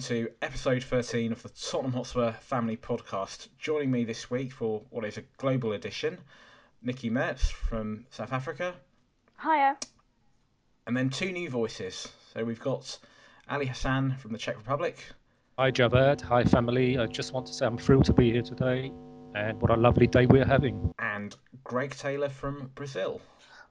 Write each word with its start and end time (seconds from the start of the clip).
to 0.00 0.30
episode 0.42 0.82
13 0.82 1.32
of 1.32 1.42
the 1.42 1.48
Tottenham 1.50 1.92
Hotspur 1.92 2.32
Family 2.32 2.76
Podcast. 2.76 3.48
Joining 3.58 3.90
me 3.90 4.04
this 4.04 4.30
week 4.30 4.52
for 4.52 4.82
what 4.90 5.04
is 5.04 5.18
a 5.18 5.22
global 5.36 5.72
edition, 5.72 6.18
Nikki 6.82 7.10
Mertz 7.10 7.50
from 7.50 8.06
South 8.10 8.32
Africa, 8.32 8.74
Hiya. 9.42 9.76
and 10.86 10.96
then 10.96 11.10
two 11.10 11.32
new 11.32 11.50
voices. 11.50 12.08
So 12.32 12.44
we've 12.44 12.60
got 12.60 12.98
Ali 13.48 13.66
Hassan 13.66 14.16
from 14.16 14.32
the 14.32 14.38
Czech 14.38 14.56
Republic, 14.56 14.98
Hi 15.58 15.70
Javed, 15.70 16.20
hi 16.22 16.44
family. 16.44 16.96
I 16.98 17.06
just 17.06 17.32
want 17.32 17.46
to 17.48 17.52
say 17.52 17.66
I'm 17.66 17.76
thrilled 17.76 18.06
to 18.06 18.12
be 18.14 18.32
here 18.32 18.42
today 18.42 18.92
and 19.34 19.60
what 19.60 19.70
a 19.70 19.76
lovely 19.76 20.06
day 20.06 20.26
we're 20.26 20.46
having. 20.46 20.92
and 20.98 21.36
Greg 21.64 21.94
Taylor 21.96 22.28
from 22.28 22.70
Brazil, 22.74 23.20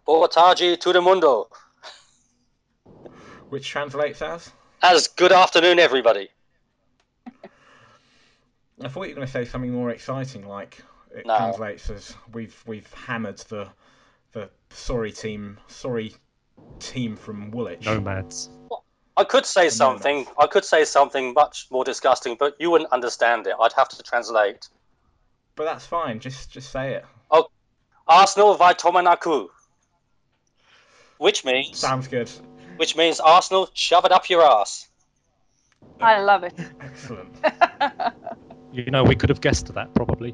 Boa 0.05 0.27
tarde, 0.27 0.77
todo 0.80 1.02
mundo. 1.02 1.47
which 3.49 3.67
translates 3.67 4.21
as. 4.21 4.52
As 4.81 5.07
good 5.07 5.31
afternoon, 5.31 5.79
everybody. 5.79 6.29
I 8.81 8.88
thought 8.88 9.03
you 9.03 9.09
were 9.09 9.15
going 9.15 9.27
to 9.27 9.33
say 9.33 9.43
something 9.43 9.73
more 9.73 9.89
exciting, 9.89 10.47
like 10.47 10.81
it 11.13 11.25
No. 11.25 11.35
translates 11.38 11.89
as 11.89 12.15
we've 12.31 12.55
we've 12.65 12.91
hammered 12.93 13.39
the 13.49 13.67
the 14.31 14.49
sorry 14.69 15.11
team 15.11 15.59
sorry 15.67 16.15
team 16.79 17.17
from 17.17 17.52
Woolwich. 17.52 17.85
Nomads. 17.85 18.49
I 19.17 19.25
could 19.25 19.45
say 19.45 19.63
No, 19.65 19.69
something. 19.69 20.25
I 20.38 20.47
could 20.47 20.63
say 20.63 20.85
something 20.85 21.33
much 21.33 21.67
more 21.69 21.83
disgusting, 21.83 22.38
but 22.39 22.55
you 22.57 22.72
wouldn't 22.72 22.94
understand 22.94 23.47
it. 23.47 23.55
I'd 23.59 23.73
have 23.73 23.89
to 23.89 24.02
translate. 24.02 24.69
But 25.55 25.66
that's 25.66 25.85
fine. 25.85 26.22
Just 26.22 26.52
just 26.52 26.72
say 26.72 26.94
it. 26.94 27.05
Oh, 27.30 27.47
Arsenal 28.07 28.55
vai 28.55 28.73
tomar 28.73 29.02
na 29.02 29.17
cu. 29.17 29.50
Which 31.17 31.44
means, 31.44 31.77
Sounds 31.77 32.07
good. 32.07 32.31
Which 32.80 32.95
means 32.95 33.19
Arsenal, 33.19 33.69
shove 33.73 34.05
it 34.05 34.11
up 34.13 34.30
your 34.30 34.41
ass. 34.41 34.88
I 35.99 36.22
love 36.22 36.44
it. 36.44 36.53
Excellent. 36.81 37.35
You 38.72 38.85
know, 38.91 39.03
we 39.03 39.16
could 39.16 39.30
have 39.30 39.41
guessed 39.41 39.73
that 39.73 39.95
probably. 39.95 40.31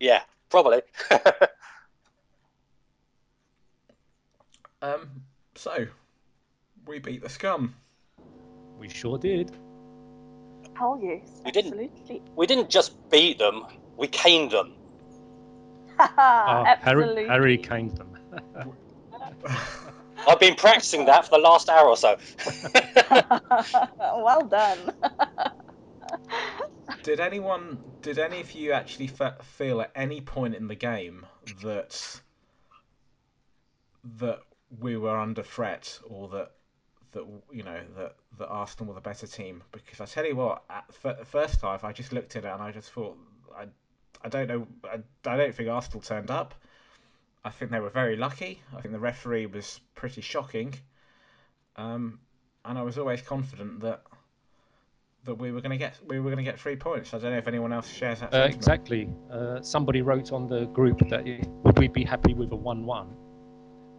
Yeah, 0.00 0.22
probably. 0.50 0.82
Um. 4.82 5.22
So 5.54 5.86
we 6.86 6.98
beat 6.98 7.22
the 7.22 7.28
scum. 7.28 7.76
We 8.80 8.88
sure 8.88 9.16
did. 9.16 9.52
Hell 10.76 10.98
yes. 11.00 11.40
We 11.44 11.52
didn't. 11.52 11.74
Absolutely. 11.74 12.22
we 12.34 12.46
didn't 12.48 12.68
just 12.68 13.08
beat 13.08 13.38
them; 13.38 13.62
we 13.96 14.08
caned 14.08 14.50
them. 14.50 14.74
Ah, 16.00 16.64
Absolutely. 16.66 17.28
Harry, 17.28 17.56
Harry 17.56 17.58
caned 17.58 17.96
them. 17.96 18.16
I've 20.26 20.40
been 20.40 20.54
practicing 20.54 21.04
that 21.06 21.26
for 21.26 21.36
the 21.36 21.42
last 21.42 21.68
hour 21.68 21.88
or 21.88 21.96
so. 21.96 22.16
well 24.00 24.46
done. 24.46 24.94
Did 27.02 27.20
anyone? 27.20 27.78
Did 28.02 28.18
any 28.18 28.40
of 28.40 28.54
you 28.54 28.72
actually 28.72 29.08
fe- 29.08 29.32
feel 29.42 29.80
at 29.80 29.90
any 29.94 30.20
point 30.20 30.54
in 30.54 30.68
the 30.68 30.74
game 30.74 31.26
that 31.62 32.20
that 34.18 34.40
we 34.80 34.96
were 34.96 35.18
under 35.18 35.42
threat, 35.42 35.98
or 36.08 36.28
that 36.28 36.52
that 37.12 37.24
you 37.50 37.62
know 37.64 37.80
that 37.96 38.14
that 38.38 38.48
Arsenal 38.48 38.88
were 38.88 38.94
the 38.94 39.00
better 39.00 39.26
team? 39.26 39.62
Because 39.72 40.00
I 40.00 40.06
tell 40.06 40.24
you 40.24 40.36
what, 40.36 40.62
at 40.70 40.84
f- 41.04 41.26
first 41.26 41.60
half 41.62 41.82
I 41.84 41.92
just 41.92 42.12
looked 42.12 42.36
at 42.36 42.44
it 42.44 42.48
and 42.48 42.62
I 42.62 42.70
just 42.70 42.92
thought 42.92 43.18
I 43.56 43.66
I 44.22 44.28
don't 44.28 44.46
know 44.46 44.66
I, 44.84 45.00
I 45.28 45.36
don't 45.36 45.54
think 45.54 45.68
Arsenal 45.68 46.02
turned 46.02 46.30
up. 46.30 46.54
I 47.44 47.50
think 47.50 47.70
they 47.70 47.80
were 47.80 47.90
very 47.90 48.16
lucky. 48.16 48.60
I 48.76 48.80
think 48.80 48.92
the 48.92 49.00
referee 49.00 49.46
was 49.46 49.80
pretty 49.94 50.20
shocking. 50.20 50.74
Um, 51.76 52.20
and 52.64 52.78
I 52.78 52.82
was 52.82 52.98
always 52.98 53.22
confident 53.22 53.80
that 53.80 54.02
that 55.24 55.36
we 55.36 55.52
were 55.52 55.60
going 55.60 55.70
to 55.70 55.76
get 55.76 55.98
we 56.06 56.18
were 56.18 56.30
going 56.30 56.44
to 56.44 56.50
get 56.50 56.58
three 56.58 56.76
points. 56.76 57.14
I 57.14 57.18
don't 57.18 57.32
know 57.32 57.38
if 57.38 57.48
anyone 57.48 57.72
else 57.72 57.88
shares 57.88 58.20
that. 58.20 58.34
Uh, 58.34 58.48
exactly. 58.50 59.08
Uh, 59.30 59.60
somebody 59.62 60.02
wrote 60.02 60.32
on 60.32 60.48
the 60.48 60.66
group 60.66 60.98
that 61.08 61.26
it, 61.26 61.46
would 61.64 61.78
we 61.78 61.88
be 61.88 62.04
happy 62.04 62.34
with 62.34 62.50
a 62.52 62.56
1 62.56 62.84
1? 62.84 63.16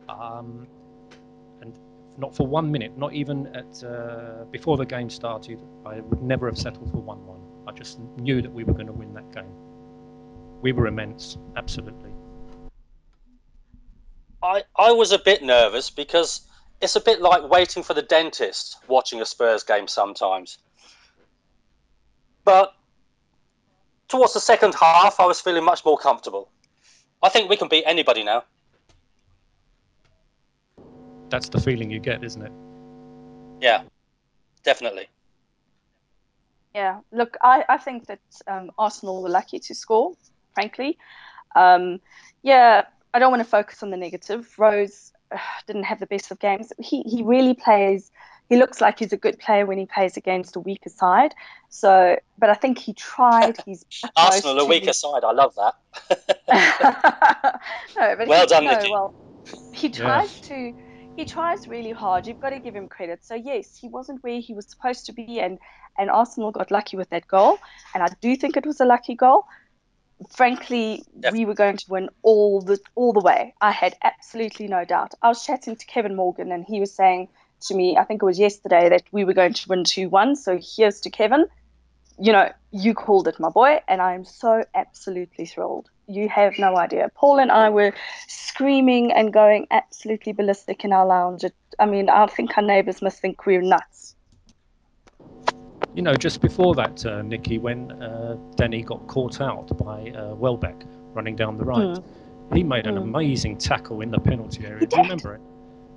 Um, 0.10 0.68
and 1.62 1.80
not 2.18 2.36
for 2.36 2.46
one 2.46 2.72
minute, 2.72 2.98
not 2.98 3.14
even 3.14 3.48
at 3.56 3.84
uh, 3.84 4.46
before 4.52 4.78
the 4.78 4.86
game 4.86 5.10
started, 5.10 5.60
I 5.86 6.02
would 6.02 6.22
never 6.22 6.48
have 6.48 6.58
settled 6.58 6.92
for 6.92 6.98
1 6.98 7.26
1. 7.26 7.40
I 7.68 7.72
just 7.72 8.00
knew 8.18 8.42
that 8.42 8.52
we 8.52 8.64
were 8.64 8.74
going 8.74 8.88
to 8.88 8.94
win 8.94 9.14
that 9.14 9.32
game. 9.34 9.54
We 10.62 10.72
were 10.72 10.88
immense, 10.88 11.38
absolutely. 11.56 12.13
I, 14.44 14.64
I 14.78 14.92
was 14.92 15.14
a 15.14 15.20
bit 15.20 15.42
nervous 15.42 15.90
because 15.90 16.42
it's 16.82 16.98
a 16.98 17.00
bit 17.00 17.22
like 17.22 17.50
waiting 17.50 17.82
for 17.82 17.94
the 17.94 18.02
dentist 18.02 18.78
watching 18.90 19.22
a 19.22 19.26
Spurs 19.26 19.64
game 19.64 19.88
sometimes. 19.88 20.58
But 22.44 22.74
towards 24.10 24.34
the 24.34 24.42
second 24.42 24.76
half, 24.76 25.22
I 25.22 25.26
was 25.26 25.40
feeling 25.40 25.64
much 25.64 25.86
more 25.86 25.98
comfortable. 25.98 26.50
I 27.22 27.30
think 27.30 27.50
we 27.50 27.56
can 27.56 27.70
beat 27.70 27.86
anybody 27.88 28.26
now. 28.26 28.44
That's 31.30 31.48
the 31.48 31.62
feeling 31.62 31.90
you 31.90 32.00
get, 32.00 32.22
isn't 32.22 32.42
it? 32.42 32.52
Yeah, 33.62 33.84
definitely. 34.64 35.08
yeah. 36.76 37.00
Look, 37.14 37.38
I, 37.42 37.64
I 37.70 37.78
think 37.78 38.08
that 38.08 38.20
um, 38.46 38.72
Arsenal 38.78 39.24
were 39.24 39.30
lucky 39.30 39.60
to 39.60 39.74
score, 39.74 40.12
frankly. 40.54 40.98
Um, 41.56 42.02
yeah, 42.42 42.84
I 43.14 43.20
don't 43.20 43.32
want 43.32 43.42
to 43.42 43.50
focus 43.50 43.84
on 43.84 43.92
the 43.92 43.98
negative. 43.98 44.54
Rose 44.58 45.12
uh, 45.32 45.38
didn't 45.68 45.84
have 45.84 46.00
the 46.00 46.08
best 46.08 46.32
of 46.32 46.40
games. 46.40 46.72
He, 46.80 47.02
he 47.04 47.24
really 47.24 47.54
plays. 47.54 48.12
He 48.50 48.58
looks 48.58 48.82
like 48.82 49.00
he's 49.00 49.14
a 49.14 49.18
good 49.18 49.40
player 49.40 49.66
when 49.66 49.78
he 49.78 49.86
plays 49.86 50.18
against 50.18 50.56
a 50.56 50.60
weaker 50.60 50.90
side. 50.90 51.34
So, 51.70 52.18
but 52.38 52.50
I 52.50 52.56
think 52.56 52.78
he 52.80 52.94
tried 52.94 53.58
He's 53.66 53.86
Arsenal, 54.18 54.60
a 54.60 54.64
to- 54.64 54.70
weaker 54.70 54.94
side. 54.94 55.24
I 55.24 55.32
love 55.32 55.54
that. 55.56 55.74
no, 57.98 58.16
but 58.18 58.28
Well 58.28 58.42
he, 58.42 58.48
done, 58.48 58.66
no, 58.66 58.72
Nikki. 58.72 58.92
Well, 58.92 59.16
he 59.74 59.90
tries 59.90 60.40
to. 60.42 60.74
He 61.16 61.26
tries 61.26 61.68
really 61.68 61.92
hard. 61.92 62.26
You've 62.26 62.40
got 62.40 62.50
to 62.50 62.60
give 62.60 62.76
him 62.76 62.90
credit. 62.90 63.24
So 63.24 63.36
yes, 63.36 63.78
he 63.80 63.88
wasn't 63.88 64.24
where 64.24 64.40
he 64.40 64.56
was 64.56 64.68
supposed 64.68 65.06
to 65.06 65.14
be, 65.14 65.40
and 65.40 65.60
and 65.98 66.10
Arsenal 66.10 66.52
got 66.52 66.72
lucky 66.72 66.98
with 66.98 67.10
that 67.12 67.28
goal. 67.28 67.60
And 67.94 68.02
I 68.04 68.08
do 68.20 68.36
think 68.36 68.58
it 68.58 68.66
was 68.66 68.80
a 68.82 68.86
lucky 68.86 69.14
goal. 69.16 69.46
Frankly, 70.36 71.04
we 71.32 71.46
were 71.46 71.54
going 71.54 71.78
to 71.78 71.86
win 71.90 72.10
all 72.22 72.62
the 72.62 72.80
all 72.96 73.14
the 73.14 73.20
way. 73.20 73.54
I 73.62 73.72
had 73.72 73.96
absolutely 74.04 74.68
no 74.68 74.86
doubt. 74.86 75.14
I 75.22 75.28
was 75.28 75.46
chatting 75.46 75.76
to 75.76 75.86
Kevin 75.86 76.16
Morgan, 76.16 76.52
and 76.52 76.66
he 76.66 76.80
was 76.80 76.94
saying 76.94 77.30
to 77.68 77.76
me, 77.76 77.98
I 77.98 78.04
think 78.04 78.22
it 78.22 78.26
was 78.26 78.40
yesterday, 78.40 78.90
that 78.90 79.04
we 79.12 79.24
were 79.24 79.34
going 79.34 79.54
to 79.54 79.70
win 79.70 79.84
two 79.84 80.10
one. 80.10 80.36
So 80.36 80.60
here's 80.62 81.02
to 81.02 81.10
Kevin. 81.10 81.46
You 82.20 82.32
know, 82.32 82.52
you 82.72 82.94
called 82.94 83.28
it, 83.28 83.40
my 83.40 83.50
boy, 83.50 83.80
and 83.88 84.02
I 84.02 84.14
am 84.14 84.24
so 84.24 84.64
absolutely 84.76 85.46
thrilled. 85.46 85.90
You 86.08 86.30
have 86.30 86.60
no 86.60 86.78
idea. 86.78 87.10
Paul 87.16 87.40
and 87.40 87.52
I 87.52 87.70
were 87.70 87.94
screaming 88.28 89.12
and 89.12 89.34
going 89.34 89.68
absolutely 89.72 90.34
ballistic 90.34 90.86
in 90.86 90.94
our 90.94 91.08
lounge. 91.08 91.44
It, 91.44 91.56
I 91.80 91.86
mean, 91.86 92.10
I 92.10 92.28
think 92.28 92.56
our 92.58 92.64
neighbours 92.64 93.02
must 93.02 93.20
think 93.20 93.46
we're 93.46 93.62
nuts. 93.62 94.16
You 95.96 96.02
know, 96.02 96.16
just 96.16 96.42
before 96.42 96.74
that, 96.76 97.06
uh, 97.06 97.22
Nikki, 97.22 97.60
when 97.60 97.92
uh, 98.02 98.36
Denny 98.56 98.82
got 98.82 99.06
caught 99.08 99.42
out 99.42 99.78
by 99.78 100.10
uh, 100.12 100.34
Welbeck 100.36 100.84
running 101.14 101.36
down 101.36 101.58
the 101.58 101.66
right, 101.66 101.98
he 102.54 102.64
made 102.64 102.88
an 102.88 102.96
Mm. 102.96 103.04
amazing 103.04 103.58
tackle 103.58 104.02
in 104.02 104.12
the 104.12 104.20
penalty 104.20 104.66
area. 104.66 104.80
He 104.80 104.86
Do 104.88 104.98
you 104.98 105.04
remember 105.04 105.36
it? 105.36 105.42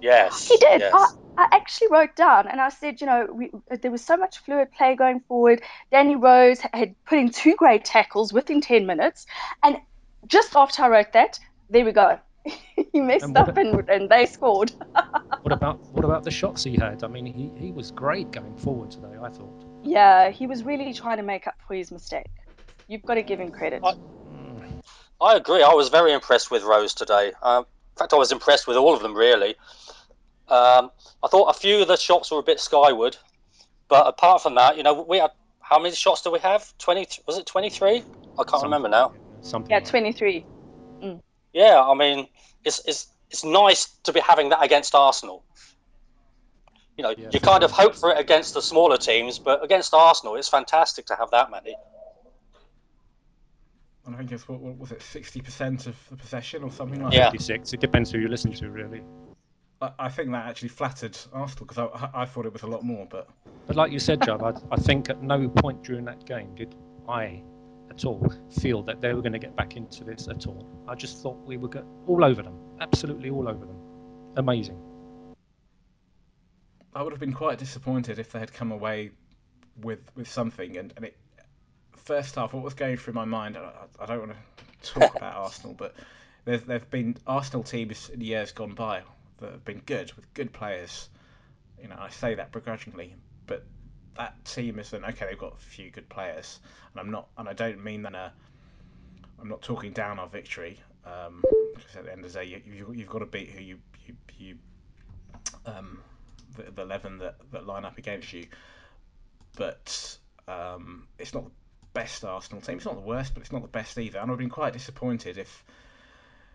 Yes. 0.02 0.48
He 0.48 0.56
did. 0.58 0.80
Yes. 0.80 0.92
I, 0.94 1.44
I 1.44 1.56
actually 1.56 1.88
wrote 1.90 2.14
down 2.16 2.48
and 2.48 2.60
I 2.60 2.68
said, 2.68 3.00
you 3.00 3.06
know, 3.06 3.26
we, 3.32 3.50
there 3.80 3.90
was 3.90 4.04
so 4.04 4.16
much 4.16 4.38
fluid 4.38 4.70
play 4.72 4.94
going 4.94 5.20
forward. 5.20 5.62
Danny 5.90 6.16
Rose 6.16 6.60
had 6.72 6.94
put 7.06 7.18
in 7.18 7.30
two 7.30 7.54
great 7.56 7.84
tackles 7.84 8.32
within 8.32 8.60
10 8.60 8.86
minutes. 8.86 9.26
And 9.62 9.78
just 10.26 10.54
after 10.54 10.82
I 10.82 10.88
wrote 10.88 11.12
that, 11.14 11.38
there 11.70 11.84
we 11.84 11.92
go. 11.92 12.18
he 12.92 13.00
messed 13.00 13.24
And 13.24 13.34
what 13.34 13.48
up 13.48 13.56
and, 13.56 13.88
and 13.88 14.08
they 14.10 14.26
scored. 14.26 14.72
What 15.42 15.52
about 15.52 15.78
what 15.92 16.04
about 16.04 16.24
the 16.24 16.30
shots 16.30 16.64
he 16.64 16.74
had? 16.74 17.04
I 17.04 17.06
mean, 17.06 17.24
he, 17.24 17.52
he 17.56 17.70
was 17.70 17.92
great 17.92 18.32
going 18.32 18.56
forward 18.56 18.90
today. 18.90 19.16
I 19.22 19.28
thought. 19.28 19.64
Yeah, 19.86 20.30
he 20.30 20.46
was 20.46 20.62
really 20.64 20.92
trying 20.92 21.16
to 21.18 21.22
make 21.22 21.46
up 21.46 21.54
for 21.66 21.74
his 21.74 21.90
mistake. 21.92 22.26
You've 22.88 23.02
got 23.02 23.14
to 23.14 23.22
give 23.22 23.40
him 23.40 23.50
credit. 23.50 23.82
I- 23.84 23.94
I 25.18 25.34
agree. 25.34 25.62
I 25.62 25.72
was 25.72 25.88
very 25.88 26.12
impressed 26.12 26.50
with 26.50 26.62
Rose 26.62 26.92
today. 26.92 27.32
Um, 27.42 27.60
in 27.64 27.96
fact, 27.98 28.12
I 28.12 28.16
was 28.16 28.32
impressed 28.32 28.66
with 28.66 28.76
all 28.76 28.92
of 28.94 29.00
them, 29.00 29.14
really. 29.14 29.56
Um, 30.48 30.90
I 31.22 31.28
thought 31.28 31.46
a 31.46 31.54
few 31.58 31.80
of 31.80 31.88
the 31.88 31.96
shots 31.96 32.30
were 32.30 32.38
a 32.38 32.42
bit 32.42 32.60
skyward, 32.60 33.16
but 33.88 34.06
apart 34.06 34.42
from 34.42 34.56
that, 34.56 34.76
you 34.76 34.82
know, 34.82 34.92
we 35.08 35.18
had 35.18 35.30
how 35.60 35.78
many 35.78 35.94
shots 35.94 36.20
do 36.22 36.30
we 36.30 36.38
have? 36.40 36.70
Twenty? 36.78 37.08
Was 37.26 37.38
it 37.38 37.46
twenty-three? 37.46 37.96
I 37.96 38.00
can't 38.02 38.50
Something- 38.50 38.64
remember 38.64 38.88
now. 38.88 39.12
Something. 39.40 39.70
yeah, 39.70 39.76
like 39.78 39.84
that. 39.84 39.90
23. 39.90 40.44
Yeah, 41.54 41.82
I 41.82 41.94
mean, 41.94 42.28
it's 42.64 42.80
it's 42.86 43.06
it's 43.30 43.42
nice 43.42 43.86
to 44.04 44.12
be 44.12 44.20
having 44.20 44.50
that 44.50 44.62
against 44.62 44.94
Arsenal. 44.94 45.42
You 46.96 47.02
know, 47.02 47.14
Yeah. 47.16 47.28
you 47.32 47.40
kind 47.40 47.62
of 47.62 47.70
hope 47.70 47.94
for 47.94 48.10
it 48.10 48.18
against 48.18 48.54
the 48.54 48.62
smaller 48.62 48.96
teams, 48.96 49.38
but 49.38 49.62
against 49.62 49.92
Arsenal, 49.92 50.36
it's 50.36 50.48
fantastic 50.48 51.06
to 51.06 51.16
have 51.16 51.30
that 51.32 51.50
many. 51.50 51.76
And 54.06 54.14
I 54.14 54.18
think 54.18 54.32
it's 54.32 54.48
what, 54.48 54.60
what 54.60 54.78
was 54.78 54.92
it, 54.92 55.02
sixty 55.02 55.40
percent 55.40 55.86
of 55.86 55.96
the 56.10 56.16
possession 56.16 56.62
or 56.62 56.70
something 56.70 57.02
like 57.02 57.12
Yeah. 57.12 57.24
that. 57.24 57.32
56. 57.32 57.72
It 57.72 57.80
depends 57.80 58.10
who 58.10 58.18
you 58.18 58.28
listen 58.28 58.52
to, 58.52 58.70
really. 58.70 59.02
I, 59.82 59.90
I 59.98 60.08
think 60.08 60.30
that 60.32 60.46
actually 60.46 60.68
flattered 60.68 61.18
Arsenal 61.32 61.66
because 61.66 61.78
I, 61.92 62.10
I 62.22 62.24
thought 62.24 62.46
it 62.46 62.52
was 62.52 62.62
a 62.62 62.66
lot 62.68 62.82
more. 62.84 63.06
But 63.10 63.28
But 63.66 63.76
like 63.76 63.90
you 63.92 63.98
said, 63.98 64.22
Joe, 64.22 64.38
I, 64.40 64.74
I 64.74 64.76
think 64.76 65.10
at 65.10 65.22
no 65.22 65.48
point 65.48 65.82
during 65.82 66.04
that 66.04 66.24
game 66.24 66.54
did 66.54 66.74
I 67.08 67.42
at 67.90 68.04
all 68.04 68.32
feel 68.60 68.82
that 68.84 69.00
they 69.00 69.12
were 69.12 69.20
going 69.22 69.32
to 69.32 69.38
get 69.38 69.54
back 69.56 69.76
into 69.76 70.04
this 70.04 70.28
at 70.28 70.46
all. 70.46 70.84
I 70.88 70.94
just 70.94 71.20
thought 71.22 71.44
we 71.44 71.56
were 71.56 71.68
go- 71.68 71.86
all 72.06 72.24
over 72.24 72.42
them, 72.42 72.58
absolutely 72.80 73.28
all 73.30 73.48
over 73.48 73.66
them. 73.66 73.76
Amazing. 74.36 74.80
I 76.96 77.02
would 77.02 77.12
have 77.12 77.20
been 77.20 77.34
quite 77.34 77.58
disappointed 77.58 78.18
if 78.18 78.32
they 78.32 78.38
had 78.38 78.54
come 78.54 78.72
away 78.72 79.10
with 79.82 80.00
with 80.14 80.28
something. 80.28 80.78
And, 80.78 80.94
and 80.96 81.04
it 81.04 81.16
first 81.94 82.36
half, 82.36 82.54
what 82.54 82.64
was 82.64 82.72
going 82.72 82.96
through 82.96 83.12
my 83.12 83.26
mind, 83.26 83.58
I, 83.58 83.70
I 84.00 84.06
don't 84.06 84.20
want 84.20 84.32
to 84.32 84.92
talk 84.92 85.14
about 85.14 85.34
Arsenal, 85.44 85.74
but 85.74 85.94
there's 86.46 86.62
there've 86.62 86.88
been 86.90 87.18
Arsenal 87.26 87.62
teams 87.62 88.08
in 88.08 88.22
years 88.22 88.50
gone 88.50 88.72
by 88.72 89.02
that 89.40 89.52
have 89.52 89.64
been 89.66 89.82
good 89.84 90.10
with 90.14 90.32
good 90.32 90.54
players. 90.54 91.10
You 91.82 91.88
know, 91.88 91.96
I 91.98 92.08
say 92.08 92.34
that 92.34 92.50
begrudgingly, 92.50 93.14
but 93.46 93.66
that 94.16 94.42
team 94.46 94.78
isn't 94.78 95.04
okay. 95.04 95.26
They've 95.26 95.38
got 95.38 95.52
a 95.52 95.62
few 95.62 95.90
good 95.90 96.08
players, 96.08 96.60
and 96.92 97.00
I'm 97.00 97.10
not, 97.10 97.28
and 97.36 97.46
I 97.46 97.52
don't 97.52 97.84
mean 97.84 98.02
that. 98.02 98.14
Uh, 98.14 98.30
I'm 99.38 99.50
not 99.50 99.60
talking 99.60 99.92
down 99.92 100.18
our 100.18 100.28
victory. 100.28 100.80
Um, 101.04 101.44
because 101.74 101.94
at 101.96 102.04
the 102.06 102.12
end 102.12 102.24
of 102.24 102.32
the 102.32 102.38
day, 102.38 102.46
you, 102.46 102.62
you, 102.66 102.92
you've 102.96 103.08
got 103.08 103.18
to 103.18 103.26
beat 103.26 103.50
who 103.50 103.62
you 103.62 103.78
you, 104.06 104.14
you 104.38 104.56
um, 105.66 105.98
the, 106.56 106.70
the 106.70 106.82
eleven 106.82 107.18
that, 107.18 107.36
that 107.52 107.66
line 107.66 107.84
up 107.84 107.98
against 107.98 108.32
you. 108.32 108.46
But 109.56 110.18
um, 110.48 111.06
it's 111.18 111.32
not 111.32 111.44
the 111.44 111.50
best 111.94 112.24
Arsenal 112.24 112.60
team. 112.60 112.76
It's 112.76 112.84
not 112.84 112.94
the 112.94 113.00
worst, 113.00 113.34
but 113.34 113.42
it's 113.42 113.52
not 113.52 113.62
the 113.62 113.68
best 113.68 113.98
either. 113.98 114.18
And 114.18 114.30
I've 114.30 114.38
been 114.38 114.50
quite 114.50 114.72
disappointed 114.72 115.38
if 115.38 115.64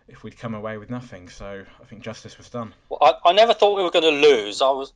if 0.08 0.24
we'd 0.24 0.38
come 0.38 0.54
away 0.54 0.78
with 0.78 0.90
nothing. 0.90 1.30
So 1.30 1.64
I 1.82 1.86
think 1.86 2.02
justice 2.02 2.38
was 2.38 2.50
done. 2.50 2.74
Well, 2.90 3.00
I, 3.02 3.30
I 3.30 3.34
never 3.34 3.54
thought 3.54 3.78
we 3.78 3.84
were 3.84 3.92
going 3.92 4.04
to 4.04 4.28
lose. 4.28 4.62
I 4.62 4.70
was, 4.70 4.94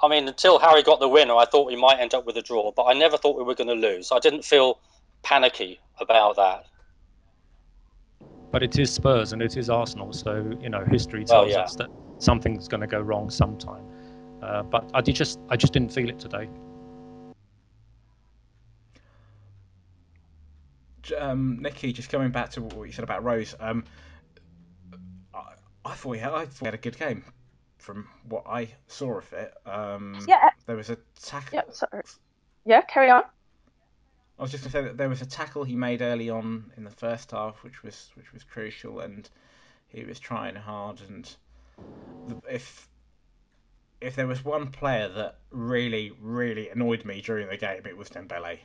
I 0.00 0.08
mean, 0.08 0.28
until 0.28 0.58
Harry 0.58 0.82
got 0.82 1.00
the 1.00 1.08
winner, 1.08 1.34
I 1.34 1.44
thought 1.44 1.66
we 1.66 1.76
might 1.76 1.98
end 1.98 2.14
up 2.14 2.24
with 2.24 2.36
a 2.36 2.42
draw, 2.42 2.72
but 2.72 2.84
I 2.84 2.92
never 2.92 3.16
thought 3.16 3.36
we 3.36 3.42
were 3.42 3.54
going 3.54 3.68
to 3.68 3.74
lose. 3.74 4.12
I 4.12 4.20
didn't 4.20 4.44
feel 4.44 4.78
panicky 5.22 5.80
about 6.00 6.36
that. 6.36 6.66
But 8.52 8.62
it 8.62 8.78
is 8.78 8.92
Spurs 8.92 9.32
and 9.32 9.42
it 9.42 9.56
is 9.56 9.68
Arsenal, 9.68 10.12
so 10.12 10.56
you 10.60 10.68
know 10.68 10.84
history 10.84 11.24
Well, 11.28 11.42
tells 11.42 11.52
yeah. 11.52 11.62
us 11.62 11.74
that 11.76 11.88
something's 12.18 12.68
going 12.68 12.82
to 12.82 12.86
go 12.86 13.00
wrong 13.00 13.30
sometime. 13.30 13.84
Uh, 14.44 14.62
but 14.62 14.90
I 14.92 15.00
did 15.00 15.14
just 15.14 15.38
I 15.48 15.56
just 15.56 15.72
didn't 15.72 15.90
feel 15.90 16.08
it 16.10 16.18
today. 16.18 16.48
J- 21.02 21.16
Um, 21.16 21.58
Nikki, 21.60 21.92
just 21.92 22.10
coming 22.10 22.30
back 22.30 22.50
to 22.50 22.62
what 22.62 22.84
you 22.84 22.92
said 22.92 23.04
about 23.04 23.24
Rose. 23.24 23.54
Um, 23.58 23.84
I, 25.34 25.54
I 25.84 25.94
thought 25.94 26.12
he 26.12 26.18
had, 26.20 26.32
I 26.32 26.44
thought 26.44 26.58
he 26.60 26.64
had 26.66 26.74
a 26.74 26.78
good 26.78 26.98
game 26.98 27.24
from 27.78 28.06
what 28.28 28.44
I 28.46 28.68
saw 28.86 29.18
of 29.18 29.32
it. 29.32 29.52
Um, 29.66 30.18
Yeah. 30.28 30.50
There 30.66 30.76
was 30.76 30.90
a 30.90 30.98
tackle. 31.22 31.56
Yeah, 31.56 31.72
sorry. 31.72 32.02
Yeah, 32.64 32.82
carry 32.82 33.10
on. 33.10 33.22
I 34.38 34.42
was 34.42 34.50
just 34.50 34.64
going 34.64 34.72
to 34.72 34.78
say 34.78 34.82
that 34.84 34.96
there 34.96 35.08
was 35.08 35.22
a 35.22 35.26
tackle 35.26 35.64
he 35.64 35.76
made 35.76 36.02
early 36.02 36.28
on 36.28 36.72
in 36.76 36.84
the 36.84 36.90
first 36.90 37.30
half, 37.30 37.62
which 37.62 37.82
was 37.82 38.10
which 38.14 38.32
was 38.32 38.42
crucial, 38.42 39.00
and 39.00 39.28
he 39.88 40.04
was 40.04 40.18
trying 40.18 40.54
hard. 40.56 41.00
And 41.06 41.30
the, 42.28 42.40
if 42.50 42.88
if 44.04 44.14
there 44.14 44.26
was 44.26 44.44
one 44.44 44.68
player 44.68 45.08
that 45.08 45.38
really 45.50 46.12
really 46.20 46.68
annoyed 46.68 47.04
me 47.04 47.20
during 47.20 47.48
the 47.48 47.56
game, 47.56 47.82
it 47.86 47.96
was 47.96 48.08
Dembele, 48.08 48.58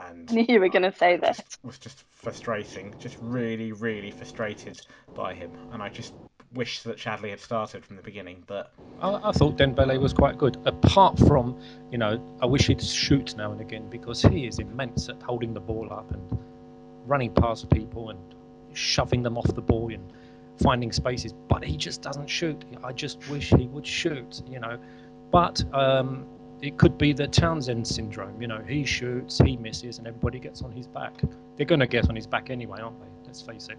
and 0.00 0.30
I 0.30 0.34
knew 0.34 0.46
you 0.48 0.60
were 0.60 0.68
going 0.68 0.90
to 0.90 0.96
say 0.96 1.16
that. 1.16 1.36
just, 1.36 1.58
was 1.62 1.78
just 1.78 2.04
frustrating, 2.10 2.94
just 2.98 3.16
really 3.20 3.72
really 3.72 4.10
frustrated 4.10 4.80
by 5.14 5.34
him, 5.34 5.50
and 5.72 5.82
I 5.82 5.88
just 5.90 6.14
wish 6.54 6.82
that 6.84 6.96
Chadli 6.96 7.30
had 7.30 7.40
started 7.40 7.84
from 7.84 7.96
the 7.96 8.02
beginning, 8.02 8.42
but 8.46 8.72
I, 9.00 9.28
I 9.28 9.32
thought 9.32 9.58
Dembele 9.58 10.00
was 10.00 10.14
quite 10.14 10.38
good. 10.38 10.56
Apart 10.64 11.18
from, 11.18 11.60
you 11.90 11.98
know, 11.98 12.22
I 12.40 12.46
wish 12.46 12.68
he'd 12.68 12.80
shoot 12.80 13.36
now 13.36 13.52
and 13.52 13.60
again 13.60 13.90
because 13.90 14.22
he 14.22 14.46
is 14.46 14.58
immense 14.58 15.08
at 15.10 15.20
holding 15.22 15.52
the 15.52 15.60
ball 15.60 15.92
up 15.92 16.10
and 16.12 16.38
running 17.04 17.34
past 17.34 17.68
people 17.68 18.10
and 18.10 18.34
shoving 18.72 19.22
them 19.22 19.36
off 19.36 19.54
the 19.54 19.60
ball 19.60 19.92
and 19.92 20.12
finding 20.62 20.92
spaces. 20.92 21.32
But 21.48 21.64
he 21.64 21.76
just 21.76 22.02
doesn't 22.02 22.28
shoot. 22.28 22.64
I 22.82 22.92
just 22.92 23.28
wish 23.28 23.50
he 23.50 23.66
would 23.68 23.86
shoot, 23.86 24.42
you 24.48 24.60
know. 24.60 24.78
But 25.30 25.62
um, 25.74 26.26
it 26.62 26.78
could 26.78 26.96
be 26.96 27.12
the 27.12 27.28
Townsend 27.28 27.86
syndrome. 27.86 28.40
You 28.40 28.48
know, 28.48 28.62
he 28.66 28.84
shoots, 28.84 29.38
he 29.38 29.56
misses, 29.56 29.98
and 29.98 30.06
everybody 30.06 30.38
gets 30.38 30.62
on 30.62 30.72
his 30.72 30.86
back. 30.86 31.20
They're 31.56 31.66
going 31.66 31.80
to 31.80 31.86
get 31.86 32.08
on 32.08 32.16
his 32.16 32.26
back 32.26 32.50
anyway, 32.50 32.80
aren't 32.80 33.00
they? 33.00 33.26
Let's 33.26 33.42
face 33.42 33.68
it. 33.68 33.78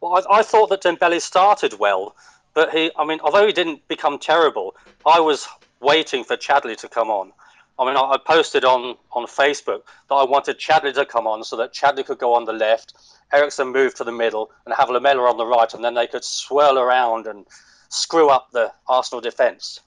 Well, 0.00 0.14
I, 0.30 0.38
I 0.38 0.42
thought 0.42 0.68
that 0.70 0.82
Dembele 0.82 1.20
started 1.20 1.78
well, 1.78 2.14
but 2.54 2.70
he, 2.70 2.90
I 2.96 3.04
mean, 3.04 3.20
although 3.22 3.46
he 3.46 3.52
didn't 3.52 3.86
become 3.88 4.18
terrible, 4.18 4.76
I 5.04 5.20
was 5.20 5.48
waiting 5.80 6.24
for 6.24 6.36
Chadli 6.36 6.76
to 6.78 6.88
come 6.88 7.10
on. 7.10 7.32
I 7.78 7.86
mean, 7.86 7.96
I, 7.96 8.00
I 8.00 8.18
posted 8.18 8.64
on, 8.64 8.96
on 9.12 9.26
Facebook 9.26 9.82
that 10.08 10.14
I 10.14 10.24
wanted 10.24 10.58
Chadli 10.58 10.94
to 10.94 11.04
come 11.04 11.26
on 11.26 11.44
so 11.44 11.56
that 11.56 11.72
Chadli 11.72 12.04
could 12.04 12.18
go 12.18 12.34
on 12.34 12.44
the 12.44 12.52
left, 12.52 12.94
Eriksen 13.32 13.68
move 13.72 13.94
to 13.96 14.04
the 14.04 14.12
middle, 14.12 14.50
and 14.64 14.74
have 14.74 14.88
Lamela 14.90 15.28
on 15.28 15.36
the 15.36 15.46
right, 15.46 15.72
and 15.74 15.84
then 15.84 15.94
they 15.94 16.06
could 16.06 16.24
swirl 16.24 16.78
around 16.78 17.26
and 17.26 17.46
screw 17.88 18.28
up 18.28 18.48
the 18.52 18.72
Arsenal 18.88 19.20
defence. 19.20 19.80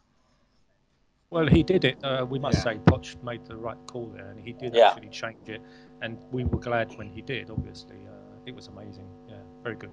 Well, 1.32 1.48
he 1.48 1.62
did 1.64 1.86
it. 1.86 2.04
Uh, 2.04 2.26
we 2.28 2.40
must 2.40 2.58
Yeah. 2.58 2.64
say, 2.74 2.80
Poch 2.80 3.22
made 3.24 3.46
the 3.46 3.56
right 3.56 3.78
call 3.88 4.08
there, 4.08 4.30
and 4.32 4.40
he 4.40 4.52
did 4.52 4.74
Yeah. 4.76 4.90
actually 4.90 5.10
change 5.10 5.48
it. 5.48 5.62
And 6.02 6.18
we 6.32 6.44
were 6.44 6.60
glad 6.60 6.98
when 6.98 7.08
he 7.08 7.22
did. 7.22 7.50
Obviously, 7.52 8.08
uh, 8.08 8.40
it 8.46 8.56
was 8.56 8.68
amazing. 8.68 9.10
Yeah, 9.28 9.42
very 9.62 9.76
good. 9.76 9.92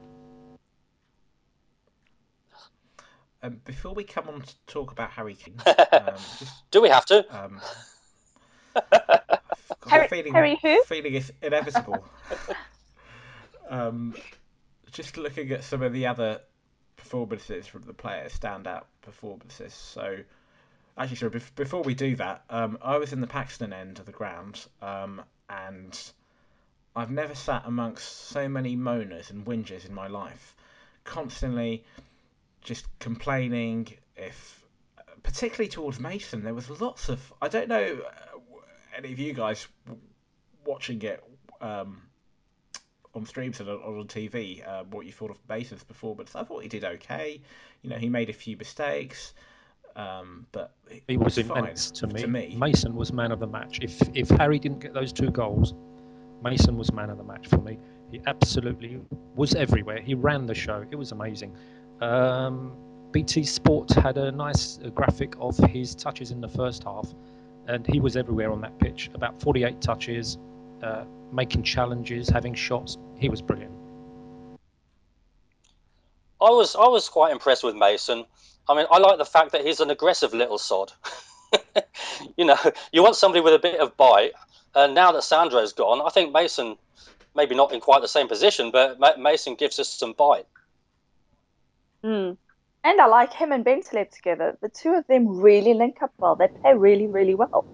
um, 3.42 3.60
before 3.64 3.94
we 3.94 4.02
come 4.02 4.28
on 4.28 4.40
to 4.40 4.54
talk 4.66 4.90
about 4.90 5.10
Harry 5.10 5.34
Kane, 5.34 5.60
um, 5.92 6.16
just 6.38 6.69
Do 6.72 6.81
we 6.81 6.88
have 6.88 7.04
to? 7.06 7.25
Um, 7.38 7.60
Harry- 9.88 10.08
feeling, 10.08 10.32
Harry 10.34 10.58
who? 10.62 10.82
feeling 10.84 11.14
it's 11.14 11.31
inevitable. 11.42 12.04
um, 13.68 14.14
just 14.92 15.16
looking 15.16 15.50
at 15.52 15.64
some 15.64 15.82
of 15.82 15.92
the 15.92 16.06
other 16.06 16.40
performances 16.96 17.66
from 17.66 17.82
the 17.82 17.92
players, 17.92 18.38
standout 18.38 18.84
performances. 19.02 19.74
So, 19.74 20.18
actually, 20.96 21.16
sorry, 21.16 21.32
bef- 21.32 21.54
before 21.54 21.82
we 21.82 21.94
do 21.94 22.16
that, 22.16 22.44
um, 22.50 22.78
I 22.82 22.99
was 22.99 23.12
in 23.12 23.20
the 23.20 23.26
Paxton 23.26 23.73
end 23.73 23.99
of 23.99 24.06
the 24.06 24.12
ground, 24.12 24.66
um, 24.82 25.23
and 25.49 25.99
I've 26.94 27.11
never 27.11 27.35
sat 27.35 27.62
amongst 27.66 28.28
so 28.28 28.49
many 28.49 28.76
moaners 28.76 29.30
and 29.30 29.44
whingers 29.44 29.87
in 29.87 29.94
my 29.94 30.06
life. 30.06 30.56
Constantly 31.04 31.85
just 32.62 32.87
complaining 32.99 33.87
if 34.16 34.64
particularly 35.23 35.68
towards 35.68 36.00
Mason, 36.00 36.42
there 36.42 36.54
was 36.54 36.68
lots 36.80 37.08
of. 37.08 37.32
I 37.42 37.49
don't 37.49 37.68
know 37.68 37.99
uh, 38.06 38.38
any 38.96 39.12
of 39.12 39.18
you 39.18 39.32
guys 39.32 39.66
watching 40.64 41.02
it 41.02 41.23
um, 41.61 42.02
on 43.16 43.25
streams 43.26 43.58
and 43.61 43.68
on, 43.68 44.06
TV. 44.06 44.66
Uh, 44.66 44.85
what 44.90 45.06
you 45.06 45.12
thought 45.12 45.30
of 45.30 45.38
Mason's 45.49 45.82
performance? 45.82 46.37
I 46.37 46.44
thought 46.44 46.62
he 46.62 46.68
did 46.68 46.85
okay. 46.85 47.40
You 47.82 47.90
know, 47.90 47.96
he 47.96 48.08
made 48.08 48.28
a 48.30 48.32
few 48.32 48.56
mistakes, 48.56 49.35
um, 49.96 50.46
but 50.52 50.73
He 51.08 51.16
was 51.16 51.38
fine 51.38 51.58
immense 51.58 51.90
to 51.92 52.06
me. 52.06 52.20
To 52.20 52.28
me, 52.28 52.56
Mason 52.58 52.94
was 52.94 53.12
man 53.12 53.32
of 53.32 53.40
the 53.40 53.46
match. 53.46 53.78
If 53.80 54.00
if 54.14 54.28
Harry 54.28 54.58
didn't 54.58 54.80
get 54.80 54.92
those 54.92 55.12
two 55.12 55.30
goals, 55.30 55.75
Mason 56.42 56.76
was 56.76 56.92
man 56.92 57.11
of 57.11 57.16
the 57.16 57.25
match 57.25 57.46
for 57.49 57.58
me. 57.58 57.78
He 58.12 58.20
absolutely 58.26 59.00
was 59.35 59.54
everywhere. 59.54 60.00
He 60.00 60.14
ran 60.14 60.46
the 60.46 60.54
show. 60.54 60.85
It 60.90 60.96
was 60.96 61.12
amazing. 61.12 61.56
Um, 62.00 62.76
BT 63.12 63.44
Sport 63.44 63.90
had 63.92 64.18
a 64.18 64.30
nice 64.30 64.78
uh, 64.85 64.90
graphic 64.90 65.35
of 65.40 65.56
his 65.56 65.94
touches 65.94 66.30
in 66.30 66.40
the 66.40 66.49
first 66.49 66.85
half, 66.85 67.14
and 67.66 67.87
he 67.87 67.99
was 67.99 68.16
everywhere 68.16 68.52
on 68.52 68.61
that 68.61 68.78
pitch. 68.78 69.11
About 69.14 69.40
48 69.40 69.80
touches, 69.80 70.38
uh, 70.83 71.04
making 71.33 71.62
challenges, 71.62 72.28
having 72.28 72.54
shots. 72.54 72.97
He 73.18 73.28
was 73.28 73.42
brilliant. 73.42 73.73
I 76.40 76.50
was 76.50 76.76
I 76.76 76.88
was 76.88 77.09
quite 77.09 77.33
impressed 77.33 77.64
with 77.64 77.75
Mason. 77.75 78.25
I 78.68 78.76
mean, 78.76 78.87
I 78.90 78.99
like 78.99 79.18
the 79.18 79.25
fact 79.25 79.52
that 79.52 79.64
he's 79.64 79.80
an 79.80 79.90
aggressive 79.90 80.35
little 80.35 80.59
sod. 80.59 80.92
you 82.37 82.45
know, 82.45 82.56
you 82.92 83.02
want 83.02 83.16
somebody 83.16 83.40
with 83.40 83.54
a 83.54 83.59
bit 83.59 83.80
of 83.80 83.97
bite. 83.97 84.33
And 84.75 84.95
now 84.95 85.12
that 85.12 85.23
Sandro's 85.23 85.73
gone, 85.73 86.02
I 86.04 86.11
think 86.11 86.33
Mason, 86.33 86.76
maybe 87.35 87.54
not 87.54 87.73
in 87.73 87.80
quite 87.80 88.02
the 88.02 88.09
same 88.09 88.28
position, 88.28 88.71
but 88.71 89.00
Ma- 89.00 89.16
Mason 89.16 89.54
gives 89.54 89.78
us 89.78 89.88
some 89.88 90.12
bite. 90.12 90.47
Mm. 92.04 92.37
And 92.85 93.00
I 93.00 93.06
like 93.06 93.33
him 93.33 93.52
and 93.52 93.64
Bentaleb 93.64 94.11
together. 94.11 94.59
The 94.61 94.68
two 94.68 94.90
of 94.90 95.06
them 95.06 95.40
really 95.40 95.73
link 95.73 96.02
up 96.02 96.12
well. 96.18 96.37
They 96.37 96.49
play 96.49 96.75
really, 96.75 97.06
really 97.06 97.35
well 97.35 97.64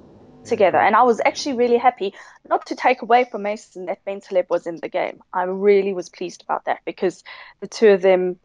together. 0.44 0.78
And 0.78 0.96
I 0.96 1.02
was 1.02 1.20
actually 1.25 1.56
really 1.56 1.78
happy, 1.78 2.14
not 2.49 2.66
to 2.66 2.75
take 2.75 3.02
away 3.02 3.25
from 3.25 3.42
Mason 3.42 3.87
that 3.87 4.04
Bentaleb 4.04 4.49
was 4.49 4.66
in 4.66 4.76
the 4.76 4.88
game. 4.88 5.22
I 5.32 5.44
really 5.44 5.92
was 5.92 6.08
pleased 6.08 6.42
about 6.42 6.64
that 6.64 6.80
because 6.84 7.22
the 7.61 7.68
two 7.68 7.88
of 7.88 8.02
them 8.02 8.38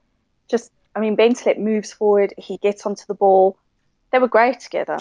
just, 0.48 0.72
I 0.96 1.00
mean, 1.00 1.18
Bentaleb 1.18 1.58
moves 1.58 1.92
forward, 1.92 2.34
he 2.38 2.58
gets 2.58 2.86
onto 2.86 3.06
the 3.08 3.14
ball. 3.14 3.58
They 4.12 4.20
were 4.20 4.28
great 4.28 4.60
together. 4.60 5.00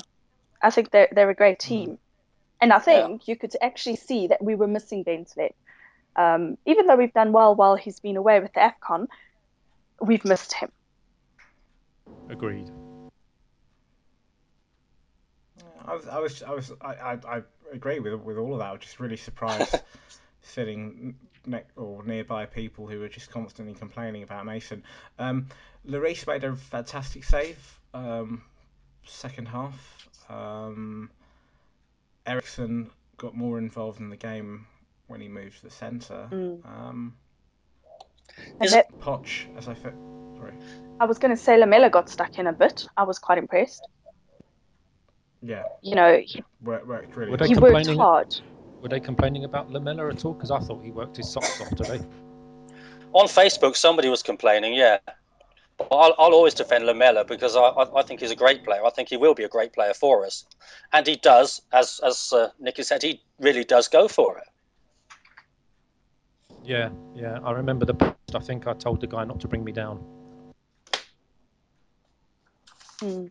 I 0.62 0.70
think 0.70 0.90
they're, 0.90 1.08
they're 1.12 1.30
a 1.30 1.34
great 1.34 1.58
team. 1.58 1.98
And 2.60 2.72
I 2.72 2.78
think 2.78 3.28
you 3.28 3.36
could 3.36 3.54
actually 3.60 3.96
see 3.96 4.28
that 4.28 4.42
we 4.42 4.54
were 4.54 4.66
missing 4.66 5.04
Bentaleb. 5.04 5.52
Um, 6.16 6.56
even 6.64 6.86
though 6.86 6.96
we've 6.96 7.12
done 7.12 7.32
well 7.32 7.54
while 7.54 7.76
he's 7.76 8.00
been 8.00 8.16
away 8.16 8.40
with 8.40 8.54
the 8.54 8.60
AFCON, 8.60 9.08
we've 10.00 10.24
missed 10.24 10.54
him. 10.54 10.72
Agreed. 12.30 12.70
I 15.86 15.94
was, 15.94 16.06
I 16.08 16.18
was, 16.18 16.42
I 16.42 16.50
was, 16.52 16.72
I, 16.80 16.94
I, 16.94 17.18
I 17.36 17.42
agree 17.72 18.00
with 18.00 18.14
with 18.14 18.36
all 18.38 18.52
of 18.52 18.58
that. 18.60 18.66
I 18.66 18.72
was 18.72 18.80
just 18.82 19.00
really 19.00 19.16
surprised 19.16 19.80
sitting 20.42 21.14
ne- 21.46 21.64
or 21.76 22.04
nearby 22.04 22.46
people 22.46 22.86
who 22.86 23.00
were 23.00 23.08
just 23.08 23.30
constantly 23.30 23.74
complaining 23.74 24.22
about 24.22 24.46
Mason. 24.46 24.82
Um, 25.18 25.46
Lloris 25.88 26.26
made 26.26 26.44
a 26.44 26.54
fantastic 26.56 27.24
save. 27.24 27.58
Um, 27.94 28.42
second 29.04 29.46
half. 29.48 30.08
Um, 30.28 31.10
Eriksen 32.26 32.90
got 33.16 33.34
more 33.36 33.58
involved 33.58 34.00
in 34.00 34.10
the 34.10 34.16
game 34.16 34.66
when 35.06 35.20
he 35.20 35.28
moved 35.28 35.58
to 35.58 35.64
the 35.64 35.70
centre. 35.70 36.28
Mm. 36.30 36.66
Um, 36.66 37.14
And 38.36 38.64
Is- 38.64 38.72
that, 38.72 38.86
Poch, 39.00 39.56
as 39.56 39.68
I 39.68 39.74
fit. 39.74 39.94
Sorry. 40.36 40.52
I 41.00 41.04
was 41.06 41.18
going 41.18 41.34
to 41.34 41.40
say 41.40 41.56
Lamela 41.56 41.88
got 41.90 42.08
stuck 42.10 42.38
in 42.38 42.46
a 42.46 42.52
bit. 42.52 42.86
I 42.96 43.04
was 43.04 43.18
quite 43.18 43.38
impressed. 43.38 43.86
Yeah, 45.46 45.62
You 45.80 45.94
know, 45.94 46.20
he, 46.24 46.42
worked, 46.60 46.88
worked 46.88 47.16
really 47.16 47.30
Were 47.30 47.38
hard. 47.38 47.50
they 47.50 47.54
he 47.54 47.60
worked 47.60 47.86
hard. 47.86 48.36
Were 48.82 48.88
they 48.88 48.98
complaining 48.98 49.44
about 49.44 49.70
Lamela 49.70 50.08
at 50.08 50.24
all? 50.24 50.32
Because 50.32 50.50
I 50.50 50.58
thought 50.58 50.82
he 50.82 50.90
worked 50.90 51.16
his 51.16 51.28
socks 51.30 51.60
off 51.60 51.68
today. 51.70 52.00
On 53.12 53.26
Facebook, 53.26 53.76
somebody 53.76 54.08
was 54.08 54.24
complaining, 54.24 54.74
yeah. 54.74 54.98
But 55.78 55.88
I'll, 55.92 56.14
I'll 56.18 56.34
always 56.34 56.54
defend 56.54 56.84
Lamela 56.84 57.24
because 57.24 57.54
I, 57.54 57.60
I, 57.60 58.00
I 58.00 58.02
think 58.02 58.20
he's 58.20 58.32
a 58.32 58.36
great 58.36 58.64
player. 58.64 58.84
I 58.84 58.90
think 58.90 59.08
he 59.08 59.16
will 59.16 59.34
be 59.34 59.44
a 59.44 59.48
great 59.48 59.72
player 59.72 59.94
for 59.94 60.26
us. 60.26 60.44
And 60.92 61.06
he 61.06 61.14
does, 61.14 61.62
as, 61.72 62.00
as 62.02 62.32
uh, 62.32 62.48
Nikki 62.58 62.82
said, 62.82 63.02
he 63.02 63.22
really 63.38 63.62
does 63.62 63.86
go 63.86 64.08
for 64.08 64.38
it. 64.38 64.44
Yeah, 66.64 66.90
yeah. 67.14 67.38
I 67.44 67.52
remember 67.52 67.84
the 67.84 67.94
post. 67.94 68.16
I 68.34 68.40
think 68.40 68.66
I 68.66 68.72
told 68.72 69.00
the 69.00 69.06
guy 69.06 69.22
not 69.24 69.38
to 69.40 69.48
bring 69.48 69.62
me 69.62 69.70
down. 69.70 70.04
Mm. 73.00 73.30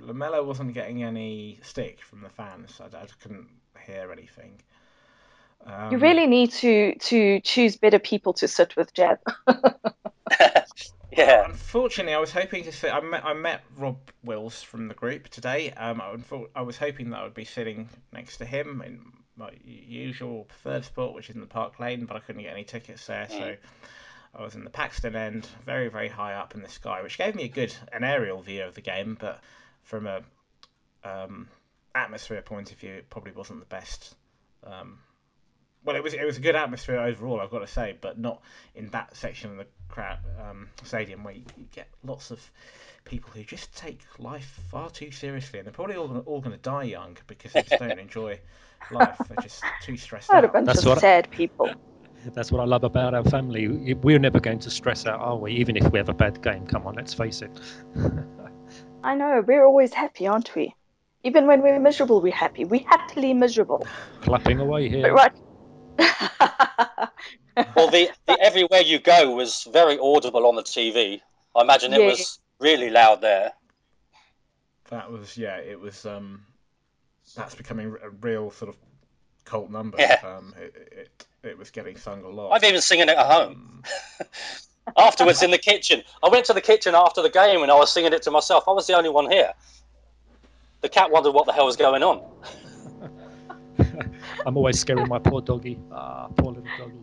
Lamela 0.00 0.42
wasn't 0.42 0.74
getting 0.74 1.02
any 1.02 1.58
stick 1.62 2.00
from 2.00 2.20
the 2.22 2.28
fans. 2.28 2.80
I, 2.80 2.86
I 2.86 3.02
just 3.02 3.20
couldn't 3.20 3.48
hear 3.86 4.10
anything. 4.12 4.60
Um, 5.66 5.92
You 5.92 5.98
really 5.98 6.26
need 6.26 6.52
to 6.52 6.94
to 6.94 7.40
choose 7.40 7.76
better 7.76 7.98
people 7.98 8.32
to 8.34 8.48
sit 8.48 8.76
with, 8.76 8.94
Jeb. 8.94 9.18
yeah. 11.12 11.44
Unfortunately, 11.44 12.14
I 12.14 12.18
was 12.18 12.32
hoping 12.32 12.64
to 12.64 12.72
sit. 12.72 12.92
I 12.92 13.00
met 13.00 13.24
I 13.24 13.34
met 13.34 13.62
Rob 13.76 13.98
Wills 14.24 14.62
from 14.62 14.88
the 14.88 14.94
group 14.94 15.28
today. 15.28 15.72
Um, 15.72 16.00
I, 16.00 16.14
unfor- 16.14 16.50
I 16.54 16.62
was 16.62 16.76
hoping 16.76 17.10
that 17.10 17.20
I 17.20 17.24
would 17.24 17.34
be 17.34 17.44
sitting 17.44 17.88
next 18.12 18.38
to 18.38 18.44
him 18.44 18.82
in 18.84 19.00
my 19.36 19.50
usual 19.64 20.44
preferred 20.44 20.84
spot, 20.84 21.14
which 21.14 21.28
is 21.30 21.34
in 21.36 21.40
the 21.40 21.46
Park 21.46 21.78
Lane, 21.78 22.04
but 22.06 22.16
I 22.16 22.20
couldn't 22.20 22.42
get 22.42 22.52
any 22.52 22.64
tickets 22.64 23.06
there, 23.06 23.28
so 23.28 23.54
I 24.34 24.42
was 24.42 24.56
in 24.56 24.64
the 24.64 24.70
Paxton 24.70 25.14
end, 25.14 25.46
very 25.64 25.88
very 25.88 26.08
high 26.08 26.34
up 26.34 26.54
in 26.54 26.62
the 26.62 26.68
sky, 26.68 27.02
which 27.02 27.18
gave 27.18 27.34
me 27.34 27.44
a 27.44 27.48
good 27.48 27.74
an 27.92 28.04
aerial 28.04 28.42
view 28.42 28.64
of 28.64 28.74
the 28.74 28.80
game, 28.80 29.16
but 29.18 29.40
from 29.88 30.06
a 30.06 30.20
um, 31.02 31.48
atmosphere 31.94 32.42
point 32.42 32.70
of 32.70 32.78
view, 32.78 32.92
it 32.92 33.08
probably 33.08 33.32
wasn't 33.32 33.58
the 33.60 33.66
best. 33.66 34.14
Um, 34.62 34.98
well, 35.84 35.96
it 35.96 36.02
was 36.02 36.12
it 36.12 36.24
was 36.24 36.36
a 36.36 36.40
good 36.40 36.54
atmosphere 36.56 36.98
overall, 36.98 37.40
I've 37.40 37.50
got 37.50 37.60
to 37.60 37.66
say, 37.66 37.96
but 38.00 38.18
not 38.18 38.42
in 38.74 38.88
that 38.90 39.16
section 39.16 39.52
of 39.52 39.56
the 39.56 39.66
crowd 39.88 40.18
um, 40.38 40.68
stadium 40.84 41.24
where 41.24 41.32
you, 41.34 41.44
you 41.56 41.66
get 41.72 41.88
lots 42.04 42.30
of 42.30 42.38
people 43.04 43.30
who 43.32 43.42
just 43.44 43.74
take 43.74 44.00
life 44.18 44.60
far 44.70 44.90
too 44.90 45.10
seriously, 45.10 45.58
and 45.58 45.66
they're 45.66 45.72
probably 45.72 45.96
all 45.96 46.08
gonna, 46.08 46.20
all 46.20 46.40
going 46.42 46.54
to 46.54 46.62
die 46.62 46.82
young 46.82 47.16
because 47.26 47.52
they 47.54 47.62
just 47.62 47.80
don't 47.80 47.98
enjoy 48.06 48.38
life. 48.90 49.16
They're 49.28 49.42
just 49.42 49.62
too 49.82 49.96
stressed 49.96 50.28
What 50.28 50.44
a 50.44 50.48
out. 50.48 50.52
bunch 50.52 50.66
That's 50.66 50.80
of 50.80 50.86
what 50.86 50.98
I- 50.98 51.00
sad 51.00 51.30
people. 51.30 51.70
That's 52.34 52.50
what 52.50 52.60
I 52.60 52.64
love 52.64 52.82
about 52.82 53.14
our 53.14 53.22
family. 53.22 53.94
We're 53.94 54.18
never 54.18 54.40
going 54.40 54.58
to 54.58 54.70
stress 54.70 55.06
out, 55.06 55.20
are 55.20 55.36
we? 55.36 55.52
Even 55.52 55.76
if 55.76 55.92
we 55.92 55.98
have 55.98 56.08
a 56.08 56.12
bad 56.14 56.42
game. 56.42 56.66
Come 56.66 56.84
on, 56.84 56.96
let's 56.96 57.14
face 57.14 57.42
it. 57.42 57.50
I 59.02 59.14
know, 59.14 59.42
we're 59.46 59.64
always 59.64 59.92
happy, 59.94 60.26
aren't 60.26 60.54
we? 60.54 60.74
Even 61.24 61.46
when 61.46 61.62
we're 61.62 61.80
miserable, 61.80 62.20
we're 62.20 62.32
happy. 62.32 62.64
We're 62.64 62.86
happily 62.86 63.34
miserable. 63.34 63.86
Clapping 64.22 64.60
away 64.60 64.88
here. 64.88 65.02
But 65.02 65.12
right. 65.12 65.32
Well, 67.74 67.90
the, 67.90 68.08
the 68.26 68.38
Everywhere 68.40 68.82
You 68.82 69.00
Go 69.00 69.34
was 69.34 69.64
very 69.72 69.98
audible 69.98 70.46
on 70.46 70.54
the 70.54 70.62
TV. 70.62 71.20
I 71.56 71.62
imagine 71.62 71.92
it 71.92 72.00
Yeah. 72.00 72.06
was 72.06 72.38
really 72.60 72.88
loud 72.88 73.20
there. 73.20 73.52
That 74.90 75.10
was 75.10 75.36
yeah, 75.36 75.56
it 75.56 75.80
was 75.80 76.06
um, 76.06 76.46
that's 77.34 77.56
becoming 77.56 77.96
a 78.00 78.10
real 78.10 78.52
sort 78.52 78.68
of 78.68 78.76
cult 79.44 79.70
number. 79.70 79.98
Yeah. 79.98 80.20
Um, 80.24 80.54
it, 80.56 80.74
it 80.92 81.26
it 81.42 81.58
was 81.58 81.70
getting 81.70 81.96
sung 81.96 82.22
a 82.22 82.28
lot. 82.28 82.52
I've 82.52 82.62
even 82.64 82.80
singing 82.80 83.08
it 83.08 83.18
at 83.18 83.26
home. 83.26 83.82
Um, 84.20 84.26
Afterwards, 84.96 85.42
in 85.42 85.50
the 85.50 85.58
kitchen. 85.58 86.02
I 86.22 86.28
went 86.28 86.44
to 86.46 86.52
the 86.52 86.60
kitchen 86.60 86.94
after 86.94 87.22
the 87.22 87.30
game 87.30 87.62
and 87.62 87.70
I 87.70 87.74
was 87.74 87.92
singing 87.92 88.12
it 88.12 88.22
to 88.22 88.30
myself. 88.30 88.64
I 88.66 88.72
was 88.72 88.86
the 88.86 88.94
only 88.94 89.10
one 89.10 89.30
here. 89.30 89.52
The 90.80 90.88
cat 90.88 91.10
wondered 91.10 91.32
what 91.32 91.46
the 91.46 91.52
hell 91.52 91.66
was 91.66 91.76
going 91.76 92.02
on. 92.02 92.22
I'm 94.46 94.56
always 94.56 94.78
scaring 94.78 95.08
my 95.08 95.18
poor 95.18 95.40
doggy. 95.40 95.78
Ah, 95.92 96.28
poor 96.36 96.52
little 96.52 96.70
doggy. 96.76 96.94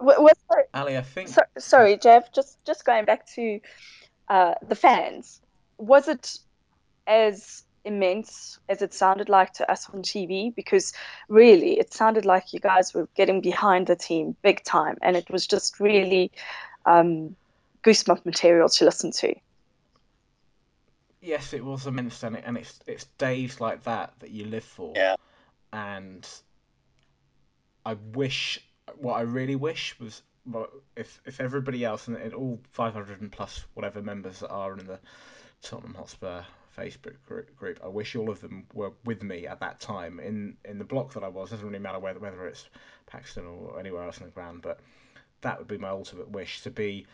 Wa- 0.00 0.20
was 0.20 0.34
there, 0.50 0.66
Ali, 0.74 0.96
I 0.98 1.02
think 1.02 1.28
so, 1.28 1.42
sorry, 1.58 1.96
Jeff. 1.96 2.32
Just 2.32 2.58
just 2.66 2.84
going 2.84 3.04
back 3.04 3.26
to 3.34 3.60
uh, 4.28 4.54
the 4.68 4.74
fans. 4.74 5.40
Was 5.78 6.08
it 6.08 6.38
as 7.06 7.64
immense 7.84 8.58
as 8.68 8.82
it 8.82 8.94
sounded 8.94 9.28
like 9.28 9.52
to 9.54 9.70
us 9.70 9.88
on 9.90 10.02
TV? 10.02 10.54
Because 10.54 10.92
really, 11.28 11.78
it 11.78 11.92
sounded 11.92 12.24
like 12.24 12.52
you 12.52 12.60
guys 12.60 12.94
were 12.94 13.08
getting 13.14 13.40
behind 13.40 13.86
the 13.86 13.96
team 13.96 14.36
big 14.42 14.62
time, 14.64 14.96
and 15.02 15.16
it 15.16 15.30
was 15.30 15.46
just 15.46 15.80
really 15.80 16.32
um, 16.86 17.36
goosebump 17.82 18.24
material 18.24 18.68
to 18.68 18.84
listen 18.84 19.10
to. 19.12 19.34
yes, 21.24 21.52
it 21.52 21.64
was 21.64 21.86
immense, 21.86 22.22
and, 22.22 22.36
it, 22.36 22.44
and 22.46 22.56
it's 22.56 22.78
it's 22.86 23.04
days 23.18 23.60
like 23.60 23.82
that 23.84 24.12
that 24.20 24.30
you 24.30 24.44
live 24.44 24.64
for. 24.64 24.92
Yeah. 24.94 25.16
And 25.72 26.26
I 27.84 27.94
wish, 28.12 28.60
what 28.96 29.14
I 29.14 29.22
really 29.22 29.56
wish 29.56 29.98
was, 29.98 30.22
well, 30.46 30.68
if 30.96 31.20
if 31.24 31.40
everybody 31.40 31.84
else 31.84 32.06
and, 32.06 32.16
and 32.16 32.34
all 32.34 32.60
500 32.72 33.20
and 33.20 33.32
plus 33.32 33.64
whatever 33.74 34.02
members 34.02 34.40
that 34.40 34.50
are 34.50 34.78
in 34.78 34.86
the 34.86 35.00
Tottenham 35.62 35.94
Hotspur 35.94 36.42
Facebook 36.76 37.16
group, 37.56 37.80
I 37.82 37.88
wish 37.88 38.16
all 38.16 38.30
of 38.30 38.40
them 38.40 38.66
were 38.74 38.92
with 39.04 39.22
me 39.22 39.46
at 39.46 39.60
that 39.60 39.80
time 39.80 40.20
in 40.20 40.56
in 40.64 40.78
the 40.78 40.84
block 40.84 41.12
that 41.14 41.24
I 41.24 41.28
was. 41.28 41.50
Doesn't 41.50 41.66
really 41.66 41.78
matter 41.78 41.98
whether 41.98 42.18
whether 42.18 42.46
it's 42.46 42.68
Paxton 43.06 43.46
or 43.46 43.78
anywhere 43.78 44.04
else 44.04 44.18
in 44.18 44.24
the 44.24 44.30
ground, 44.30 44.62
but 44.62 44.80
that 45.40 45.58
would 45.58 45.68
be 45.68 45.78
my 45.78 45.90
ultimate 45.90 46.30
wish 46.30 46.62
to 46.62 46.70
be 46.70 47.06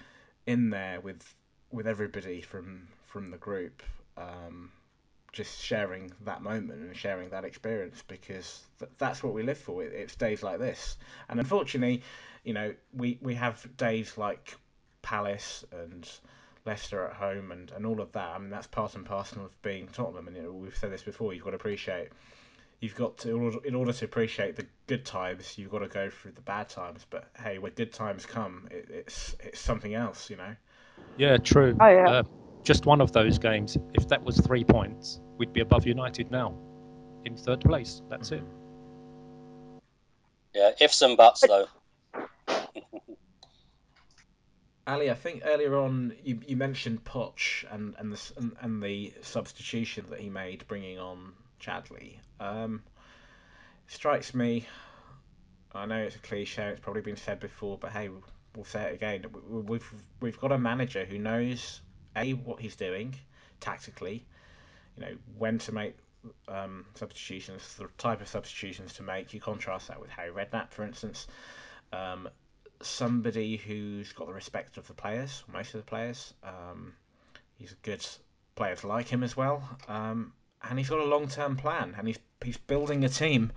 in 0.47 0.71
there 0.71 1.01
with 1.01 1.35
with 1.71 1.87
everybody 1.87 2.41
from 2.41 2.89
from 3.07 3.31
the 3.31 3.37
group, 3.39 3.83
um, 4.17 4.71
just 5.33 5.61
sharing 5.61 6.13
that 6.25 6.43
moment 6.43 6.81
and 6.81 6.97
sharing 6.97 7.29
that 7.31 7.45
experience 7.45 8.03
because 8.07 8.63
th- 8.79 8.91
that's 8.99 9.23
what 9.23 9.35
we 9.35 9.43
live 9.43 9.59
for. 9.59 9.83
It, 9.83 9.93
it's 9.93 10.15
days 10.15 10.43
like 10.43 10.59
this, 10.59 10.97
and 11.29 11.39
unfortunately, 11.41 12.03
you 12.45 12.55
know, 12.55 12.75
we 12.95 13.19
we 13.21 13.35
have 13.35 13.77
days 13.77 14.17
like 14.17 14.57
Palace 15.03 15.65
and 15.73 16.09
Leicester 16.71 17.05
at 17.05 17.15
home 17.15 17.51
and, 17.51 17.73
and 17.73 17.85
all 17.85 18.01
of 18.01 18.13
that. 18.13 18.29
I 18.29 18.39
mean, 18.39 18.49
that's 18.49 18.69
part 18.69 18.95
and 18.95 19.05
parcel 19.05 19.45
of 19.45 19.61
being 19.61 19.89
Tottenham. 19.89 20.29
And 20.29 20.37
you 20.37 20.45
know, 20.45 20.53
we've 20.53 20.77
said 20.77 20.93
this 20.93 21.03
before. 21.03 21.35
You've 21.35 21.43
got 21.43 21.51
to 21.51 21.57
appreciate. 21.57 22.11
You've 22.79 22.95
got 22.95 23.19
to 23.19 23.31
in 23.31 23.43
order, 23.43 23.59
in 23.65 23.75
order 23.75 23.93
to 23.93 24.05
appreciate 24.05 24.55
the 24.55 24.67
good 24.87 25.05
times. 25.05 25.59
You've 25.59 25.73
got 25.73 25.81
to 25.81 25.89
go 25.89 26.11
through 26.11 26.33
the 26.33 26.41
bad 26.43 26.69
times. 26.69 27.05
But 27.11 27.29
hey, 27.43 27.59
when 27.59 27.73
good 27.73 27.93
times 27.93 28.25
come, 28.25 28.69
it, 28.71 28.87
it's 28.89 29.35
it's 29.41 29.61
something 29.61 29.95
else. 29.95 30.31
You 30.31 30.37
know. 30.37 30.55
Yeah, 31.17 31.39
true. 31.39 31.77
Oh, 31.81 31.89
yeah. 31.89 32.09
Uh, 32.09 32.23
just 32.63 32.87
one 32.87 33.01
of 33.01 33.11
those 33.11 33.39
games. 33.41 33.77
If 33.95 34.07
that 34.09 34.23
was 34.23 34.39
three 34.39 34.63
points, 34.63 35.21
we'd 35.39 35.53
be 35.53 35.61
above 35.61 35.87
United 35.87 36.31
now, 36.31 36.57
in 37.25 37.37
third 37.37 37.63
place. 37.63 38.01
That's 38.09 38.31
it. 38.31 38.45
Yeah, 40.55 40.71
ifs 40.81 41.03
and 41.03 41.17
buts, 41.17 41.41
though. 41.41 41.67
Ali, 44.87 45.11
I 45.11 45.15
think 45.15 45.43
earlier 45.45 45.77
on 45.77 46.15
you, 46.25 46.41
you 46.47 46.57
mentioned 46.57 47.05
Poch 47.05 47.65
and 47.71 47.95
and 47.99 48.13
the 48.13 48.33
and, 48.37 48.57
and 48.61 48.83
the 48.83 49.13
substitution 49.23 50.07
that 50.11 50.21
he 50.21 50.31
made, 50.31 50.67
bringing 50.69 50.99
on 50.99 51.33
Chadli. 51.61 52.17
Um, 52.41 52.83
strikes 53.87 54.35
me. 54.35 54.67
I 55.75 55.87
know 55.87 55.99
it's 55.99 56.17
a 56.17 56.21
cliche. 56.21 56.69
It's 56.69 56.81
probably 56.81 57.03
been 57.03 57.17
said 57.17 57.39
before, 57.41 57.79
but 57.79 57.93
hey, 57.93 58.09
we'll, 58.57 58.65
say 58.65 58.83
it 58.91 58.95
again. 58.95 59.27
We- 59.49 59.61
We've 59.61 59.95
we've 60.21 60.41
got 60.41 60.53
a 60.53 60.59
manager 60.59 61.05
who 61.05 61.19
knows 61.19 61.83
a 62.17 62.33
what 62.35 62.61
he's 62.61 62.77
doing 62.77 63.15
tactically. 63.61 64.27
You 64.97 65.03
know 65.05 65.17
when 65.39 65.59
to 65.59 65.73
make 65.73 65.97
um, 66.49 66.87
substitutions, 66.95 67.77
the 67.77 67.89
type 67.99 68.21
of 68.21 68.29
substitutions 68.29 68.95
to 68.95 69.03
make. 69.03 69.33
You 69.33 69.41
contrast 69.41 69.89
that 69.89 70.01
with 70.01 70.11
Harry 70.11 70.31
Redknapp, 70.33 70.71
for 70.73 70.85
instance. 70.85 71.27
Um, 71.93 72.29
somebody 72.83 73.57
who's 73.57 74.13
got 74.13 74.27
the 74.27 74.33
respect 74.33 74.77
of 74.77 74.87
the 74.87 74.95
players, 74.95 75.45
most 75.53 75.75
of 75.75 75.81
the 75.81 75.87
players. 75.87 76.35
Um, 76.43 76.95
he's 77.57 77.73
a 77.73 77.77
good 77.83 78.07
player 78.55 78.77
to 78.77 78.87
like 78.87 79.09
him 79.09 79.23
as 79.23 79.37
well, 79.37 79.63
um, 79.89 80.33
and 80.69 80.79
he's 80.79 80.89
got 80.89 81.01
a 81.01 81.05
long-term 81.05 81.57
plan, 81.57 81.95
and 81.97 82.07
he's 82.07 82.19
he's 82.45 82.57
building 82.57 83.05
a 83.05 83.09
team. 83.09 83.53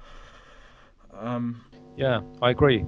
Um, 1.14 1.62
Yeah, 1.98 2.22
I 2.42 2.50
agree. 2.50 2.86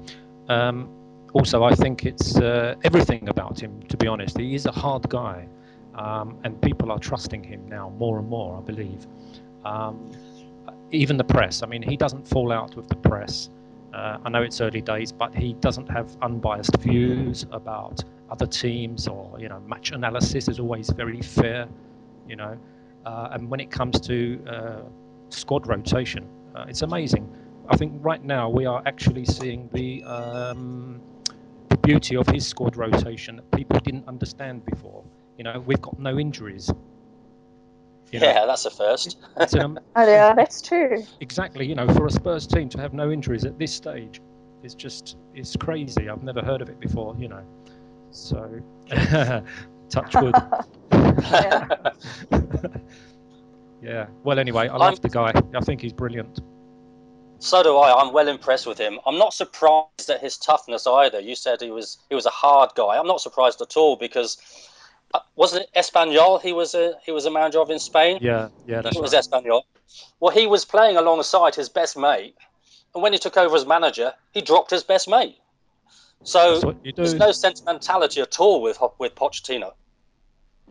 Um, 0.49 0.89
also, 1.33 1.63
I 1.63 1.75
think 1.75 2.05
it's 2.05 2.37
uh, 2.37 2.75
everything 2.83 3.29
about 3.29 3.59
him. 3.61 3.81
To 3.83 3.97
be 3.97 4.07
honest, 4.07 4.37
he 4.37 4.55
is 4.55 4.65
a 4.65 4.71
hard 4.71 5.09
guy, 5.09 5.47
um, 5.95 6.39
and 6.43 6.61
people 6.61 6.91
are 6.91 6.99
trusting 6.99 7.43
him 7.43 7.67
now 7.67 7.89
more 7.89 8.19
and 8.19 8.27
more. 8.27 8.57
I 8.57 8.61
believe. 8.61 9.07
Even 10.91 11.17
the 11.17 11.23
press. 11.23 11.63
I 11.63 11.65
mean, 11.65 11.81
he 11.81 11.97
doesn't 11.97 12.27
fall 12.27 12.51
out 12.51 12.75
with 12.75 12.87
the 12.87 12.95
press. 12.95 13.49
Uh, 13.95 14.17
I 14.25 14.29
know 14.29 14.41
it's 14.41 14.59
early 14.59 14.81
days, 14.81 15.13
but 15.13 15.33
he 15.33 15.53
doesn't 15.53 15.87
have 15.87 16.17
unbiased 16.21 16.75
views 16.79 17.45
about 17.51 18.03
other 18.29 18.45
teams 18.45 19.07
or 19.07 19.39
you 19.39 19.47
know 19.47 19.61
match 19.61 19.91
analysis 19.91 20.49
is 20.49 20.59
always 20.59 20.89
very 20.89 21.21
fair. 21.21 21.67
You 22.27 22.35
know, 22.35 22.57
uh, 23.05 23.29
and 23.31 23.49
when 23.49 23.61
it 23.61 23.71
comes 23.71 24.01
to 24.01 24.43
uh, 24.49 24.81
squad 25.29 25.67
rotation, 25.67 26.27
uh, 26.55 26.65
it's 26.67 26.81
amazing. 26.81 27.33
I 27.69 27.77
think 27.77 27.93
right 28.03 28.23
now 28.23 28.49
we 28.49 28.65
are 28.65 28.83
actually 28.85 29.23
seeing 29.23 29.69
the 29.71 30.03
um, 30.03 30.99
the 31.69 31.77
beauty 31.77 32.17
of 32.17 32.27
his 32.27 32.45
squad 32.45 32.75
rotation 32.75 33.37
that 33.37 33.49
people 33.51 33.79
didn't 33.79 34.07
understand 34.09 34.65
before. 34.65 35.05
You 35.37 35.45
know, 35.45 35.63
we've 35.65 35.81
got 35.81 35.97
no 35.99 36.19
injuries. 36.19 36.69
You 38.15 38.21
know, 38.21 38.27
yeah, 38.27 38.45
that's 38.45 38.65
a 38.65 38.69
first. 38.71 39.17
Um, 39.59 39.77
oh, 39.97 40.07
yeah, 40.07 40.33
that's 40.33 40.61
true. 40.61 41.03
Exactly. 41.19 41.65
You 41.65 41.75
know, 41.75 41.85
for 41.93 42.05
a 42.05 42.11
Spurs 42.11 42.47
team 42.47 42.69
to 42.69 42.79
have 42.79 42.93
no 42.93 43.11
injuries 43.11 43.43
at 43.43 43.59
this 43.59 43.73
stage 43.73 44.21
is 44.63 44.73
just 44.73 45.17
it's 45.33 45.55
crazy. 45.57 46.07
I've 46.07 46.23
never 46.23 46.41
heard 46.41 46.61
of 46.61 46.69
it 46.69 46.79
before. 46.79 47.13
You 47.19 47.27
know, 47.27 47.43
so 48.11 48.61
touch 49.89 50.15
wood. 50.15 50.33
yeah. 50.93 51.67
yeah. 53.81 54.07
Well, 54.23 54.39
anyway, 54.39 54.69
I 54.69 54.77
love 54.77 55.01
the 55.01 55.09
guy. 55.09 55.33
I 55.53 55.59
think 55.59 55.81
he's 55.81 55.91
brilliant. 55.91 56.39
So 57.39 57.63
do 57.63 57.75
I. 57.75 58.01
I'm 58.01 58.13
well 58.13 58.29
impressed 58.29 58.65
with 58.65 58.77
him. 58.77 58.97
I'm 59.05 59.17
not 59.17 59.33
surprised 59.33 60.09
at 60.09 60.21
his 60.21 60.37
toughness 60.37 60.87
either. 60.87 61.19
You 61.19 61.35
said 61.35 61.59
he 61.59 61.69
was 61.69 61.97
he 62.07 62.15
was 62.15 62.25
a 62.25 62.31
hard 62.31 62.71
guy. 62.75 62.97
I'm 62.97 63.07
not 63.07 63.19
surprised 63.19 63.61
at 63.61 63.75
all 63.75 63.97
because 63.97 64.37
wasn't 65.35 65.63
it 65.63 65.69
Espanyol? 65.75 66.41
He 66.41 66.53
was 66.53 66.75
a 66.75 66.93
he 67.05 67.11
was 67.11 67.25
a 67.25 67.31
manager 67.31 67.59
of 67.59 67.69
in 67.69 67.79
Spain. 67.79 68.19
Yeah, 68.21 68.49
yeah, 68.67 68.81
that's 68.81 68.95
it 68.95 69.01
was 69.01 69.13
right. 69.13 69.23
Espanyol. 69.23 69.63
Well, 70.19 70.33
he 70.33 70.47
was 70.47 70.65
playing 70.65 70.97
alongside 70.97 71.55
his 71.55 71.69
best 71.69 71.97
mate, 71.97 72.35
and 72.93 73.03
when 73.03 73.13
he 73.13 73.19
took 73.19 73.37
over 73.37 73.55
as 73.55 73.65
manager, 73.65 74.13
he 74.31 74.41
dropped 74.41 74.71
his 74.71 74.83
best 74.83 75.07
mate. 75.07 75.37
So 76.23 76.75
there's 76.95 77.13
no 77.13 77.31
sentimentality 77.31 78.21
at 78.21 78.39
all 78.39 78.61
with 78.61 78.79
with 78.99 79.15
Pochettino. 79.15 79.73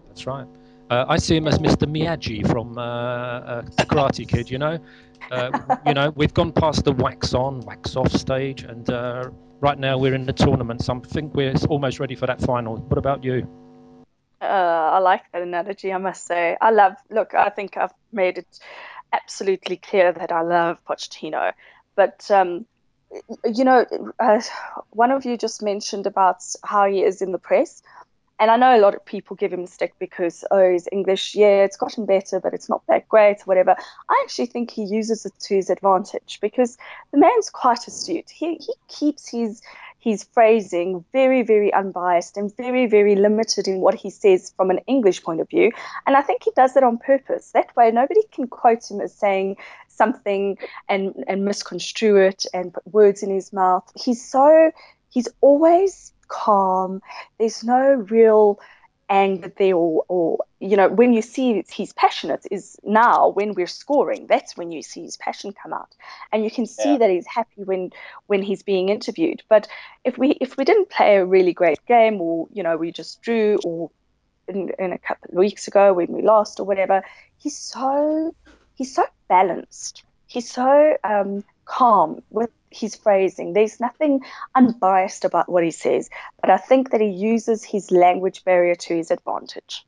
That's 0.09 0.27
right. 0.27 0.47
Uh, 0.91 1.05
I 1.09 1.17
see 1.17 1.37
him 1.37 1.49
as 1.49 1.59
Mr. 1.59 1.89
Miyagi 1.91 2.47
from 2.47 2.77
uh, 2.77 2.83
uh, 2.83 3.63
the 3.63 3.85
Karate 3.85 4.29
Kid. 4.29 4.51
You 4.51 4.59
know, 4.59 4.79
uh, 5.31 5.77
you 5.87 5.95
know, 5.95 6.11
we've 6.11 6.35
gone 6.35 6.53
past 6.53 6.85
the 6.85 6.93
wax 6.93 7.35
on, 7.35 7.61
wax 7.61 7.97
off 7.97 8.13
stage, 8.13 8.63
and 8.65 8.89
uh, 8.91 9.31
right 9.61 9.79
now 9.79 9.97
we're 9.97 10.15
in 10.15 10.27
the 10.27 10.33
tournament. 10.33 10.83
So 10.83 10.95
I 10.95 11.09
think 11.09 11.35
we're 11.35 11.55
almost 11.69 12.01
ready 12.01 12.15
for 12.15 12.27
that 12.27 12.41
final. 12.41 12.77
What 12.77 12.99
about 12.99 13.25
you? 13.25 13.49
Uh, 14.45 14.91
I 14.95 14.99
like 14.99 15.23
that 15.33 15.43
analogy. 15.43 15.93
I 15.93 15.99
must 15.99 16.27
say, 16.27 16.57
I 16.61 16.71
love. 16.71 16.95
Look, 17.11 17.35
I 17.35 17.51
think 17.51 17.77
I've 17.77 17.95
made 18.13 18.39
it 18.39 18.59
absolutely 19.13 19.77
clear 19.77 20.13
that 20.13 20.33
I 20.33 20.43
love 20.43 20.79
Pochettino, 20.89 21.53
but 21.97 22.31
um, 22.31 22.67
you 23.45 23.65
know, 23.65 23.87
uh, 24.19 24.41
one 24.91 25.11
of 25.11 25.25
you 25.25 25.37
just 25.37 25.63
mentioned 25.63 26.07
about 26.07 26.43
how 26.65 26.87
he 26.87 27.03
is 27.03 27.23
in 27.23 27.33
the 27.33 27.39
press. 27.39 27.83
And 28.41 28.51
I 28.51 28.57
know 28.57 28.77
a 28.77 28.83
lot 28.83 28.97
of 28.97 29.05
people 29.05 29.37
give 29.37 29.53
him 29.53 29.63
a 29.63 29.67
stick 29.69 29.95
because, 30.01 30.45
oh, 30.51 30.73
his 30.73 30.89
English, 30.91 31.37
yeah, 31.37 31.63
it's 31.63 31.77
gotten 31.77 32.05
better, 32.05 32.41
but 32.41 32.53
it's 32.53 32.69
not 32.69 32.83
that 32.89 33.09
great, 33.09 33.37
or 33.43 33.45
whatever. 33.45 33.77
I 34.09 34.21
actually 34.25 34.47
think 34.47 34.73
he 34.73 34.83
uses 34.83 35.25
it 35.25 35.33
to 35.43 35.55
his 35.55 35.71
advantage 35.71 36.39
because 36.43 36.77
the 37.13 37.19
man's 37.19 37.49
quite 37.49 37.87
astute. 37.87 38.29
He, 38.29 38.57
he 38.57 38.75
keeps 38.89 39.31
his 39.31 39.63
his 40.05 40.23
phrasing 40.23 41.03
very, 41.13 41.41
very 41.41 41.73
unbiased 41.73 42.37
and 42.37 42.55
very, 42.59 42.87
very 42.87 43.17
limited 43.17 43.67
in 43.67 43.81
what 43.81 43.95
he 43.95 44.11
says 44.11 44.53
from 44.55 44.69
an 44.69 44.79
English 44.87 45.23
point 45.25 45.41
of 45.41 45.49
view. 45.49 45.73
And 46.07 46.15
I 46.15 46.21
think 46.21 46.43
he 46.45 46.51
does 46.55 46.75
that 46.75 46.83
on 46.83 46.99
purpose. 46.99 47.53
That 47.53 47.75
way, 47.75 47.91
nobody 47.91 48.21
can 48.31 48.47
quote 48.47 48.91
him 48.91 49.01
as 49.01 49.15
saying 49.15 49.57
something 49.89 50.59
and, 50.91 51.25
and 51.27 51.47
misconstrue 51.47 52.19
it 52.19 52.45
and 52.53 52.75
put 52.75 52.87
words 52.93 53.23
in 53.23 53.31
his 53.31 53.51
mouth. 53.51 53.91
He's 53.97 54.23
so, 54.23 54.71
he's 55.09 55.29
always 55.41 56.13
calm. 56.29 57.01
There's 57.39 57.65
no 57.65 57.95
real 58.11 58.61
anger 59.15 59.53
there 59.57 59.75
or, 59.75 60.05
or 60.09 60.39
you 60.61 60.77
know 60.77 60.89
when 60.89 61.13
you 61.13 61.23
see 61.23 61.65
he's 61.71 61.93
passionate 61.93 62.45
is 62.51 62.77
now 62.83 63.29
when 63.29 63.55
we're 63.55 63.67
scoring 63.67 64.27
that's 64.27 64.57
when 64.57 64.73
you 64.73 64.83
see 64.83 65.03
his 65.03 65.17
passion 65.17 65.53
come 65.53 65.73
out. 65.73 65.93
And 66.33 66.43
you 66.45 66.51
can 66.51 66.67
see 66.67 66.93
yeah. 66.93 66.99
that 66.99 67.11
he's 67.11 67.27
happy 67.27 67.63
when 67.63 67.91
when 68.27 68.43
he's 68.43 68.63
being 68.63 68.89
interviewed. 68.89 69.43
But 69.49 69.69
if 70.05 70.19
we 70.19 70.31
if 70.41 70.57
we 70.57 70.65
didn't 70.65 70.91
play 70.91 71.17
a 71.17 71.25
really 71.25 71.53
great 71.53 71.85
game 71.87 72.21
or 72.21 72.49
you 72.53 72.63
know 72.63 72.77
we 72.77 72.91
just 72.91 73.23
drew 73.23 73.59
or 73.65 73.91
in, 74.49 74.71
in 74.79 74.93
a 74.93 74.99
couple 74.99 75.31
of 75.31 75.37
weeks 75.37 75.69
ago 75.69 75.95
when 75.95 76.09
we 76.13 76.21
lost 76.23 76.61
or 76.61 76.65
whatever 76.65 77.03
he's 77.39 77.57
so 77.57 78.35
he's 78.75 78.95
so 78.95 79.05
balanced. 79.29 80.03
He's 80.27 80.51
so 80.51 80.97
um, 81.05 81.45
calm 81.65 82.23
with 82.31 82.51
his 82.75 82.95
phrasing. 82.95 83.53
There's 83.53 83.81
nothing 83.81 84.21
unbiased 84.55 85.25
about 85.25 85.49
what 85.49 85.65
he 85.65 85.71
says, 85.71 86.11
but 86.41 86.51
I 86.51 86.59
think 86.59 86.91
that 86.91 87.01
he 87.01 87.09
uses 87.09 87.65
his 87.65 87.91
language 87.91 88.45
barrier 88.45 88.75
to 88.75 88.97
his 88.97 89.11
advantage. 89.11 89.85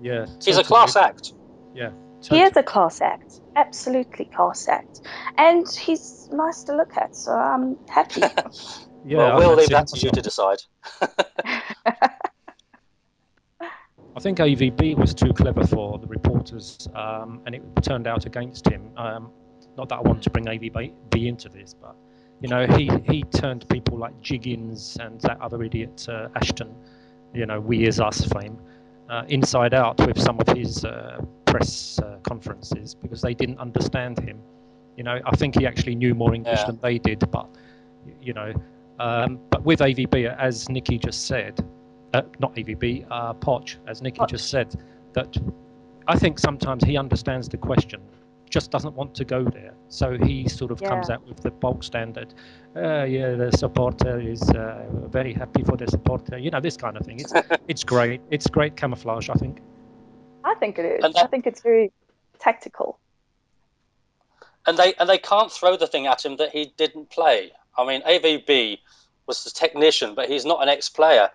Yeah. 0.00 0.26
He's 0.44 0.58
a 0.58 0.64
class 0.64 0.96
act. 0.96 1.32
Yeah. 1.74 1.90
Totally. 2.22 2.40
He 2.40 2.46
is 2.46 2.56
a 2.56 2.62
class 2.62 3.00
act. 3.00 3.40
Absolutely 3.56 4.26
class 4.26 4.68
act. 4.68 5.00
And 5.36 5.68
he's 5.68 6.28
nice 6.32 6.62
to 6.64 6.76
look 6.76 6.96
at, 6.96 7.16
so 7.16 7.32
I'm 7.32 7.76
happy. 7.88 8.20
yeah, 9.04 9.16
well, 9.16 9.38
we'll 9.38 9.56
leave 9.56 9.70
that 9.70 9.88
to 9.88 9.98
you 9.98 10.10
to 10.10 10.22
decide. 10.22 10.62
I 14.14 14.20
think 14.20 14.38
AVB 14.38 14.96
was 14.96 15.14
too 15.14 15.32
clever 15.32 15.66
for 15.66 15.98
the 15.98 16.06
reporters, 16.06 16.86
um, 16.94 17.40
and 17.46 17.54
it 17.54 17.62
turned 17.82 18.06
out 18.06 18.26
against 18.26 18.68
him. 18.68 18.90
Um, 18.96 19.32
not 19.76 19.88
that 19.88 19.96
I 19.96 20.00
want 20.02 20.22
to 20.24 20.30
bring 20.30 20.44
AVB 20.44 21.26
into 21.26 21.48
this, 21.48 21.74
but 21.74 21.96
you 22.42 22.48
know, 22.48 22.66
he, 22.66 22.90
he 23.08 23.22
turned 23.22 23.68
people 23.68 23.96
like 23.96 24.20
Jiggins 24.20 24.98
and 25.00 25.20
that 25.20 25.40
other 25.40 25.62
idiot 25.62 26.06
uh, 26.08 26.28
Ashton, 26.34 26.74
you 27.32 27.46
know, 27.46 27.60
We 27.60 27.86
Is 27.86 28.00
Us 28.00 28.24
fame, 28.26 28.58
uh, 29.08 29.22
inside 29.28 29.74
out 29.74 30.04
with 30.04 30.20
some 30.20 30.40
of 30.40 30.48
his 30.56 30.84
uh, 30.84 31.20
press 31.46 32.00
uh, 32.00 32.18
conferences 32.24 32.96
because 32.96 33.22
they 33.22 33.32
didn't 33.32 33.58
understand 33.58 34.18
him. 34.18 34.40
You 34.96 35.04
know, 35.04 35.20
I 35.24 35.36
think 35.36 35.56
he 35.58 35.66
actually 35.66 35.94
knew 35.94 36.14
more 36.14 36.34
English 36.34 36.58
yeah. 36.58 36.66
than 36.66 36.80
they 36.82 36.98
did, 36.98 37.30
but 37.30 37.48
you 38.20 38.32
know, 38.32 38.52
um, 38.98 39.38
but 39.50 39.62
with 39.62 39.78
AVB, 39.78 40.36
as 40.36 40.68
Nikki 40.68 40.98
just 40.98 41.26
said, 41.26 41.64
uh, 42.12 42.22
not 42.40 42.54
AVB, 42.56 43.06
uh, 43.10 43.34
Poch, 43.34 43.76
as 43.86 44.02
Nikki 44.02 44.18
Poch. 44.18 44.28
just 44.28 44.50
said, 44.50 44.74
that 45.12 45.36
I 46.08 46.18
think 46.18 46.38
sometimes 46.38 46.82
he 46.84 46.96
understands 46.96 47.48
the 47.48 47.56
question 47.56 48.00
just 48.52 48.70
doesn't 48.70 48.94
want 48.94 49.14
to 49.14 49.24
go 49.24 49.42
there. 49.42 49.74
So 49.88 50.16
he 50.16 50.48
sort 50.48 50.70
of 50.70 50.80
yeah. 50.80 50.88
comes 50.88 51.10
out 51.10 51.26
with 51.26 51.40
the 51.40 51.50
bulk 51.50 51.82
standard. 51.82 52.34
Uh, 52.76 53.04
yeah, 53.04 53.34
the 53.34 53.50
supporter 53.56 54.20
is 54.20 54.42
uh, 54.50 54.84
very 55.08 55.32
happy 55.32 55.62
for 55.64 55.76
the 55.76 55.88
supporter. 55.88 56.38
You 56.38 56.50
know, 56.50 56.60
this 56.60 56.76
kind 56.76 56.96
of 56.96 57.04
thing. 57.04 57.18
It's 57.18 57.32
it's 57.68 57.82
great. 57.82 58.20
It's 58.30 58.46
great 58.46 58.76
camouflage, 58.76 59.28
I 59.30 59.34
think. 59.34 59.58
I 60.44 60.54
think 60.54 60.78
it 60.78 60.84
is. 60.84 61.00
That, 61.00 61.24
I 61.24 61.26
think 61.26 61.46
it's 61.46 61.62
very 61.62 61.90
tactical. 62.38 62.98
And 64.66 64.78
they 64.78 64.94
and 65.00 65.08
they 65.08 65.18
can't 65.18 65.50
throw 65.50 65.76
the 65.76 65.86
thing 65.86 66.06
at 66.06 66.24
him 66.24 66.36
that 66.36 66.50
he 66.50 66.72
didn't 66.76 67.10
play. 67.10 67.50
I 67.76 67.86
mean, 67.86 68.02
AVB 68.02 68.78
was 69.26 69.44
the 69.44 69.50
technician, 69.50 70.14
but 70.14 70.28
he's 70.28 70.44
not 70.44 70.62
an 70.62 70.68
ex-player. 70.68 71.30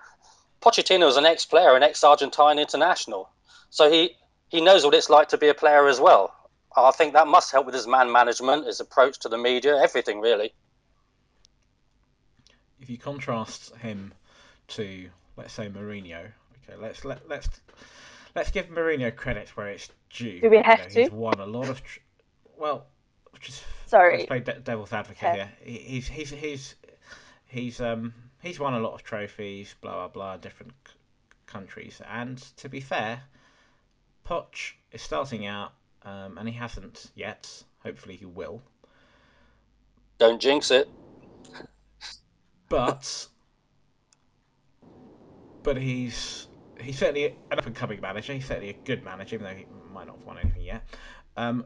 Pochettino 0.62 1.08
is 1.08 1.18
an 1.18 1.26
ex-player, 1.26 1.76
an 1.76 1.84
ex-Argentine 1.84 2.60
international, 2.60 3.30
so 3.70 3.90
he 3.90 4.16
he 4.50 4.62
knows 4.62 4.86
what 4.86 4.94
it's 4.94 5.10
like 5.10 5.30
to 5.30 5.38
be 5.38 5.50
a 5.50 5.54
player 5.54 5.88
as 5.88 6.00
well. 6.00 6.34
I 6.86 6.92
think 6.92 7.14
that 7.14 7.28
must 7.28 7.52
help 7.52 7.66
with 7.66 7.76
his 7.76 7.88
man 7.88 8.12
management, 8.12 8.68
his 8.68 8.80
approach 8.80 9.20
to 9.20 9.30
the 9.30 9.38
media, 9.38 9.78
everything 9.78 10.22
really. 10.22 10.54
If 12.80 12.90
you 12.90 12.98
contrast 12.98 13.76
him 13.78 14.14
to, 14.70 15.10
let's 15.36 15.54
say, 15.54 15.70
Mourinho, 15.70 16.32
okay, 16.64 16.80
let's 16.80 17.04
let 17.04 17.28
let's 17.28 17.50
let's 18.36 18.52
give 18.52 18.68
Mourinho 18.68 19.16
credit 19.16 19.50
where 19.58 19.70
it's 19.70 19.90
due. 20.12 20.40
Do 20.40 20.50
we 20.50 20.62
have 20.62 20.80
you 20.80 20.84
know, 20.84 20.90
to? 20.90 21.02
He's 21.02 21.12
won 21.12 21.40
a 21.40 21.46
lot 21.46 21.70
of. 21.70 21.84
Tr- 21.84 22.00
well, 22.58 22.86
just 23.40 23.64
sorry. 23.88 24.18
Let's 24.18 24.28
play 24.28 24.40
de- 24.42 24.60
devil's 24.60 24.94
advocate 24.94 25.30
okay. 25.30 25.50
here. 25.64 25.78
He's 25.80 26.08
he's 26.08 26.30
he's 26.30 26.76
he's 27.48 27.82
um 27.82 28.14
he's 28.42 28.60
won 28.60 28.76
a 28.76 28.80
lot 28.80 28.94
of 28.94 29.04
trophies, 29.04 29.76
blah 29.82 29.94
blah 29.94 30.08
blah, 30.08 30.38
different 30.38 30.74
c- 30.88 30.94
countries, 31.48 32.02
and 32.08 32.38
to 32.58 32.70
be 32.70 32.82
fair, 32.82 33.24
Poch 34.28 34.74
is 34.92 35.02
starting 35.02 35.46
out 35.46 35.74
um, 36.08 36.38
and 36.38 36.48
he 36.48 36.56
hasn't 36.56 37.12
yet. 37.16 37.64
Hopefully, 37.84 38.16
he 38.16 38.26
will. 38.26 38.62
Don't 40.18 40.42
jinx 40.42 40.72
it. 40.72 40.88
But, 42.70 43.28
but 45.64 45.78
he's 45.78 46.48
he's 46.80 46.98
certainly 46.98 47.26
an 47.52 47.60
up 47.60 47.66
and 47.66 47.76
coming 47.76 48.00
manager. 48.02 48.34
He's 48.34 48.46
certainly 48.46 48.70
a 48.70 48.78
good 48.86 49.04
manager, 49.04 49.36
even 49.36 49.48
though 49.48 49.56
he 49.56 49.66
might 49.94 50.08
not 50.08 50.18
have 50.18 50.26
won 50.26 50.38
anything 50.38 50.64
yet. 50.64 50.84
Um, 51.36 51.66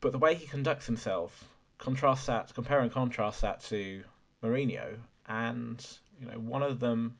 but 0.00 0.12
the 0.12 0.18
way 0.18 0.34
he 0.34 0.46
conducts 0.46 0.86
himself, 0.86 1.44
contrast 1.78 2.26
that, 2.26 2.52
compare 2.54 2.80
and 2.80 2.92
contrast 2.92 3.40
that 3.42 3.62
to 3.64 4.02
Mourinho, 4.42 4.96
and 5.26 5.86
You 6.20 6.26
know, 6.26 6.38
one 6.38 6.62
of 6.62 6.80
them 6.80 7.16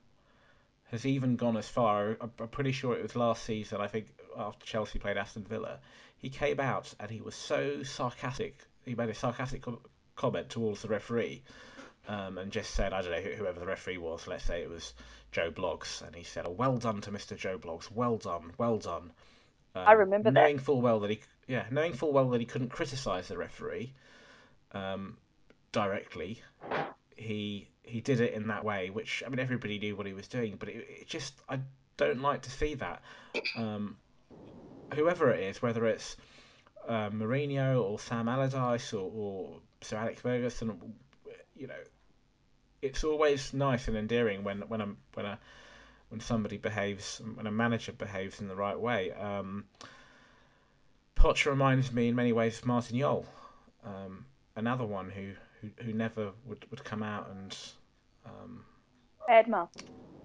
has 0.91 1.07
even 1.07 1.37
gone 1.37 1.57
as 1.57 1.69
far. 1.69 2.17
I'm 2.21 2.31
pretty 2.49 2.73
sure 2.73 2.95
it 2.95 3.03
was 3.03 3.17
last 3.17 3.45
season. 3.45 3.81
I 3.81 3.87
think 3.87 4.07
after 4.37 4.67
Chelsea 4.67 4.99
played 4.99 5.17
Aston 5.17 5.45
Villa, 5.45 5.79
he 6.21 6.29
came 6.29 6.61
out 6.61 6.93
and 7.01 7.11
he 7.11 7.21
was 7.21 7.35
so 7.35 7.83
sarcastic. 7.83 8.59
He 8.85 8.95
made 8.95 9.09
a 9.09 9.15
sarcastic 9.15 9.65
comment 10.17 10.49
towards 10.51 10.83
the 10.83 10.89
referee, 10.89 11.43
um, 12.09 12.39
and 12.39 12.53
just 12.53 12.75
said, 12.75 12.93
I 12.93 13.03
don't 13.03 13.11
know 13.11 13.21
whoever 13.21 13.59
the 13.59 13.67
referee 13.67 13.99
was. 13.99 14.27
Let's 14.27 14.45
say 14.45 14.63
it 14.63 14.69
was 14.69 14.95
Joe 15.33 15.51
Bloggs, 15.51 16.03
and 16.07 16.15
he 16.15 16.25
said, 16.25 16.47
oh, 16.47 16.51
"Well 16.51 16.77
done 16.77 17.01
to 17.03 17.11
Mr. 17.11 17.37
Joe 17.37 17.59
Bloggs. 17.59 17.91
Well 17.91 18.19
done, 18.19 18.53
well 18.59 18.79
done." 18.79 19.13
Um, 19.75 19.85
I 19.87 19.93
remember 19.93 20.31
knowing 20.31 20.57
that. 20.57 20.63
full 20.63 20.81
well 20.81 21.01
that 21.01 21.11
he, 21.11 21.21
yeah, 21.47 21.65
knowing 21.71 21.93
full 21.93 22.13
well 22.13 22.29
that 22.31 22.41
he 22.41 22.47
couldn't 22.47 22.71
criticise 22.71 23.29
the 23.29 23.39
referee 23.39 23.93
um, 24.73 25.17
directly, 25.73 26.43
he 27.17 27.69
he 27.83 28.01
did 28.01 28.21
it 28.21 28.35
in 28.35 28.49
that 28.49 28.65
way, 28.65 28.91
which 28.91 29.23
I 29.25 29.29
mean 29.29 29.39
everybody 29.39 29.79
knew 29.79 29.97
what 29.97 30.07
he 30.07 30.13
was 30.13 30.29
doing, 30.29 30.57
but 30.59 30.69
it, 30.69 30.87
it 31.01 31.07
just 31.07 31.35
I 31.49 31.61
don't 31.97 32.21
like 32.21 32.43
to 32.43 32.51
see 32.51 32.75
that. 32.75 33.03
Um, 33.57 33.97
whoever 34.95 35.31
it 35.31 35.41
is, 35.41 35.63
whether 35.63 35.87
it's 35.87 36.17
uh, 36.89 37.11
Mourinho 37.11 37.83
or 37.83 37.99
Sam 37.99 38.29
Allardyce 38.29 38.93
or, 38.93 39.11
or 39.15 39.57
Sir 39.81 39.97
Alex 39.97 40.21
Ferguson, 40.21 40.95
you 41.57 41.67
know, 41.67 41.75
it's 42.83 43.05
always 43.05 43.53
nice 43.53 43.89
and 43.89 43.97
endearing 43.97 44.43
when 44.45 44.61
when 44.69 44.81
a 44.81 44.89
when 45.15 45.27
a 45.27 45.39
when 46.09 46.21
somebody 46.21 46.57
behaves 46.57 47.21
when 47.35 47.47
a 47.47 47.51
manager 47.51 47.93
behaves 47.93 48.41
in 48.41 48.49
the 48.49 48.57
right 48.57 48.79
way. 48.79 49.13
Um, 49.13 49.65
Poch 51.15 51.45
reminds 51.45 51.93
me 51.93 52.09
in 52.09 52.15
many 52.15 52.33
ways 52.33 52.59
of 52.59 52.67
Martin 52.67 52.99
Jol, 52.99 53.27
um, 53.85 54.25
another 54.57 54.87
one 54.87 55.11
who, 55.11 55.33
who, 55.61 55.69
who 55.85 55.93
never 55.93 56.31
would, 56.47 56.65
would 56.71 56.83
come 56.83 57.03
out 57.03 57.29
and 57.31 57.57
um, 58.25 58.65
Edma. 59.29 59.69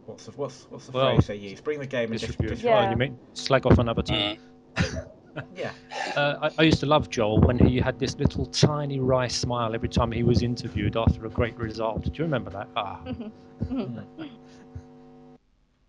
What's 0.05 0.25
the 0.25 0.31
what's 0.31 0.67
what's 0.69 0.85
the 0.85 0.91
well, 0.93 1.15
phrase 1.15 1.27
they 1.27 1.35
use? 1.35 1.59
Bring 1.59 1.79
the 1.79 1.87
game 1.87 2.11
and 2.11 2.19
distribute. 2.19 2.55
Dis- 2.55 2.63
yeah. 2.63 2.89
you 2.89 2.95
mean 2.95 3.17
slag 3.33 3.65
off 3.65 3.77
another 3.77 4.03
team? 4.03 4.39
Yeah. 5.53 5.71
Uh, 6.15 6.49
I, 6.49 6.61
I, 6.61 6.63
used 6.63 6.79
to 6.79 6.85
love 6.85 7.09
Jol 7.09 7.41
when 7.41 7.57
he 7.59 7.77
had 7.77 7.99
this 7.99 8.17
little 8.17 8.45
tiny 8.45 8.99
wry 9.01 9.27
smile 9.27 9.75
every 9.75 9.89
time 9.89 10.09
he 10.11 10.23
was 10.23 10.41
interviewed 10.41 10.95
after 10.95 11.25
a 11.25 11.29
great 11.29 11.57
result. 11.57 12.03
Do 12.03 12.11
you 12.13 12.23
remember 12.23 12.51
that? 12.51 12.69
Ah. 12.75 13.01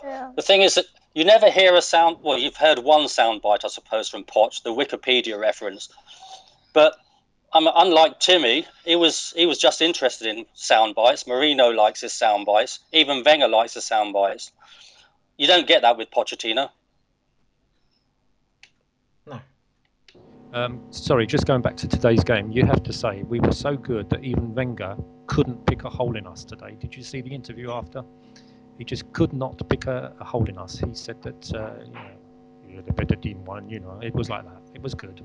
yeah. 0.03 0.33
The 0.35 0.43
thing 0.43 0.63
is 0.63 0.75
that 0.75 0.87
you 1.15 1.25
never 1.25 1.49
hear 1.49 1.77
a 1.77 1.83
sound. 1.83 2.17
Well, 2.23 2.39
you've 2.39 2.57
heard 2.57 2.81
one 2.81 3.03
soundbite, 3.03 3.65
I 3.65 3.69
suppose, 3.69 4.09
from 4.09 4.25
Poch, 4.25 4.63
the 4.65 4.71
Wikipedia 4.71 5.39
reference, 5.39 5.89
but 6.73 6.97
um, 7.53 7.69
unlike 7.75 8.21
Timmy, 8.21 8.67
he 8.85 8.97
was 8.97 9.33
he 9.37 9.47
was 9.47 9.59
just 9.59 9.81
interested 9.81 10.27
in 10.29 10.47
sound 10.55 10.95
bites. 10.95 11.25
Mourinho 11.25 11.75
likes 11.75 12.01
his 12.01 12.13
sound 12.13 12.47
bites. 12.47 12.81
Even 12.93 13.23
Wenger 13.25 13.49
likes 13.49 13.75
his 13.75 13.85
sound 13.85 14.13
bites. 14.13 14.53
You 15.39 15.47
don't 15.47 15.67
get 15.67 15.83
that 15.83 15.97
with 15.97 16.11
Pochettino. 16.11 16.71
No. 19.27 19.41
Um, 20.53 20.81
sorry, 20.91 21.27
just 21.27 21.47
going 21.47 21.63
back 21.63 21.77
to 21.79 21.89
today's 21.89 22.25
game, 22.25 22.51
you 22.51 22.65
have 22.65 22.83
to 22.85 22.93
say 22.93 23.23
we 23.25 23.41
were 23.41 23.53
so 23.53 23.77
good 23.77 24.09
that 24.11 24.25
even 24.25 24.55
Wenger 24.55 24.97
couldn't 25.27 25.67
pick 25.67 25.85
a 25.85 25.91
hole 25.91 26.17
in 26.17 26.27
us 26.27 26.45
today. 26.45 26.77
Did 26.79 26.97
you 26.97 27.03
see 27.03 27.21
the 27.21 27.35
interview 27.35 27.71
after? 27.71 28.03
He 28.79 28.85
just 28.85 29.13
could 29.13 29.33
not 29.33 29.61
pick 29.69 29.87
a, 29.87 30.15
a 30.21 30.25
hole 30.25 30.49
in 30.49 30.59
us. 30.59 30.79
He 30.79 30.95
said 30.95 31.23
that 31.23 31.55
uh, 31.55 31.85
you 32.69 32.77
know 32.77 32.83
better 32.95 33.17
team 33.17 33.45
one. 33.45 33.69
You 33.69 33.81
know 33.81 33.99
it 34.03 34.15
was 34.15 34.31
like 34.31 34.45
that. 34.45 34.63
It 34.75 34.83
was 34.83 34.95
good. 34.95 35.25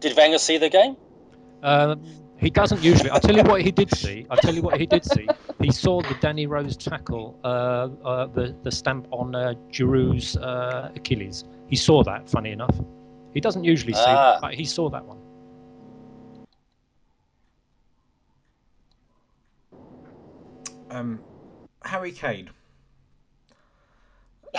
Did 0.00 0.16
Wenger 0.16 0.38
see 0.38 0.58
the 0.58 0.68
game? 0.68 0.96
Um, 1.62 2.02
he 2.36 2.50
doesn't 2.50 2.82
usually. 2.82 3.08
I'll 3.10 3.20
tell 3.20 3.36
you 3.36 3.44
what 3.44 3.62
he 3.62 3.70
did 3.70 3.94
see. 3.94 4.26
I'll 4.28 4.36
tell 4.36 4.54
you 4.54 4.62
what 4.62 4.78
he 4.80 4.86
did 4.86 5.04
see. 5.04 5.28
He 5.60 5.70
saw 5.70 6.02
the 6.02 6.14
Danny 6.20 6.46
Rose 6.48 6.76
tackle, 6.76 7.38
uh, 7.44 7.88
uh, 8.04 8.26
the 8.26 8.54
the 8.64 8.70
stamp 8.72 9.06
on 9.12 9.34
uh, 9.36 9.54
Giroud's 9.70 10.36
uh, 10.36 10.90
Achilles. 10.96 11.44
He 11.68 11.76
saw 11.76 12.02
that. 12.02 12.28
Funny 12.28 12.50
enough, 12.50 12.76
he 13.34 13.40
doesn't 13.40 13.64
usually 13.64 13.94
see, 13.94 14.00
ah. 14.06 14.38
but 14.40 14.54
he 14.54 14.64
saw 14.64 14.88
that 14.90 15.04
one. 15.04 15.18
Um, 20.90 21.20
Harry 21.84 22.12
Kane. 22.12 22.50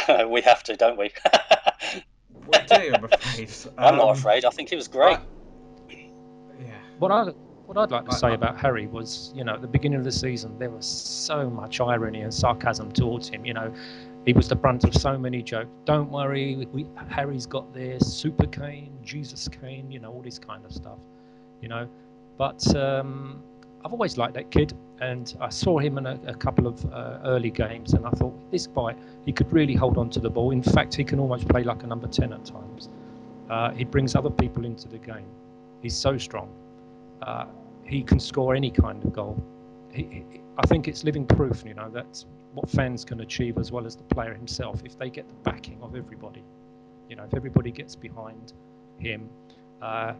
we 0.27 0.41
have 0.41 0.63
to, 0.63 0.75
don't 0.75 0.97
we? 0.97 1.11
we 2.47 2.59
do, 2.67 2.93
I'm 2.93 3.03
afraid. 3.11 3.49
I'm 3.77 3.97
not 3.97 4.09
um, 4.09 4.17
afraid. 4.17 4.45
I 4.45 4.49
think 4.49 4.69
he 4.69 4.75
was 4.75 4.87
great. 4.87 5.17
I, 5.17 5.23
what 6.97 7.11
I 7.11 7.25
what 7.65 7.77
I'd 7.77 7.91
like 7.91 8.05
to 8.05 8.15
say 8.15 8.33
about 8.33 8.59
Harry 8.59 8.87
was, 8.87 9.31
you 9.35 9.43
know, 9.43 9.53
at 9.53 9.61
the 9.61 9.67
beginning 9.67 9.99
of 9.99 10.03
the 10.03 10.11
season, 10.11 10.57
there 10.59 10.69
was 10.69 10.85
so 10.85 11.49
much 11.49 11.79
irony 11.79 12.21
and 12.21 12.33
sarcasm 12.33 12.91
towards 12.91 13.29
him. 13.29 13.45
You 13.45 13.53
know, 13.53 13.73
he 14.25 14.33
was 14.33 14.47
the 14.47 14.55
brunt 14.55 14.83
of 14.83 14.93
so 14.95 15.17
many 15.17 15.41
jokes. 15.41 15.69
Don't 15.85 16.09
worry, 16.09 16.67
we, 16.71 16.85
Harry's 17.09 17.45
got 17.45 17.73
this, 17.73 18.01
Super 18.13 18.47
Kane, 18.47 18.97
Jesus 19.03 19.47
Kane, 19.47 19.91
you 19.91 19.99
know, 19.99 20.11
all 20.11 20.21
this 20.21 20.39
kind 20.39 20.65
of 20.65 20.71
stuff. 20.71 20.99
You 21.61 21.69
know, 21.69 21.87
but 22.37 22.75
um, 22.75 23.41
I've 23.85 23.93
always 23.93 24.17
liked 24.17 24.33
that 24.33 24.51
kid, 24.51 24.73
and 24.99 25.33
I 25.39 25.49
saw 25.49 25.79
him 25.79 25.97
in 25.97 26.05
a, 26.05 26.19
a 26.27 26.33
couple 26.33 26.67
of 26.67 26.85
uh, 26.91 27.19
early 27.23 27.51
games, 27.51 27.93
and 27.93 28.05
I 28.05 28.09
thought 28.11 28.33
this 28.51 28.67
guy, 28.67 28.95
he 29.25 29.31
could 29.31 29.51
really 29.51 29.75
hold 29.75 29.97
on 29.97 30.09
to 30.11 30.19
the 30.19 30.29
ball. 30.29 30.51
In 30.51 30.63
fact, 30.63 30.95
he 30.95 31.03
can 31.03 31.19
almost 31.19 31.47
play 31.47 31.63
like 31.63 31.83
a 31.83 31.87
number 31.87 32.07
ten 32.07 32.33
at 32.33 32.45
times. 32.45 32.89
Uh, 33.49 33.71
he 33.71 33.83
brings 33.83 34.15
other 34.15 34.29
people 34.29 34.65
into 34.65 34.87
the 34.87 34.97
game. 34.97 35.25
He's 35.81 35.95
so 35.95 36.17
strong 36.17 36.49
uh, 37.27 37.45
he 37.85 38.03
can 38.03 38.19
score 38.19 38.55
any 38.55 38.71
kind 38.71 39.03
of 39.03 39.13
goal. 39.13 39.41
He, 39.91 40.03
he, 40.03 40.41
I 40.57 40.65
think 40.67 40.87
it's 40.87 41.03
living 41.03 41.25
proof, 41.25 41.63
you 41.65 41.73
know, 41.73 41.89
that's 41.89 42.25
what 42.53 42.69
fans 42.69 43.03
can 43.03 43.21
achieve 43.21 43.57
as 43.57 43.71
well 43.71 43.85
as 43.85 43.95
the 43.95 44.03
player 44.03 44.33
himself 44.33 44.81
if 44.85 44.97
they 44.97 45.09
get 45.09 45.27
the 45.27 45.35
backing 45.35 45.81
of 45.81 45.95
everybody. 45.95 46.43
You 47.09 47.15
know, 47.15 47.23
if 47.23 47.33
everybody 47.33 47.71
gets 47.71 47.95
behind 47.95 48.53
him, 48.99 49.29
uh, 49.81 50.13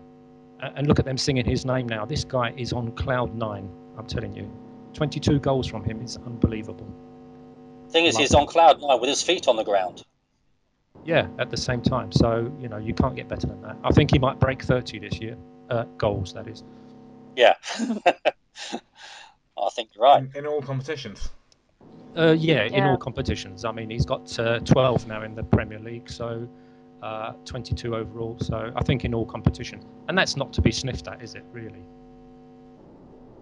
and 0.61 0.87
look 0.87 0.99
at 0.99 1.05
them 1.05 1.17
singing 1.17 1.45
his 1.45 1.65
name 1.65 1.87
now. 1.87 2.05
This 2.05 2.23
guy 2.23 2.53
is 2.57 2.73
on 2.73 2.91
cloud 2.93 3.35
nine. 3.35 3.69
I'm 3.97 4.07
telling 4.07 4.33
you, 4.33 4.51
22 4.93 5.39
goals 5.39 5.67
from 5.67 5.83
him 5.83 6.01
is 6.01 6.17
unbelievable. 6.25 6.87
Thing 7.89 8.05
is, 8.05 8.15
Love 8.15 8.21
he's 8.21 8.33
on 8.33 8.47
cloud 8.47 8.81
nine 8.81 8.99
with 8.99 9.09
his 9.09 9.21
feet 9.21 9.47
on 9.47 9.55
the 9.55 9.63
ground. 9.63 10.03
Yeah, 11.05 11.27
at 11.37 11.49
the 11.49 11.57
same 11.57 11.81
time. 11.81 12.11
So 12.11 12.51
you 12.59 12.69
know, 12.69 12.77
you 12.77 12.93
can't 12.93 13.15
get 13.15 13.27
better 13.27 13.47
than 13.47 13.61
that. 13.61 13.77
I 13.83 13.91
think 13.91 14.11
he 14.11 14.19
might 14.19 14.39
break 14.39 14.63
30 14.63 14.99
this 14.99 15.19
year. 15.19 15.37
Uh, 15.69 15.83
goals, 15.97 16.33
that 16.33 16.47
is. 16.47 16.63
Yeah. 17.35 17.55
I 19.57 19.69
think 19.69 19.89
you're 19.93 20.03
right. 20.03 20.23
In, 20.23 20.31
in 20.35 20.45
all 20.45 20.61
competitions. 20.61 21.29
Uh, 22.15 22.35
yeah, 22.37 22.65
yeah, 22.65 22.77
in 22.77 22.83
all 22.83 22.97
competitions. 22.97 23.65
I 23.65 23.71
mean, 23.71 23.89
he's 23.89 24.05
got 24.05 24.37
uh, 24.39 24.59
12 24.59 25.07
now 25.07 25.23
in 25.23 25.33
the 25.35 25.43
Premier 25.43 25.79
League, 25.79 26.09
so 26.09 26.47
uh, 27.01 27.33
22 27.45 27.95
overall. 27.95 28.37
So 28.39 28.71
I 28.75 28.83
think 28.83 29.03
in 29.03 29.13
all 29.13 29.25
competition, 29.25 29.83
and 30.07 30.17
that's 30.17 30.37
not 30.37 30.53
to 30.53 30.61
be 30.61 30.71
sniffed 30.71 31.07
at, 31.07 31.21
is 31.21 31.35
it? 31.35 31.43
Really? 31.51 31.83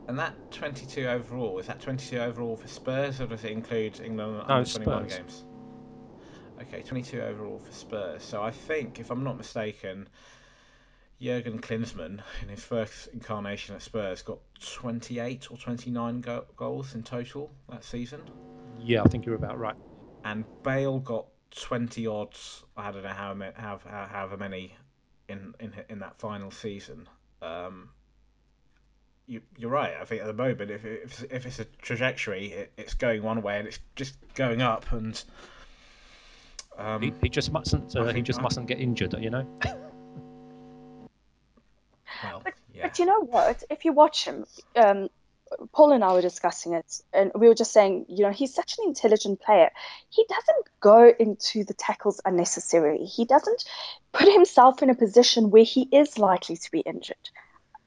And 0.08 0.18
that 0.20 0.34
22 0.52 1.08
overall 1.08 1.60
is 1.60 1.68
that 1.68 1.80
22 1.80 2.18
overall 2.18 2.56
for 2.56 2.68
Spurs, 2.68 3.22
or 3.22 3.28
does 3.28 3.44
it 3.44 3.52
include 3.52 4.00
England 4.00 4.44
no, 4.48 4.56
under 4.56 4.70
21 4.70 5.08
games? 5.08 5.46
Okay, 6.62 6.82
22 6.82 7.22
overall 7.22 7.60
for 7.64 7.72
Spurs. 7.72 8.24
So 8.24 8.42
I 8.42 8.52
think, 8.52 9.00
if 9.00 9.10
I'm 9.10 9.24
not 9.24 9.38
mistaken, 9.38 10.08
Jurgen 11.22 11.60
Klinsmann, 11.60 12.20
in 12.42 12.50
his 12.50 12.64
first 12.64 13.08
incarnation 13.14 13.76
at 13.76 13.84
Spurs, 13.84 14.24
got 14.24 14.40
28 14.60 15.52
or 15.52 15.58
29 15.58 16.22
go- 16.22 16.46
goals 16.58 16.96
in 16.96 17.04
total 17.04 17.52
that 17.70 17.84
season. 17.84 18.22
Yeah, 18.80 19.04
I 19.04 19.08
think 19.08 19.26
you're 19.26 19.36
about 19.36 19.60
right. 19.60 19.76
And 20.24 20.46
Bale 20.64 21.00
got 21.00 21.28
20 21.52 22.08
odds. 22.08 22.64
I 22.76 22.92
don't 22.92 23.04
know 23.04 23.10
how, 23.10 23.36
how, 23.56 23.80
how 23.88 24.08
however 24.12 24.38
many 24.38 24.76
in, 25.30 25.54
in 25.60 25.74
in 25.90 26.00
that 26.00 26.20
final 26.20 26.50
season. 26.50 27.08
Um, 27.42 27.90
you, 29.28 29.42
you're 29.58 29.70
right. 29.70 29.94
I 30.02 30.06
think 30.06 30.22
at 30.22 30.28
the 30.28 30.34
moment, 30.34 30.72
if, 30.72 30.84
if, 30.84 31.24
if 31.32 31.46
it's 31.46 31.60
a 31.60 31.66
trajectory, 31.66 32.48
it, 32.48 32.74
it's 32.78 32.96
going 32.96 33.22
one 33.22 33.42
way 33.42 33.60
and 33.60 33.68
it's 33.68 33.80
just 33.96 34.16
going 34.34 34.62
up. 34.62 34.92
And 34.92 35.24
um, 36.78 37.02
he, 37.02 37.14
he 37.22 37.30
just 37.30 37.52
mustn't. 37.52 37.96
Uh, 37.96 38.12
he 38.12 38.22
just 38.22 38.42
mustn't 38.42 38.68
get 38.68 38.80
injured. 38.80 39.14
You 39.20 39.30
know. 39.30 39.60
Well, 42.24 42.42
but, 42.44 42.54
yeah. 42.74 42.84
but 42.84 43.00
you 43.00 43.06
know 43.06 43.22
what? 43.22 43.64
If 43.70 43.86
you 43.86 43.94
watch 43.94 44.26
him, 44.26 44.46
um, 44.76 45.10
Paul 45.74 45.92
and 45.92 46.04
I 46.04 46.14
were 46.14 46.22
discussing 46.22 46.74
it, 46.74 47.02
and 47.14 47.32
we 47.36 47.48
were 47.48 47.56
just 47.56 47.74
saying, 47.74 48.06
you 48.08 48.24
know, 48.24 48.32
he's 48.32 48.54
such 48.54 48.78
an 48.78 48.86
intelligent 48.88 49.42
player. 49.42 49.70
He 50.10 50.26
doesn't 50.30 50.66
go 50.80 51.14
into 51.20 51.66
the 51.66 51.74
tackles 51.74 52.22
unnecessarily. 52.24 53.06
He 53.06 53.26
doesn't 53.26 53.66
put 54.14 54.32
himself 54.32 54.82
in 54.82 54.90
a 54.90 54.96
position 54.96 55.52
where 55.52 55.64
he 55.64 55.90
is 55.92 56.18
likely 56.18 56.56
to 56.56 56.72
be 56.72 56.80
injured, 56.80 57.30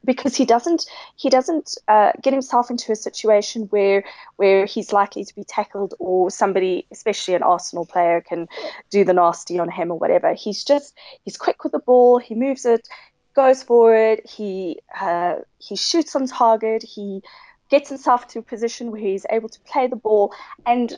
because 0.05 0.37
he 0.37 0.45
doesn't 0.45 0.85
he 1.17 1.31
doesn't 1.31 1.79
uh, 1.89 2.13
get 2.23 2.35
himself 2.35 2.71
into 2.71 2.93
a 2.93 2.97
situation 2.97 3.63
where 3.71 4.05
where 4.37 4.67
he's 4.67 4.93
likely 4.93 5.25
to 5.25 5.35
be 5.35 5.45
tackled 5.45 5.95
or 5.99 6.31
somebody, 6.31 6.87
especially 6.93 7.33
an 7.33 7.43
Arsenal 7.43 7.87
player, 7.87 8.21
can 8.21 8.47
do 8.91 9.05
the 9.05 9.15
nasty 9.15 9.59
on 9.59 9.71
him 9.71 9.91
or 9.91 9.99
whatever. 9.99 10.35
He's 10.35 10.65
just 10.65 10.95
he's 11.25 11.39
quick 11.39 11.65
with 11.65 11.73
the 11.73 11.79
ball. 11.79 12.19
He 12.19 12.35
moves 12.35 12.67
it 12.67 12.87
goes 13.35 13.63
for 13.63 13.95
it. 13.95 14.29
He 14.29 14.81
uh, 15.01 15.37
he 15.59 15.77
shoots 15.77 16.15
on 16.17 16.27
target. 16.27 16.83
He 16.83 17.23
gets 17.71 17.89
himself 17.89 18.29
to 18.29 18.39
a 18.39 18.43
position 18.43 18.91
where 18.91 19.01
he's 19.01 19.27
able 19.31 19.49
to 19.49 19.61
play 19.61 19.87
the 19.87 19.97
ball. 19.97 20.33
And 20.67 20.97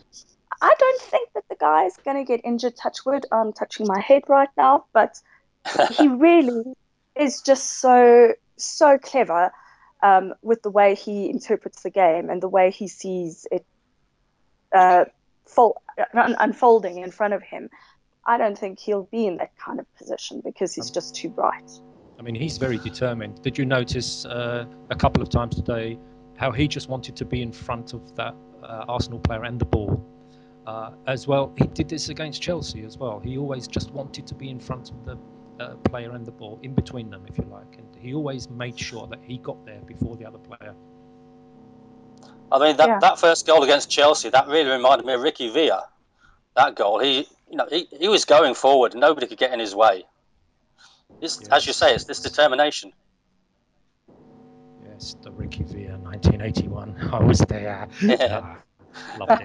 I 0.60 0.74
don't 0.78 1.00
think 1.02 1.30
that 1.34 1.44
the 1.48 1.56
guy 1.56 1.84
is 1.84 1.96
going 2.04 2.16
to 2.16 2.24
get 2.24 2.40
injured. 2.44 2.76
Touch 2.76 3.04
wood, 3.04 3.26
I'm 3.32 3.52
touching 3.52 3.86
my 3.86 4.00
head 4.00 4.22
right 4.28 4.48
now, 4.56 4.86
but 4.92 5.18
he 5.92 6.08
really 6.26 6.64
is 7.14 7.40
just 7.42 7.80
so 7.80 8.34
so 8.56 8.98
clever 8.98 9.52
um, 10.02 10.34
with 10.42 10.62
the 10.62 10.70
way 10.70 10.94
he 10.94 11.30
interprets 11.30 11.82
the 11.82 11.90
game 11.90 12.30
and 12.30 12.42
the 12.42 12.48
way 12.48 12.70
he 12.70 12.88
sees 12.88 13.46
it 13.50 13.64
uh, 14.74 15.04
fold, 15.46 15.76
un- 16.14 16.36
unfolding 16.38 16.98
in 16.98 17.10
front 17.10 17.34
of 17.34 17.42
him. 17.42 17.70
I 18.26 18.38
don't 18.38 18.58
think 18.58 18.80
he'll 18.80 19.04
be 19.04 19.26
in 19.26 19.36
that 19.36 19.56
kind 19.56 19.78
of 19.78 19.86
position 19.96 20.42
because 20.44 20.74
he's 20.74 20.90
just 20.90 21.14
too 21.14 21.28
bright. 21.28 21.70
I 22.18 22.22
mean, 22.22 22.34
he's 22.34 22.58
very 22.58 22.78
determined. 22.78 23.42
Did 23.42 23.58
you 23.58 23.64
notice 23.64 24.24
uh, 24.24 24.64
a 24.90 24.96
couple 24.96 25.22
of 25.22 25.28
times 25.28 25.56
today 25.56 25.98
how 26.36 26.50
he 26.50 26.66
just 26.66 26.88
wanted 26.88 27.16
to 27.16 27.24
be 27.24 27.42
in 27.42 27.52
front 27.52 27.92
of 27.92 28.14
that 28.16 28.34
uh, 28.62 28.84
Arsenal 28.88 29.18
player 29.18 29.44
and 29.44 29.58
the 29.58 29.64
ball? 29.66 30.02
Uh, 30.66 30.90
as 31.06 31.28
well, 31.28 31.52
he 31.56 31.66
did 31.68 31.88
this 31.88 32.08
against 32.08 32.42
Chelsea 32.42 32.84
as 32.84 32.98
well. 32.98 33.20
He 33.20 33.38
always 33.38 33.68
just 33.68 33.92
wanted 33.92 34.26
to 34.26 34.34
be 34.34 34.50
in 34.50 34.58
front 34.58 34.90
of 34.90 35.04
the 35.04 35.18
uh, 35.62 35.76
player 35.76 36.10
and 36.12 36.26
the 36.26 36.32
ball, 36.32 36.58
in 36.62 36.74
between 36.74 37.08
them, 37.10 37.24
if 37.28 37.38
you 37.38 37.44
like. 37.44 37.78
And 37.78 37.86
he 37.98 38.14
always 38.14 38.50
made 38.50 38.78
sure 38.78 39.06
that 39.06 39.20
he 39.22 39.38
got 39.38 39.64
there 39.64 39.80
before 39.86 40.16
the 40.16 40.26
other 40.26 40.38
player. 40.38 40.74
I 42.50 42.58
mean, 42.58 42.76
that, 42.76 42.88
Yeah. 42.88 42.98
that 43.00 43.18
first 43.18 43.46
goal 43.46 43.62
against 43.62 43.90
Chelsea, 43.90 44.28
that 44.30 44.48
really 44.48 44.70
reminded 44.70 45.06
me 45.06 45.12
of 45.14 45.20
Ricky 45.20 45.48
Villa. 45.50 45.88
That 46.56 46.74
goal, 46.74 46.98
he, 46.98 47.28
you 47.50 47.56
know, 47.56 47.66
he, 47.70 47.88
he 47.98 48.08
was 48.08 48.24
going 48.24 48.54
forward. 48.54 48.94
Nobody 48.94 49.26
could 49.26 49.38
get 49.38 49.52
in 49.52 49.60
his 49.60 49.74
way. 49.74 50.04
This, 51.20 51.40
as 51.48 51.66
you 51.66 51.72
say, 51.72 51.94
it's 51.94 52.04
this 52.04 52.20
determination. 52.20 52.92
Yes, 54.84 55.16
the 55.22 55.30
Ricky 55.30 55.64
Villa 55.64 55.98
1981. 55.98 57.08
I 57.12 57.22
was 57.22 57.38
there. 57.40 57.88
Yeah. 58.02 58.56
Ah, 58.98 59.18
loved 59.18 59.42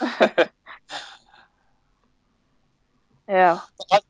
it. 0.00 0.50
Yeah. 3.28 3.60
I, 3.90 4.00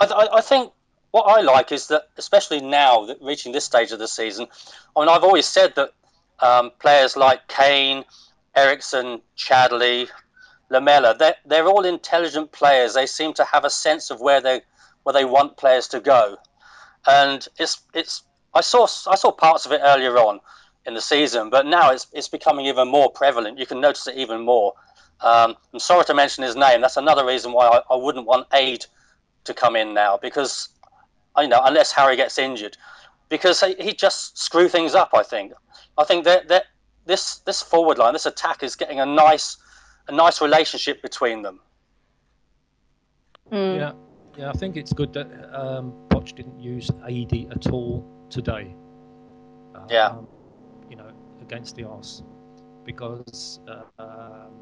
I, 0.00 0.28
I 0.34 0.40
think 0.40 0.72
what 1.10 1.22
I 1.22 1.40
like 1.40 1.72
is 1.72 1.88
that, 1.88 2.08
especially 2.16 2.60
now, 2.60 3.06
that 3.06 3.18
reaching 3.22 3.52
this 3.52 3.64
stage 3.64 3.92
of 3.92 3.98
the 3.98 4.08
season, 4.08 4.46
I 4.96 5.00
mean, 5.00 5.08
I've 5.08 5.24
always 5.24 5.46
said 5.46 5.74
that 5.76 5.90
um, 6.40 6.70
players 6.78 7.16
like 7.16 7.48
Kane, 7.48 8.04
Eriksen, 8.54 9.20
Chadli, 9.36 10.08
Lamela, 10.68 11.16
they're, 11.18 11.36
they're 11.46 11.66
all 11.66 11.84
intelligent 11.84 12.52
players. 12.52 12.94
They 12.94 13.06
seem 13.06 13.34
to 13.34 13.44
have 13.44 13.64
a 13.64 13.70
sense 13.70 14.10
of 14.10 14.20
where 14.20 14.40
they 14.40 14.62
where 15.06 15.12
they 15.12 15.24
want 15.24 15.56
players 15.56 15.86
to 15.86 16.00
go, 16.00 16.36
and 17.06 17.46
it's 17.60 17.80
it's. 17.94 18.24
I 18.52 18.60
saw 18.60 18.88
I 19.06 19.14
saw 19.14 19.30
parts 19.30 19.64
of 19.64 19.70
it 19.70 19.80
earlier 19.84 20.18
on 20.18 20.40
in 20.84 20.94
the 20.94 21.00
season, 21.00 21.48
but 21.48 21.64
now 21.64 21.92
it's 21.92 22.08
it's 22.12 22.26
becoming 22.26 22.66
even 22.66 22.88
more 22.88 23.08
prevalent. 23.12 23.56
You 23.56 23.66
can 23.66 23.80
notice 23.80 24.08
it 24.08 24.16
even 24.16 24.40
more. 24.40 24.72
Um, 25.20 25.54
I'm 25.72 25.78
sorry 25.78 26.04
to 26.06 26.14
mention 26.14 26.42
his 26.42 26.56
name. 26.56 26.80
That's 26.80 26.96
another 26.96 27.24
reason 27.24 27.52
why 27.52 27.68
I, 27.68 27.82
I 27.88 27.96
wouldn't 27.96 28.26
want 28.26 28.48
Ade 28.52 28.84
to 29.44 29.54
come 29.54 29.76
in 29.76 29.94
now 29.94 30.18
because, 30.20 30.70
you 31.38 31.46
know, 31.46 31.60
unless 31.62 31.92
Harry 31.92 32.16
gets 32.16 32.36
injured, 32.36 32.76
because 33.28 33.60
he, 33.60 33.76
he 33.78 33.92
just 33.92 34.36
screw 34.36 34.68
things 34.68 34.96
up. 34.96 35.10
I 35.14 35.22
think. 35.22 35.52
I 35.96 36.02
think 36.02 36.24
that 36.24 36.48
that 36.48 36.64
this 37.04 37.36
this 37.46 37.62
forward 37.62 37.98
line, 37.98 38.12
this 38.12 38.26
attack 38.26 38.64
is 38.64 38.74
getting 38.74 38.98
a 38.98 39.06
nice 39.06 39.56
a 40.08 40.12
nice 40.12 40.40
relationship 40.40 41.00
between 41.00 41.42
them. 41.42 41.60
Mm. 43.52 43.76
Yeah, 43.76 43.92
yeah. 44.36 44.50
I 44.50 44.52
think 44.52 44.76
it's 44.76 44.92
good 44.92 45.12
that 45.14 45.28
um, 45.54 45.92
Poch 46.08 46.34
didn't 46.34 46.60
use 46.60 46.90
Ade 47.06 47.48
at 47.50 47.68
all 47.68 48.04
today. 48.30 48.74
Um, 49.74 49.86
Yeah. 49.90 50.16
You 50.90 50.96
know, 50.96 51.10
against 51.42 51.76
the 51.76 51.84
Arse, 51.84 52.22
because 52.84 53.60
uh, 53.68 53.82
um, 54.02 54.52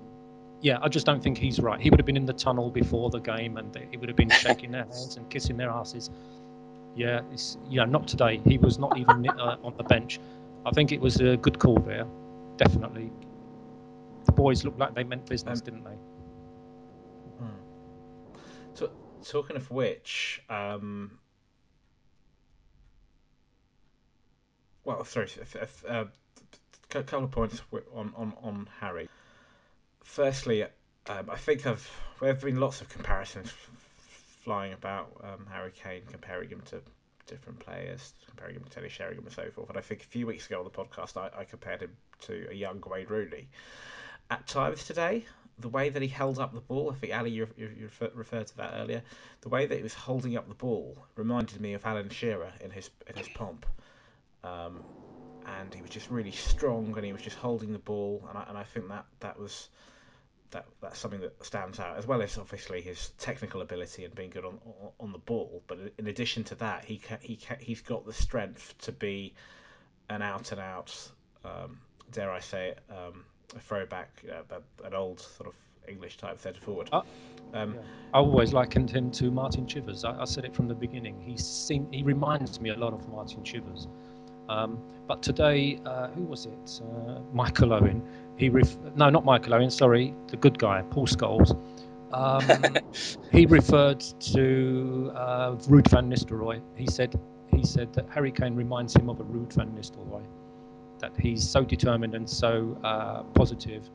yeah, 0.61 0.79
I 0.81 0.89
just 0.89 1.07
don't 1.07 1.23
think 1.23 1.37
he's 1.39 1.61
right. 1.61 1.81
He 1.81 1.91
would 1.91 2.01
have 2.01 2.07
been 2.07 2.17
in 2.17 2.27
the 2.27 2.33
tunnel 2.33 2.71
before 2.71 3.11
the 3.11 3.21
game, 3.21 3.59
and 3.59 3.77
he 3.91 3.97
would 3.99 4.09
have 4.09 4.17
been 4.17 4.31
shaking 4.45 4.71
their 4.71 4.85
hands 4.85 5.17
and 5.17 5.29
kissing 5.29 5.57
their 5.57 5.71
asses. 5.71 6.11
Yeah, 6.97 7.21
it's 7.33 7.59
you 7.69 7.79
know, 7.81 7.85
not 7.87 8.09
today. 8.09 8.41
He 8.45 8.57
was 8.59 8.79
not 8.79 8.97
even 8.97 9.29
uh, 9.29 9.57
on 9.63 9.75
the 9.77 9.83
bench. 9.85 10.21
I 10.65 10.71
think 10.71 10.93
it 10.93 11.01
was 11.01 11.21
a 11.21 11.37
good 11.37 11.59
call 11.59 11.77
there, 11.79 12.07
definitely. 12.57 13.11
The 14.25 14.33
boys 14.33 14.65
looked 14.65 14.79
like 14.79 14.95
they 14.95 15.05
meant 15.05 15.27
business, 15.27 15.61
Um, 15.61 15.65
didn't 15.65 15.85
they? 15.85 15.97
So, 18.75 18.91
talking 19.25 19.57
of 19.57 19.71
which, 19.71 20.43
um, 20.49 21.19
well, 24.85 25.05
sorry, 25.05 25.29
f- 25.41 25.85
uh, 25.89 26.05
a 26.95 27.03
couple 27.03 27.25
of 27.25 27.31
points 27.31 27.61
on, 27.95 28.13
on, 28.17 28.33
on 28.43 28.69
Harry. 28.81 29.09
Firstly, 30.05 30.63
um, 30.63 31.29
I 31.31 31.37
think 31.37 31.67
I've 31.67 31.91
there 32.21 32.33
have 32.33 32.43
been 32.43 32.61
lots 32.61 32.81
of 32.81 32.89
comparisons 32.89 33.53
flying 34.45 34.73
about 34.73 35.11
um, 35.23 35.47
Harry 35.51 35.73
Kane, 35.75 36.03
comparing 36.11 36.49
him 36.49 36.63
to 36.67 36.81
different 37.27 37.59
players, 37.59 38.13
comparing 38.27 38.57
him 38.57 38.65
to 38.65 38.71
Teddy 38.71 38.89
Sheringham 38.89 39.25
and 39.25 39.35
so 39.35 39.51
forth. 39.51 39.69
And 39.71 39.79
I 39.79 39.81
think 39.81 40.03
a 40.03 40.07
few 40.07 40.27
weeks 40.27 40.47
ago 40.47 40.59
on 40.59 40.65
the 40.65 40.71
podcast, 40.71 41.17
I, 41.17 41.41
I 41.41 41.45
compared 41.45 41.83
him 41.83 41.97
to 42.23 42.47
a 42.51 42.55
young 42.55 42.83
Wayne 42.87 43.07
Rooney. 43.09 43.49
At 44.31 44.47
times 44.47 44.85
today, 44.85 45.25
the 45.59 45.69
way 45.69 45.89
that 45.89 46.03
he 46.03 46.09
held 46.09 46.39
up 46.39 46.53
the 46.53 46.61
ball, 46.61 46.91
I 46.91 46.95
think 46.95 47.15
Ali, 47.15 47.31
you, 47.31 47.49
you, 47.57 47.71
you 47.79 47.85
refer- 47.85 48.11
referred 48.15 48.47
to 48.49 48.57
that 48.57 48.75
earlier. 48.77 49.03
The 49.43 49.49
way 49.49 49.67
that 49.67 49.77
he 49.77 49.83
was 49.83 49.95
holding 49.95 50.37
up 50.37 50.49
the 50.49 50.55
ball 50.55 50.97
reminded 51.17 51.61
me 51.61 51.75
of 51.75 51.85
Alan 51.87 52.11
Shearer 52.11 52.53
in 52.61 52.71
his 52.71 52.91
in 53.09 53.17
his 53.17 53.29
pomp, 53.29 53.67
um, 54.43 54.81
and 55.47 55.73
he 55.73 55.81
was 55.81 55.91
just 55.91 56.11
really 56.11 56.33
strong, 56.33 56.93
and 56.97 57.05
he 57.05 57.13
was 57.13 57.23
just 57.23 57.37
holding 57.37 57.73
the 57.73 57.79
ball, 57.79 58.25
and 58.29 58.39
I, 58.39 58.45
and 58.49 58.59
I 58.59 58.65
think 58.65 58.89
that 58.89 59.05
that 59.21 59.39
was 59.39 59.69
that 60.51 60.67
that's 60.81 60.99
something 60.99 61.21
that 61.21 61.45
stands 61.45 61.81
out 61.81 61.97
as 61.99 62.07
well 62.07 62.23
as 62.23 62.39
obviously 62.39 62.81
his 62.81 63.11
technical 63.19 63.61
ability 63.61 64.05
and 64.05 64.15
being 64.15 64.31
good 64.31 64.45
on 64.45 64.59
on, 64.99 65.13
the 65.13 65.19
ball. 65.19 65.63
But 65.67 65.79
in 65.99 66.07
addition 66.07 66.45
to 66.45 66.55
that, 66.57 66.85
he 66.85 66.99
ca- 66.99 67.19
he 67.21 67.37
ca- 67.37 67.59
he's 67.61 67.81
got 67.81 68.07
the 68.07 68.13
strength 68.13 68.75
to 68.83 68.93
be 68.93 69.35
an 70.09 70.23
out 70.23 70.53
and 70.53 70.61
out, 70.61 70.97
um, 71.45 71.79
dare 72.13 72.31
I 72.31 72.41
say 72.41 72.69
it, 72.69 72.79
um, 72.91 73.25
a 73.57 73.61
throwback, 73.61 74.11
uh, 74.31 74.57
an 74.85 74.95
old 74.95 75.21
sort 75.21 75.49
of 75.49 75.55
English 75.89 76.17
type 76.17 76.39
centre 76.39 76.61
forward. 76.61 76.89
Uh, 76.93 77.03
Um, 77.53 77.75
Yeah. 77.75 77.81
I 78.15 78.19
always 78.19 78.53
likened 78.53 78.91
him 78.91 79.11
to 79.13 79.31
Martin 79.31 79.67
Chivers. 79.67 80.05
I, 80.05 80.21
I 80.23 80.25
said 80.25 80.45
it 80.45 80.55
from 80.55 80.67
the 80.67 80.75
beginning. 80.75 81.21
He 81.21 81.37
seem, 81.37 81.87
he 81.93 82.03
reminds 82.03 82.61
me 82.61 82.71
a 82.71 82.77
lot 82.77 82.93
of 82.93 83.09
Martin 83.09 83.45
Chivers. 83.45 83.87
Um, 84.49 84.79
but 85.07 85.23
today, 85.23 85.79
uh, 85.87 86.09
who 86.09 86.23
was 86.23 86.47
it? 86.47 86.81
Uh, 86.83 87.21
Michael 87.33 87.73
Owen. 87.73 88.03
He 88.37 88.49
ref- 88.49 88.77
no, 88.97 89.09
not 89.11 89.25
Michael 89.25 89.55
Owen. 89.55 89.71
Sorry, 89.71 90.15
the 90.29 90.37
good 90.37 90.59
guy, 90.59 90.83
Paul 90.91 91.07
Scholes. 91.07 91.51
Um, 92.13 92.43
he 93.33 93.47
referred 93.47 94.01
to 94.35 95.13
uh, 95.15 95.53
Ruud 95.69 95.89
van 95.89 96.11
Nistelrooy. 96.11 96.61
He 96.77 96.87
said 96.87 97.19
he 97.55 97.65
said 97.65 97.93
that 97.95 98.07
Harry 98.11 98.33
Kane 98.33 98.55
reminds 98.57 98.95
him 98.95 99.09
of 99.09 99.21
a 99.21 99.25
Ruud 99.25 99.53
van 99.53 99.71
Nistelrooy. 99.73 100.25
That 101.05 101.21
he's 101.21 101.47
so 101.47 101.63
determined 101.63 102.15
and 102.15 102.29
so 102.29 102.79
uh, 102.83 103.25
positive. 103.35 103.91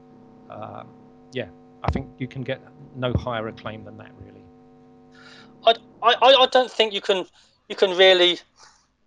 Um, 0.47 0.89
yeah, 1.31 1.47
I 1.83 1.89
think 1.89 2.07
you 2.19 2.27
can 2.27 2.43
get 2.43 2.61
no 2.95 3.13
higher 3.13 3.47
acclaim 3.47 3.83
than 3.83 3.97
that, 3.97 4.11
really. 4.19 4.43
I, 5.65 5.73
I, 6.03 6.33
I 6.43 6.47
don't 6.51 6.71
think 6.71 6.93
you 6.93 7.01
can 7.01 7.25
you 7.67 7.75
can 7.75 7.97
really 7.97 8.37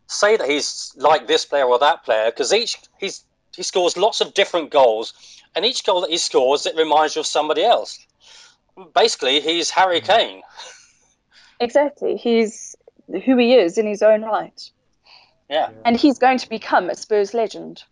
say 0.09 0.37
that 0.37 0.49
he's 0.49 0.93
like 0.97 1.29
this 1.29 1.45
player 1.45 1.65
or 1.65 1.79
that 1.79 2.05
player 2.05 2.31
because 2.31 2.53
each 2.53 2.77
he's 2.99 3.23
he 3.55 3.63
scores 3.63 3.97
lots 3.97 4.21
of 4.21 4.35
different 4.35 4.73
goals, 4.73 5.15
and 5.55 5.65
each 5.65 5.85
goal 5.85 6.01
that 6.01 6.11
he 6.11 6.19
scores 6.19 6.67
it 6.67 6.75
reminds 6.77 7.15
you 7.15 7.21
of 7.21 7.27
somebody 7.27 7.63
else. 7.63 8.05
Basically, 8.95 9.41
he's 9.41 9.71
Harry 9.71 10.01
Kane. 10.01 10.43
Exactly. 11.61 12.17
He's 12.17 12.75
who 13.25 13.37
he 13.37 13.55
is 13.55 13.79
in 13.79 13.87
his 13.87 14.03
own 14.03 14.23
right. 14.23 14.71
Yeah. 15.49 15.71
And 15.85 15.97
he's 15.97 16.19
going 16.19 16.39
to 16.39 16.49
become 16.49 16.91
a 16.91 16.97
Spurs 16.97 17.33
legend. 17.33 17.85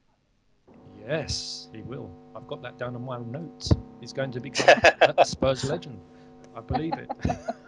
Yes, 1.07 1.69
he 1.73 1.83
will. 1.83 2.11
I've 2.37 2.47
got 2.47 2.63
that 2.63 2.79
down 2.79 2.95
on 2.95 3.05
my 3.05 3.19
notes. 3.19 3.73
He's 4.01 4.13
going 4.13 4.31
to 4.33 4.41
become 4.41 4.81
a 5.19 5.25
Spurs 5.25 5.65
legend. 5.65 6.01
I 6.55 6.61
believe 6.61 6.95
it. 6.95 7.11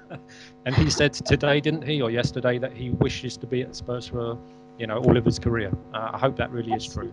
and 0.66 0.74
he 0.74 0.90
said 0.90 1.12
today, 1.12 1.60
didn't 1.60 1.82
he, 1.82 2.02
or 2.02 2.10
yesterday, 2.10 2.58
that 2.58 2.72
he 2.72 2.90
wishes 2.90 3.36
to 3.38 3.46
be 3.46 3.62
at 3.62 3.74
Spurs 3.74 4.08
for, 4.08 4.38
you 4.78 4.86
know, 4.86 4.98
all 4.98 5.16
of 5.16 5.24
his 5.24 5.38
career. 5.38 5.72
Uh, 5.94 6.10
I 6.12 6.18
hope 6.18 6.36
that 6.36 6.50
really 6.50 6.72
is 6.72 6.86
true. 6.86 7.12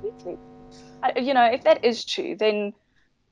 I, 1.03 1.17
you 1.19 1.33
know, 1.33 1.45
if 1.45 1.63
that 1.63 1.85
is 1.85 2.03
true, 2.03 2.35
then, 2.37 2.73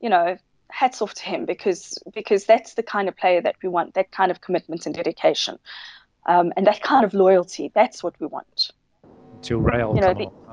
you 0.00 0.08
know, 0.08 0.36
hats 0.70 1.00
off 1.02 1.14
to 1.14 1.22
him 1.24 1.46
because 1.46 1.98
because 2.14 2.44
that's 2.44 2.74
the 2.74 2.82
kind 2.82 3.08
of 3.08 3.16
player 3.16 3.40
that 3.40 3.56
we 3.62 3.68
want, 3.68 3.94
that 3.94 4.10
kind 4.10 4.30
of 4.30 4.40
commitment 4.40 4.86
and 4.86 4.94
dedication. 4.94 5.58
Um, 6.26 6.52
and 6.56 6.66
that 6.66 6.82
kind 6.82 7.04
of 7.04 7.14
loyalty, 7.14 7.72
that's 7.74 8.02
what 8.02 8.14
we 8.20 8.26
want. 8.26 8.70
Until 9.32 9.58
Rail 9.58 9.94
You 9.94 10.00
know, 10.00 10.08
come 10.08 10.18
the- 10.18 10.24
along. 10.24 10.47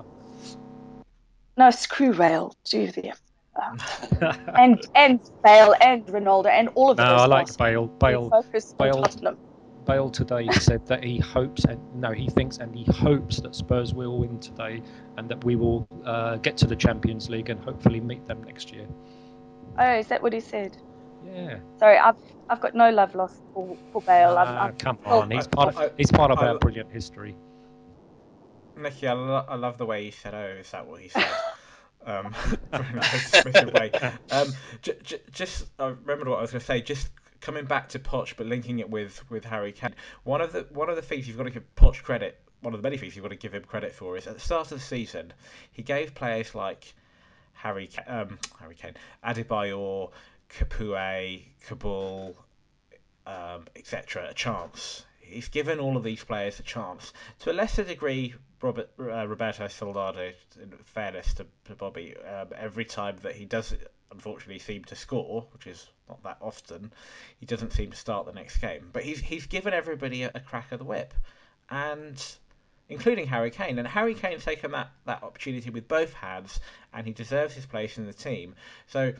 No, 1.58 1.72
screw 1.72 2.12
Rail, 2.12 2.56
do 2.65 2.91
the 2.91 3.13
huh? 3.56 4.38
and 4.56 4.86
and 4.96 5.20
Bale 5.44 5.74
and 5.82 6.06
Ronaldo 6.08 6.48
and 6.48 6.70
all 6.76 6.91
of 6.91 6.98
no, 6.98 7.06
those 7.06 7.22
I 7.22 7.26
like 7.26 7.48
guys. 7.48 7.58
Bale. 7.58 7.88
They 7.88 7.94
Bale. 8.00 8.30
on 8.34 8.44
Bale- 8.78 9.02
Tottenham. 9.04 9.38
Bale 9.86 10.10
today 10.10 10.50
said 10.52 10.86
that 10.88 11.04
he 11.04 11.20
hopes 11.20 11.63
and 11.65 11.80
no, 11.94 12.12
he 12.12 12.28
thinks 12.28 12.58
and 12.58 12.76
he 12.76 12.84
hopes 12.91 13.39
that 13.41 13.54
Spurs 13.54 13.94
will 13.94 14.18
win 14.18 14.39
today 14.39 14.82
and 15.18 15.30
that 15.30 15.44
we 15.44 15.56
will 15.56 15.88
uh, 16.06 16.38
get 16.38 16.58
to 16.58 16.65
the 16.68 16.76
Champions 16.76 17.30
League 17.30 17.50
and 17.52 17.63
hopefully 17.63 18.00
meet 18.00 18.26
them 18.26 18.44
next 18.44 18.74
year. 18.74 18.88
Oh, 19.78 19.94
is 19.94 20.08
that 20.08 20.24
what 20.24 20.34
he 20.34 20.39
said? 20.39 20.76
Yeah. 21.24 21.58
Sorry, 21.78 21.98
I've 22.00 22.15
I've 22.50 22.62
got 22.62 22.74
no 22.76 22.89
love 22.89 23.13
lost 23.15 23.41
for, 23.54 23.78
for 23.94 24.02
Bale. 24.02 24.38
I've, 24.38 24.48
Ah, 24.48 24.63
I've, 24.65 24.78
come 24.80 24.98
on, 25.06 25.30
he's 25.32 25.48
part 25.48 25.76
of 25.76 25.91
he's 25.98 26.12
part 26.12 26.32
of 26.32 26.39
our 26.39 26.58
brilliant 26.58 26.91
history. 26.91 27.36
Nikki, 28.78 29.08
I, 29.08 29.14
lo- 29.14 29.46
I 29.48 29.56
love 29.56 29.78
the 29.78 29.86
way 29.86 30.06
you 30.06 30.12
said, 30.12 30.34
"Oh, 30.34 30.58
is 30.60 30.72
that 30.72 30.86
what 30.88 31.02
he 31.02 31.10
said?" 31.10 31.28
um, 32.06 32.34
very 32.72 32.94
nice, 32.94 33.32
dismissive 33.32 33.74
way. 33.74 33.92
Um, 34.32 34.54
j- 34.82 34.98
j- 35.04 35.22
just 35.32 35.66
I 35.80 35.88
remembered 35.88 36.28
what 36.28 36.40
I 36.40 36.42
was 36.42 36.52
going 36.52 36.60
to 36.62 36.66
say. 36.66 36.82
Just 36.82 37.10
coming 37.42 37.66
back 37.66 37.90
to 37.90 38.00
Poch, 38.00 38.36
but 38.38 38.48
linking 38.48 38.80
it 38.80 38.90
with 38.90 39.24
with 39.30 39.46
Harry 39.46 39.72
Kane. 39.72 39.96
One 40.24 40.42
of 40.42 40.52
the 40.52 40.68
one 40.72 40.90
of 40.90 40.96
the 40.96 41.02
things 41.02 41.28
you've 41.28 41.38
got 41.38 41.44
to 41.44 41.52
give 41.52 41.76
Poch 41.76 42.02
credit. 42.04 42.40
One 42.62 42.74
of 42.74 42.82
the 42.82 42.84
many 42.84 42.98
things 42.98 43.16
you've 43.16 43.24
got 43.24 43.30
to 43.30 43.36
give 43.36 43.54
him 43.54 43.64
credit 43.64 43.94
for 43.94 44.18
is 44.18 44.26
at 44.26 44.34
the 44.34 44.40
start 44.40 44.72
of 44.72 44.80
the 44.80 44.84
season, 44.84 45.34
he 45.72 45.84
gave 45.84 46.16
players 46.16 46.56
like 46.56 46.94
Harry 47.54 47.90
um, 48.08 48.40
Harry 48.60 48.76
Kane, 48.76 48.96
Adebayor, 49.24 50.12
Capoue, 50.50 51.44
Kaboul, 51.68 52.36
um, 53.28 53.66
etc. 53.76 54.30
a 54.30 54.34
chance. 54.34 55.06
He's 55.20 55.48
given 55.48 55.80
all 55.80 55.98
of 55.98 56.04
these 56.04 56.24
players 56.24 56.60
a 56.60 56.64
chance. 56.64 57.12
To 57.40 57.52
a 57.52 57.54
lesser 57.54 57.84
degree, 57.84 58.36
Robert 58.62 58.89
uh, 59.00 59.28
Roberto 59.28 59.68
Soldado, 59.68 60.32
in 60.62 60.72
fairness 60.86 61.34
to, 61.36 61.46
to 61.65 61.76
Bobby, 61.76 62.15
um, 62.18 62.48
every 62.56 62.86
time 62.86 63.18
that 63.22 63.36
he 63.36 63.46
does 63.46 63.74
unfortunately 64.12 64.60
seem 64.60 64.84
to 64.86 64.96
score, 64.96 65.46
which 65.54 65.68
is 65.68 65.89
not 66.08 66.24
that 66.24 66.38
often, 66.41 66.91
he 67.39 67.46
doesn't 67.46 67.74
seem 67.74 67.91
to 67.91 67.98
start 67.98 68.26
the 68.26 68.34
next 68.34 68.58
game. 68.58 68.89
But 68.94 69.04
he's 69.04 69.20
he's 69.20 69.46
given 69.46 69.74
everybody 69.74 70.24
a, 70.24 70.32
a 70.34 70.39
crack 70.39 70.72
of 70.72 70.80
the 70.80 70.86
whip, 70.86 71.13
and 71.70 72.24
including 72.89 73.28
Harry 73.28 73.52
Kane. 73.52 73.80
And 73.80 73.88
Harry 73.88 74.13
Kane's 74.13 74.46
taken 74.46 74.72
that, 74.72 74.91
that 75.06 75.24
opportunity 75.24 75.70
with 75.70 75.88
both 75.88 76.13
hands, 76.13 76.60
and 76.94 77.06
he 77.06 77.13
deserves 77.13 77.54
his 77.54 77.65
place 77.65 77.98
in 77.98 78.06
the 78.06 78.13
team. 78.13 78.56
So 78.88 79.13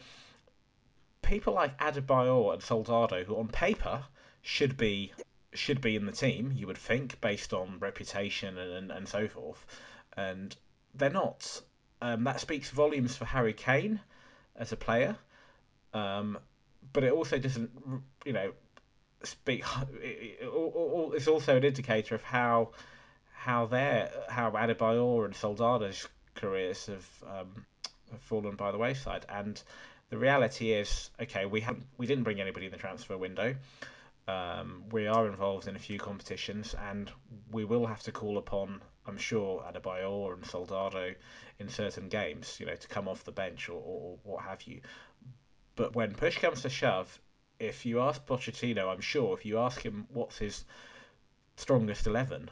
people 1.22 1.54
like 1.54 1.78
Adebayor 1.80 2.54
and 2.54 2.64
Soldado, 2.64 3.24
who 3.24 3.36
on 3.38 3.48
paper 3.48 4.04
should 4.42 4.78
be 4.78 5.12
should 5.58 5.82
be 5.82 5.96
in 5.96 6.06
the 6.06 6.12
team, 6.12 6.52
you 6.56 6.68
would 6.68 6.78
think, 6.78 7.20
based 7.22 7.54
on 7.54 7.78
reputation 7.80 8.58
and, 8.58 8.72
and, 8.72 8.92
and 8.92 9.08
so 9.08 9.28
forth, 9.28 9.66
and 10.16 10.56
they're 10.94 11.10
not. 11.10 11.62
Um, 12.02 12.24
that 12.26 12.40
speaks 12.40 12.70
volumes 12.70 13.16
for 13.16 13.26
Harry 13.26 13.54
Kane 13.54 14.00
as 14.56 14.72
a 14.72 14.78
player, 14.78 15.18
um, 15.94 16.38
but 16.94 17.04
it 17.04 17.12
also 17.12 17.38
doesn't, 17.38 17.72
you 18.26 18.34
know, 18.34 18.52
speak. 19.24 19.64
It, 20.02 20.04
it, 20.04 20.40
it, 20.42 21.14
it's 21.16 21.28
also 21.28 21.58
an 21.58 21.64
indicator 21.64 22.16
of 22.16 22.24
how 22.24 22.72
how 23.32 23.66
their 23.66 24.12
how 24.30 24.52
Adebayor 24.52 25.26
and 25.26 25.36
Soldado's 25.36 26.08
careers 26.36 26.88
have, 26.88 27.08
um, 27.24 27.66
have 28.12 28.22
fallen 28.22 28.56
by 28.56 28.72
the 28.72 28.78
wayside, 28.78 29.26
and 29.30 29.62
the 30.10 30.18
reality 30.18 30.72
is, 30.72 31.10
okay, 31.22 31.46
we 31.46 31.62
haven't 31.62 31.86
we 31.98 32.06
didn't 32.06 32.24
bring 32.24 32.42
anybody 32.42 32.66
in 32.66 32.72
the 32.72 32.78
transfer 32.78 33.18
window. 33.18 33.56
Um, 34.28 34.84
we 34.92 35.06
are 35.08 35.28
involved 35.28 35.68
in 35.68 35.76
a 35.76 35.80
few 35.80 36.00
competitions, 36.00 36.76
and 36.90 37.12
we 37.52 37.64
will 37.64 37.86
have 37.86 38.02
to 38.04 38.12
call 38.12 38.38
upon, 38.38 38.82
I'm 39.06 39.18
sure, 39.18 39.64
Adebayor 39.64 40.34
and 40.34 40.46
Soldado 40.46 41.14
in 41.60 41.70
certain 41.70 42.10
games, 42.10 42.58
you 42.60 42.66
know, 42.66 42.76
to 42.76 42.88
come 42.88 43.08
off 43.08 43.24
the 43.24 43.32
bench 43.32 43.70
or, 43.70 43.74
or, 43.74 44.02
or 44.02 44.18
what 44.24 44.44
have 44.44 44.64
you. 44.64 44.82
But 45.76 45.96
when 45.96 46.14
push 46.16 46.40
comes 46.40 46.62
to 46.64 46.70
shove, 46.70 47.20
if 47.60 47.86
you 47.86 48.02
ask 48.02 48.26
Pochettino, 48.26 48.92
I'm 48.92 49.02
sure 49.02 49.34
if 49.34 49.46
you 49.46 49.60
ask 49.60 49.82
him 49.82 50.08
what's 50.10 50.38
his 50.38 50.66
strongest 51.58 52.08
eleven, 52.08 52.50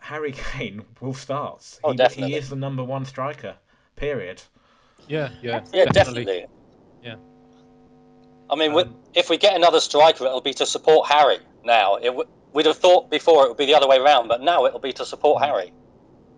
Harry 0.00 0.32
Kane 0.32 0.84
will 1.00 1.14
start. 1.14 1.80
Oh, 1.82 1.90
he, 1.92 1.98
definitely. 1.98 2.32
he 2.32 2.36
is 2.36 2.48
the 2.48 2.56
number 2.56 2.84
one 2.84 3.04
striker. 3.04 3.56
Period. 3.96 4.42
Yeah, 5.08 5.30
yeah, 5.42 5.62
Yeah, 5.72 5.86
definitely. 5.86 6.46
Yeah. 7.02 7.16
I 8.48 8.56
mean, 8.56 8.72
Um, 8.72 8.94
if 9.14 9.28
we 9.30 9.38
get 9.38 9.56
another 9.56 9.80
striker, 9.80 10.24
it'll 10.24 10.40
be 10.40 10.54
to 10.54 10.66
support 10.66 11.08
Harry. 11.08 11.38
Now, 11.64 11.96
it 11.96 12.06
w- 12.06 12.28
we'd 12.52 12.66
have 12.66 12.76
thought 12.76 13.10
before 13.10 13.44
it 13.44 13.48
would 13.48 13.56
be 13.56 13.66
the 13.66 13.74
other 13.74 13.88
way 13.88 13.98
around, 13.98 14.28
but 14.28 14.42
now 14.42 14.66
it'll 14.66 14.78
be 14.78 14.92
to 14.94 15.04
support 15.04 15.42
Harry. 15.42 15.72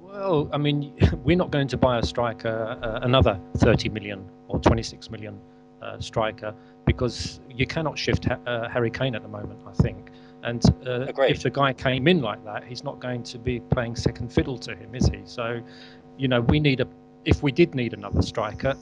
Well, 0.01 0.49
I 0.53 0.59
mean, 0.59 0.95
we're 1.25 1.37
not 1.37 1.51
going 1.51 1.69
to 1.69 1.77
buy 1.77 1.99
a 1.99 2.03
striker, 2.03 2.79
uh, 2.83 3.01
another 3.03 3.39
30 3.59 3.91
million 3.91 4.25
or 4.49 4.59
26 4.59 5.11
million 5.11 5.39
uh, 5.83 6.01
striker, 6.01 6.55
because 6.87 7.41
you 7.51 7.67
cannot 7.67 7.99
shift 7.99 8.25
ha- 8.25 8.39
uh, 8.47 8.69
Harry 8.69 8.91
Kane 8.91 9.15
at 9.15 9.23
the 9.23 9.29
moment, 9.29 9.61
I 9.67 9.73
think. 9.83 10.11
And 10.43 10.65
uh, 10.87 11.07
if 11.29 11.43
the 11.43 11.51
guy 11.51 11.73
came 11.73 12.09
in 12.09 12.23
like 12.23 12.45
that, 12.45 12.65
he's 12.65 12.85
not 12.85 13.01
going 13.01 13.23
to 13.25 13.39
be 13.39 13.61
playing 13.61 13.97
second 13.97 14.33
fiddle 14.33 14.57
to 14.59 14.75
him, 14.75 14.95
is 14.95 15.07
he? 15.09 15.21
So, 15.25 15.61
you 16.17 16.29
know, 16.29 16.41
we 16.43 16.61
need 16.61 16.81
a. 16.81 16.87
If 17.25 17.43
we 17.43 17.53
did 17.53 17.75
need 17.75 17.93
another 17.93 18.23
striker, 18.23 18.77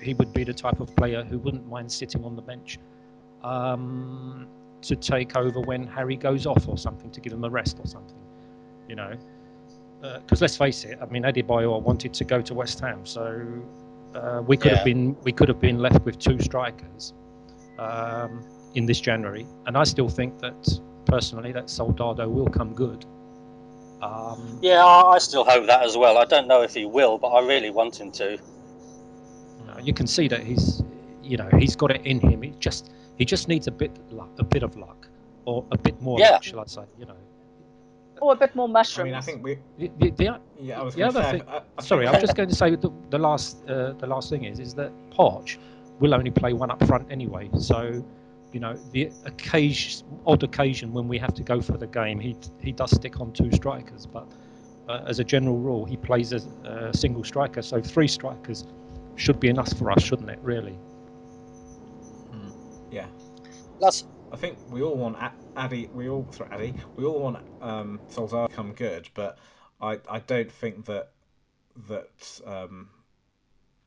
he 0.00 0.14
would 0.14 0.32
be 0.32 0.44
the 0.44 0.54
type 0.54 0.80
of 0.80 0.94
player 0.96 1.22
who 1.24 1.38
wouldn't 1.38 1.66
mind 1.68 1.90
sitting 1.90 2.24
on 2.24 2.36
the 2.36 2.42
bench 2.42 2.78
um, 3.42 4.46
to 4.82 4.96
take 4.96 5.36
over 5.36 5.60
when 5.60 5.86
Harry 5.86 6.16
goes 6.16 6.46
off 6.46 6.68
or 6.68 6.76
something, 6.78 7.10
to 7.10 7.20
give 7.20 7.32
him 7.32 7.44
a 7.44 7.50
rest 7.50 7.78
or 7.80 7.86
something. 7.86 8.16
You 8.88 8.96
know, 8.96 9.16
because 10.00 10.40
let's 10.40 10.56
face 10.56 10.84
it, 10.84 10.98
I 11.02 11.06
mean, 11.06 11.24
Adebayor 11.24 11.82
wanted 11.82 12.14
to 12.14 12.24
go 12.24 12.40
to 12.40 12.54
West 12.54 12.80
Ham, 12.80 13.04
so 13.04 13.44
uh, 14.14 14.42
we 14.46 14.56
could 14.56 14.70
Yeah. 14.70 14.76
have 14.76 14.84
been 14.84 15.16
we 15.22 15.32
could 15.32 15.48
have 15.48 15.60
been 15.60 15.78
left 15.78 16.04
with 16.04 16.18
two 16.18 16.38
strikers 16.40 17.12
um, 17.78 18.44
in 18.74 18.86
this 18.86 19.00
January, 19.00 19.46
and 19.66 19.76
I 19.76 19.84
still 19.84 20.08
think 20.08 20.38
that 20.40 20.80
personally 21.04 21.52
that 21.52 21.68
Soldado 21.70 22.28
will 22.28 22.48
come 22.48 22.74
good. 22.74 23.04
Um, 24.00 24.58
Yeah, 24.62 24.84
I 24.84 25.14
I 25.14 25.18
still 25.18 25.44
hope 25.44 25.66
that 25.66 25.82
as 25.82 25.96
well. 25.96 26.18
I 26.18 26.24
don't 26.24 26.46
know 26.46 26.62
if 26.62 26.74
he 26.74 26.84
will, 26.86 27.18
but 27.18 27.28
I 27.28 27.40
really 27.46 27.70
want 27.70 28.00
him 28.00 28.10
to. 28.12 28.38
You, 29.82 29.92
can 29.92 30.06
see 30.06 30.28
that 30.28 30.42
he's 30.42 30.82
you 31.22 31.36
know 31.36 31.48
he's 31.58 31.76
got 31.76 31.90
it 31.90 32.04
in 32.06 32.20
him. 32.20 32.42
He 32.42 32.50
just 32.58 32.90
he 33.16 33.24
just 33.24 33.48
needs 33.48 33.66
a 33.66 33.70
bit 33.72 33.90
luck, 34.12 34.30
a 34.38 34.44
bit 34.44 34.62
of 34.62 34.76
luck, 34.76 35.08
or 35.44 35.64
a 35.72 35.78
bit 35.78 36.00
more 36.00 36.18
Yeah. 36.20 36.30
luck, 36.32 36.44
shall 36.44 36.60
I 36.60 36.66
say? 36.66 36.82
You 36.98 37.06
know. 37.06 37.16
or 38.20 38.32
a 38.32 38.36
bit 38.36 38.54
more 38.56 38.68
I 38.68 38.72
mushrooms. 38.72 39.04
mean, 39.06 39.14
I 39.14 39.20
think 39.20 39.44
we. 39.44 39.58
The, 39.78 39.90
the, 39.98 40.10
the, 40.10 40.40
Yeah, 40.60 40.80
I 40.80 40.82
was 40.82 40.94
The 40.94 41.00
going 41.00 41.12
to 41.12 41.18
other 41.20 41.30
say. 41.30 41.38
thing- 41.38 41.48
I, 41.48 41.60
I 41.78 41.82
Sorry, 41.82 42.06
I 42.06 42.10
think- 42.10 42.22
was 42.22 42.28
just 42.28 42.36
going 42.36 42.48
to 42.48 42.54
say 42.54 42.74
the, 42.74 42.90
the 43.10 43.18
last 43.18 43.68
uh, 43.68 43.92
the 43.92 44.06
last 44.06 44.28
thing 44.30 44.44
is 44.44 44.58
is 44.58 44.74
that 44.74 44.90
Poch 45.10 45.56
will 46.00 46.14
only 46.14 46.30
play 46.30 46.52
one 46.52 46.70
up 46.70 46.82
front 46.86 47.06
anyway. 47.10 47.48
So, 47.58 48.04
you 48.52 48.60
know, 48.60 48.74
the 48.92 49.10
occasion 49.24 50.06
odd 50.26 50.42
occasion 50.42 50.92
when 50.92 51.06
we 51.08 51.18
have 51.18 51.34
to 51.34 51.42
go 51.42 51.60
for 51.60 51.76
the 51.76 51.86
game, 51.86 52.18
he 52.18 52.36
he 52.60 52.72
does 52.72 52.90
stick 52.90 53.20
on 53.20 53.32
two 53.32 53.50
strikers, 53.52 54.06
but 54.06 54.26
uh, 54.88 55.04
as 55.06 55.18
a 55.20 55.24
general 55.24 55.58
rule, 55.58 55.84
he 55.84 55.96
plays 55.96 56.32
as 56.32 56.46
a 56.64 56.90
single 56.96 57.22
striker. 57.24 57.62
So 57.62 57.80
three 57.80 58.08
strikers 58.08 58.64
should 59.18 59.40
be 59.40 59.48
enough 59.48 59.76
for 59.76 59.90
us, 59.90 60.02
shouldn't 60.02 60.30
it? 60.30 60.38
Really? 60.42 60.78
Yeah. 62.90 63.06
That's 63.80 64.04
I 64.32 64.36
think 64.36 64.58
we 64.70 64.82
all 64.82 64.96
want 64.96 65.16
A- 65.16 65.32
Ade. 65.56 65.90
We 65.94 66.08
all 66.08 66.26
sorry, 66.32 66.50
Ade. 66.52 66.74
We 66.96 67.04
all 67.04 67.20
want 67.20 67.38
um, 67.60 68.00
Solskjaer 68.10 68.48
to 68.48 68.54
come 68.54 68.72
good, 68.72 69.08
but 69.14 69.38
I, 69.80 69.98
I 70.08 70.18
don't 70.20 70.50
think 70.50 70.86
that 70.86 71.10
that 71.88 72.40
um, 72.46 72.88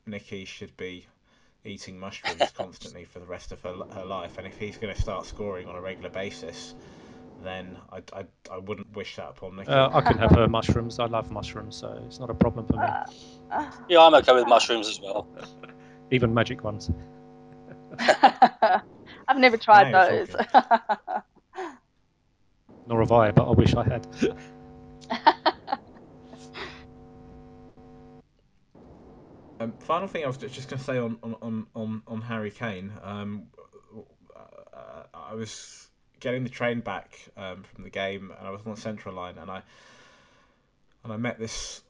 Nikki 0.06 0.44
should 0.44 0.76
be 0.76 1.06
eating 1.64 1.98
mushrooms 1.98 2.50
constantly 2.56 3.04
for 3.04 3.18
the 3.18 3.26
rest 3.26 3.52
of 3.52 3.60
her 3.62 3.74
her 3.92 4.04
life. 4.04 4.38
And 4.38 4.46
if 4.46 4.58
he's 4.58 4.76
going 4.76 4.94
to 4.94 5.00
start 5.00 5.26
scoring 5.26 5.68
on 5.68 5.76
a 5.76 5.80
regular 5.80 6.10
basis, 6.10 6.74
then 7.44 7.78
I, 7.90 8.02
I, 8.12 8.24
I 8.50 8.58
wouldn't 8.58 8.94
wish 8.96 9.16
that 9.16 9.30
upon 9.30 9.56
Nikki. 9.56 9.70
Uh, 9.70 9.90
I 9.92 10.00
can 10.00 10.18
have 10.18 10.32
her 10.32 10.48
mushrooms. 10.48 10.98
I 10.98 11.06
love 11.06 11.30
mushrooms, 11.30 11.76
so 11.76 12.02
it's 12.06 12.18
not 12.18 12.30
a 12.30 12.34
problem 12.34 12.66
for 12.66 12.74
me. 12.74 12.88
Uh, 13.50 13.70
yeah, 13.88 14.00
I'm 14.00 14.14
okay 14.14 14.34
with 14.34 14.46
mushrooms 14.46 14.88
as 14.88 15.00
well. 15.00 15.28
Even 16.10 16.34
magic 16.34 16.64
ones. 16.64 16.90
I've 17.98 19.38
never 19.38 19.56
tried 19.56 19.92
Now 19.92 20.08
you're 20.08 20.26
those. 20.26 20.36
Nor 22.86 23.00
have 23.00 23.12
I, 23.12 23.30
but 23.30 23.48
I 23.48 23.50
wish 23.52 23.74
I 23.74 23.84
had. 23.84 24.06
Um, 29.62 29.72
final 29.78 30.08
thing 30.08 30.24
I 30.24 30.26
was 30.26 30.38
just 30.38 30.68
going 30.68 30.78
to 30.78 30.84
say 30.84 30.98
on 30.98 31.18
on, 31.22 31.36
on, 31.40 31.66
on, 31.76 32.02
on 32.08 32.20
Harry 32.22 32.50
Kane. 32.50 32.92
Um, 33.00 33.44
uh, 34.34 35.02
I 35.14 35.34
was 35.34 35.86
getting 36.22 36.44
the 36.44 36.50
train 36.50 36.80
back 36.80 37.18
um, 37.36 37.64
from 37.74 37.82
the 37.84 37.90
game, 37.90 38.32
and 38.38 38.46
I 38.46 38.50
was 38.50 38.62
on 38.64 38.74
the 38.74 38.80
central 38.80 39.14
line, 39.14 39.36
and 39.38 39.50
I 39.50 39.60
and 41.04 41.12
I 41.12 41.16
met 41.16 41.38
this 41.38 41.82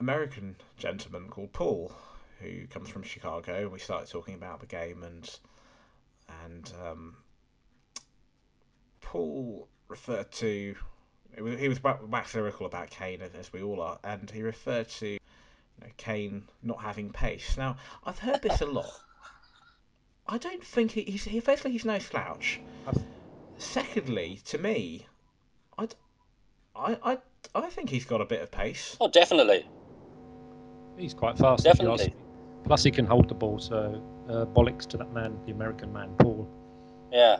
American 0.00 0.56
gentleman 0.76 1.28
called 1.28 1.52
Paul, 1.52 1.92
who 2.40 2.66
comes 2.66 2.88
from 2.88 3.04
Chicago. 3.04 3.54
And 3.54 3.72
we 3.72 3.78
started 3.78 4.10
talking 4.10 4.34
about 4.34 4.60
the 4.60 4.66
game, 4.66 5.04
and 5.04 5.38
and 6.44 6.72
um, 6.84 7.16
Paul 9.00 9.68
referred 9.88 10.30
to. 10.32 10.74
He 11.36 11.68
was 11.68 11.82
wa- 11.82 11.98
wax 12.08 12.34
lyrical 12.34 12.66
about 12.66 12.90
Kane, 12.90 13.20
as- 13.20 13.52
we 13.52 13.62
all 13.62 13.80
are, 13.80 13.98
and 14.02 14.28
he 14.30 14.42
referred 14.42 14.88
to 14.88 15.08
you 15.08 15.18
know, 15.80 15.86
Kane 15.96 16.44
not 16.62 16.80
having 16.80 17.10
pace. 17.10 17.56
Now, 17.56 17.76
I've 18.04 18.18
heard 18.18 18.42
this 18.42 18.62
a 18.62 18.66
lot. 18.66 18.90
I 20.26 20.38
don't 20.38 20.64
think 20.64 20.90
he, 20.92 21.02
he's. 21.02 21.24
He, 21.24 21.38
firstly, 21.38 21.70
he's 21.70 21.84
no 21.84 21.98
slouch. 22.00 22.58
I've- 22.86 23.00
Secondly, 23.58 24.40
to 24.46 24.58
me, 24.58 25.06
I, 25.78 25.88
I, 26.74 26.96
I, 27.02 27.18
I 27.54 27.70
think 27.70 27.88
he's 27.90 28.04
got 28.04 28.20
a 28.20 28.24
bit 28.26 28.42
of 28.42 28.50
pace. 28.50 28.96
Oh, 29.00 29.08
definitely. 29.08 29.66
He's 30.96 31.14
quite 31.14 31.36
fast. 31.38 31.66
if 31.66 31.80
you 31.80 31.90
ask 31.90 32.04
Definitely. 32.04 32.14
Plus, 32.64 32.82
he 32.82 32.90
can 32.90 33.06
hold 33.06 33.28
the 33.28 33.34
ball. 33.34 33.58
So 33.58 34.02
uh, 34.28 34.44
bollocks 34.46 34.86
to 34.88 34.96
that 34.96 35.12
man, 35.12 35.38
the 35.46 35.52
American 35.52 35.92
man, 35.92 36.14
Paul. 36.18 36.48
Yeah, 37.12 37.36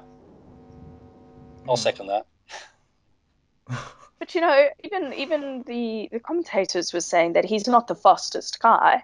I'll 1.68 1.76
Hmm. 1.76 1.80
second 1.80 2.06
that. 2.08 2.26
But 4.18 4.34
you 4.34 4.40
know, 4.40 4.68
even 4.82 5.12
even 5.12 5.62
the 5.66 6.08
the 6.10 6.20
commentators 6.20 6.92
were 6.94 7.02
saying 7.02 7.34
that 7.34 7.44
he's 7.44 7.68
not 7.68 7.86
the 7.86 7.94
fastest 7.94 8.60
guy, 8.60 9.02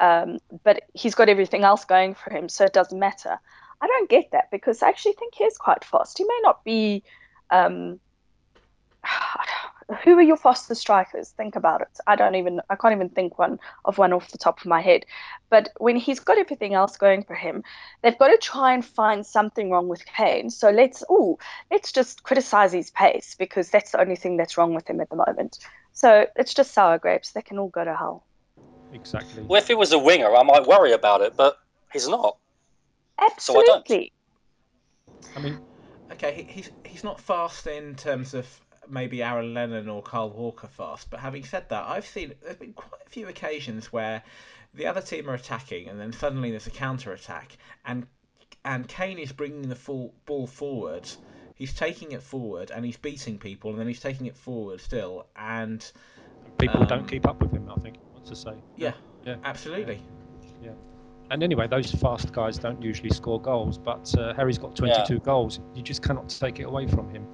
um, 0.00 0.38
but 0.64 0.82
he's 0.94 1.14
got 1.14 1.28
everything 1.28 1.62
else 1.62 1.84
going 1.84 2.14
for 2.14 2.30
him, 2.30 2.48
so 2.48 2.64
it 2.64 2.72
doesn't 2.72 2.98
matter. 2.98 3.38
I 3.80 3.86
don't 3.86 4.10
get 4.10 4.30
that 4.32 4.50
because 4.50 4.82
I 4.82 4.88
actually 4.88 5.12
think 5.12 5.34
he 5.34 5.44
is 5.44 5.56
quite 5.56 5.84
fast. 5.84 6.18
He 6.18 6.24
may 6.24 6.40
not 6.42 6.64
be. 6.64 7.02
Um, 7.50 8.00
who 10.04 10.18
are 10.18 10.22
your 10.22 10.36
fastest 10.36 10.82
strikers? 10.82 11.30
Think 11.30 11.56
about 11.56 11.80
it. 11.80 11.98
I 12.06 12.16
don't 12.16 12.34
even. 12.34 12.60
I 12.68 12.76
can't 12.76 12.94
even 12.94 13.08
think 13.08 13.38
one 13.38 13.58
of 13.84 13.98
one 13.98 14.12
off 14.12 14.30
the 14.30 14.38
top 14.38 14.60
of 14.60 14.66
my 14.66 14.80
head. 14.80 15.06
But 15.50 15.70
when 15.78 15.96
he's 15.96 16.20
got 16.20 16.38
everything 16.38 16.74
else 16.74 16.96
going 16.96 17.22
for 17.22 17.34
him, 17.34 17.62
they've 18.02 18.18
got 18.18 18.28
to 18.28 18.38
try 18.38 18.74
and 18.74 18.84
find 18.84 19.24
something 19.24 19.70
wrong 19.70 19.88
with 19.88 20.04
Kane. 20.04 20.50
So 20.50 20.70
let's. 20.70 21.02
Oh, 21.08 21.38
let's 21.70 21.92
just 21.92 22.22
criticize 22.22 22.72
his 22.72 22.90
pace 22.90 23.34
because 23.38 23.70
that's 23.70 23.92
the 23.92 24.00
only 24.00 24.16
thing 24.16 24.36
that's 24.36 24.58
wrong 24.58 24.74
with 24.74 24.88
him 24.88 25.00
at 25.00 25.10
the 25.10 25.16
moment. 25.16 25.58
So 25.92 26.26
it's 26.36 26.54
just 26.54 26.72
sour 26.72 26.98
grapes. 26.98 27.32
They 27.32 27.42
can 27.42 27.58
all 27.58 27.68
go 27.68 27.84
to 27.84 27.94
hell. 27.94 28.24
Exactly. 28.92 29.42
Well, 29.42 29.60
if 29.60 29.68
he 29.68 29.74
was 29.74 29.92
a 29.92 29.98
winger, 29.98 30.34
I 30.34 30.42
might 30.42 30.66
worry 30.66 30.92
about 30.92 31.20
it, 31.20 31.36
but 31.36 31.58
he's 31.92 32.08
not. 32.08 32.36
So 33.38 33.60
I 33.60 33.64
don't. 33.64 33.80
Absolutely. 33.80 34.12
I 35.36 35.40
mean, 35.40 35.58
Okay, 36.12 36.46
he's 36.48 36.70
he's 36.84 37.04
not 37.04 37.20
fast 37.20 37.66
in 37.66 37.94
terms 37.94 38.34
of 38.34 38.46
maybe 38.88 39.22
Aaron 39.22 39.52
Lennon 39.52 39.88
or 39.88 40.02
Kyle 40.02 40.30
Walker 40.30 40.66
fast, 40.66 41.10
but 41.10 41.20
having 41.20 41.44
said 41.44 41.68
that, 41.68 41.84
I've 41.86 42.06
seen 42.06 42.32
there's 42.42 42.56
been 42.56 42.72
quite 42.72 43.02
a 43.06 43.10
few 43.10 43.28
occasions 43.28 43.92
where 43.92 44.22
the 44.74 44.86
other 44.86 45.02
team 45.02 45.28
are 45.28 45.34
attacking 45.34 45.88
and 45.88 46.00
then 46.00 46.12
suddenly 46.12 46.50
there's 46.50 46.66
a 46.66 46.70
counter 46.70 47.12
attack 47.12 47.56
and 47.84 48.06
and 48.64 48.88
Kane 48.88 49.18
is 49.18 49.32
bringing 49.32 49.68
the 49.68 49.74
full 49.74 50.14
ball 50.26 50.46
forward. 50.46 51.08
He's 51.54 51.74
taking 51.74 52.12
it 52.12 52.22
forward 52.22 52.70
and 52.70 52.84
he's 52.84 52.96
beating 52.96 53.38
people 53.38 53.70
and 53.70 53.78
then 53.78 53.86
he's 53.88 54.00
taking 54.00 54.26
it 54.26 54.36
forward 54.36 54.80
still 54.80 55.26
and 55.36 55.84
people 56.58 56.80
Um, 56.82 56.88
don't 56.88 57.06
keep 57.06 57.26
up 57.28 57.40
with 57.40 57.52
him. 57.52 57.70
I 57.70 57.74
think. 57.80 57.96
What's 58.12 58.30
to 58.30 58.36
say? 58.36 58.54
yeah, 58.76 58.94
Yeah. 59.24 59.36
absolutely. 59.44 60.00
And 61.30 61.42
anyway, 61.42 61.66
those 61.66 61.90
fast 61.90 62.32
guys 62.32 62.58
don't 62.58 62.82
usually 62.82 63.10
score 63.10 63.40
goals, 63.40 63.76
but 63.76 64.14
uh, 64.16 64.32
Harry's 64.34 64.58
got 64.58 64.74
22 64.74 65.18
goals. 65.20 65.60
You 65.74 65.82
just 65.82 66.02
cannot 66.02 66.28
take 66.28 66.58
it 66.58 66.64
away 66.64 66.86
from 66.86 67.10
him. 67.10 67.26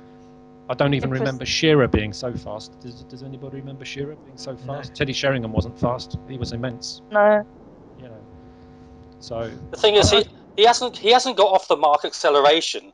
I 0.69 0.75
don't 0.75 0.95
even 0.95 1.11
remember 1.11 1.45
Shearer 1.45 1.87
being 1.89 2.13
so 2.13 2.33
fast. 2.33 2.81
Does, 2.81 3.05
does 3.05 3.23
anybody 3.23 3.59
remember 3.59 3.85
Shearer 3.85 4.17
being 4.17 4.37
so 4.37 4.53
No. 4.65 4.75
fast? 4.75 4.95
Teddy 4.95 5.13
Sheringham 5.13 5.53
wasn't 5.53 5.79
fast. 5.79 6.17
He 6.29 6.39
was 6.39 6.53
immense. 6.53 7.03
No. 7.11 7.47
You 7.99 8.09
know. 8.09 8.25
So 9.21 9.51
The 9.71 9.77
thing 9.77 9.97
is, 9.97 10.11
he, 10.11 10.25
he 10.57 10.65
hasn't 10.65 10.97
he 10.97 11.11
hasn't 11.11 11.37
got 11.37 11.53
off 11.53 11.69
the 11.69 11.77
mark 11.77 12.05
acceleration, 12.05 12.93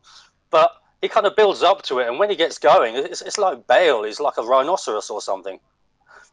but 0.50 0.72
he 1.00 1.08
kind 1.08 1.26
of 1.26 1.36
builds 1.36 1.62
up 1.62 1.82
to 1.82 2.00
it, 2.00 2.08
and 2.08 2.18
when 2.18 2.28
he 2.28 2.36
gets 2.36 2.58
going, 2.58 2.96
it's, 2.96 3.22
it's 3.22 3.38
like 3.38 3.66
Bale. 3.66 4.02
He's 4.02 4.20
like 4.20 4.36
a 4.36 4.42
rhinoceros 4.42 5.08
or 5.08 5.20
something. 5.20 5.60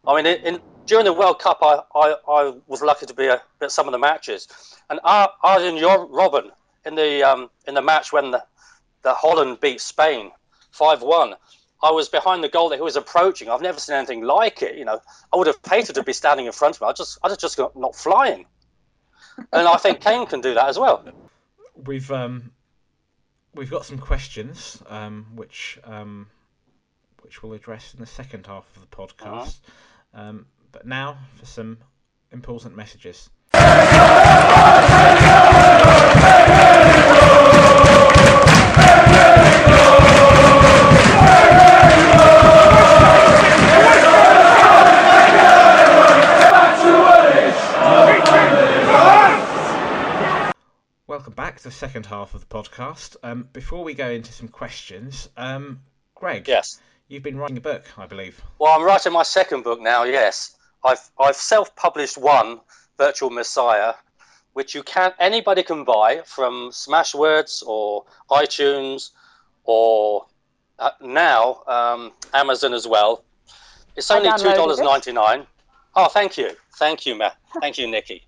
I 0.08 0.16
mean, 0.16 0.26
in, 0.26 0.56
in 0.56 0.62
during 0.86 1.06
the 1.06 1.14
World 1.14 1.40
Cup, 1.40 1.60
I, 1.62 1.82
I, 1.94 2.16
I 2.28 2.54
was 2.66 2.82
lucky 2.82 3.06
to 3.08 3.14
be 3.14 3.28
a, 3.28 3.42
at 3.62 3.72
some 3.72 3.88
of 3.88 3.92
the 3.92 4.00
matches, 4.00 4.48
and 4.90 5.00
Ar- 5.04 5.34
Arjen 5.44 5.76
Robben 5.76 6.50
in 6.86 6.96
the 6.96 7.24
um, 7.24 7.50
in 7.68 7.74
the 7.76 7.82
match 7.82 8.14
when 8.14 8.32
the, 8.32 8.44
the 9.04 9.14
Holland 9.14 9.60
beat 9.60 9.82
Spain 9.82 10.32
five 10.72 11.02
one. 11.02 11.36
I 11.84 11.92
was 11.92 12.10
behind 12.10 12.44
the 12.44 12.50
goal 12.50 12.70
that 12.70 12.78
he 12.78 12.82
was 12.82 12.96
approaching. 12.96 13.50
I've 13.50 13.62
never 13.62 13.80
seen 13.80 13.96
anything 13.96 14.24
like 14.24 14.64
it. 14.64 14.78
You 14.78 14.86
know, 14.86 15.00
I 15.32 15.38
would 15.38 15.46
have 15.46 15.60
hated 15.70 15.96
to 15.96 16.04
be 16.04 16.14
standing 16.14 16.48
in 16.48 16.52
front 16.52 16.76
of 16.76 16.82
him. 16.82 16.88
I 16.88 16.94
just, 16.94 17.20
I 17.22 17.36
just 17.36 17.56
got 17.56 17.76
not 17.76 17.96
flying. 17.96 18.48
And 19.38 19.68
I 19.68 19.78
think 19.78 20.02
Kane 20.02 20.26
can 20.26 20.42
do 20.42 20.56
that 20.56 20.70
as 20.70 20.80
well. 20.80 21.06
We've 21.76 22.12
um 22.12 22.52
we've 23.54 23.70
got 23.70 23.86
some 23.86 24.00
questions 24.00 24.82
um 24.88 25.28
which 25.36 25.78
um 25.84 26.28
which 27.22 27.44
we'll 27.44 27.54
address 27.54 27.94
in 27.94 28.00
the 28.00 28.08
second 28.08 28.48
half 28.48 28.66
of 28.76 28.82
the 28.82 28.88
podcast. 28.88 29.60
Um, 30.14 30.46
but 30.72 30.86
now 30.86 31.18
for 31.36 31.46
some 31.46 31.78
important 32.32 32.76
messages. 32.76 33.30
Welcome 51.08 51.34
back 51.34 51.58
to 51.58 51.64
the 51.64 51.72
second 51.72 52.06
half 52.06 52.36
of 52.36 52.42
the 52.42 52.48
podcast. 52.48 53.16
Um, 53.24 53.48
before 53.54 53.84
we 53.84 53.94
go 53.94 54.10
into 54.10 54.32
some 54.34 54.50
questions, 54.50 55.30
um, 55.38 55.82
Greg, 56.16 56.48
Yes. 56.48 56.80
You've 57.08 57.24
been 57.24 57.38
writing 57.38 57.58
a 57.58 57.62
book, 57.62 57.86
I 57.98 58.06
believe. 58.06 58.42
Well, 58.60 58.78
I'm 58.78 58.86
writing 58.86 59.14
my 59.14 59.24
second 59.24 59.64
book 59.64 59.82
now. 59.82 60.04
Yes, 60.04 60.56
I've 60.84 61.00
I've 61.20 61.36
self-published 61.36 62.18
one, 62.18 62.60
Virtual 62.98 63.30
Messiah, 63.30 63.94
which 64.54 64.76
you 64.76 64.84
can 64.84 65.14
anybody 65.20 65.64
can 65.64 65.84
buy 65.84 66.22
from 66.26 66.72
Smashwords 66.72 67.64
or 67.66 68.06
iTunes 68.30 69.12
or 69.64 70.26
uh, 70.80 70.92
now 71.02 71.64
um, 71.68 72.12
Amazon 72.34 72.74
as 72.74 72.88
well. 72.88 73.24
It's 73.96 74.12
only 74.12 74.32
two 74.38 74.54
dollars 74.54 74.80
ninety 74.80 75.12
nine. 75.12 75.48
Oh, 75.96 76.08
thank 76.08 76.38
you, 76.38 76.52
thank 76.76 77.06
you, 77.06 77.18
Matt. 77.18 77.38
Thank 77.60 77.80
you, 77.80 77.88
Nikki. 77.88 78.24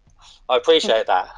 I 0.48 0.58
appreciate 0.58 1.06
that. 1.06 1.30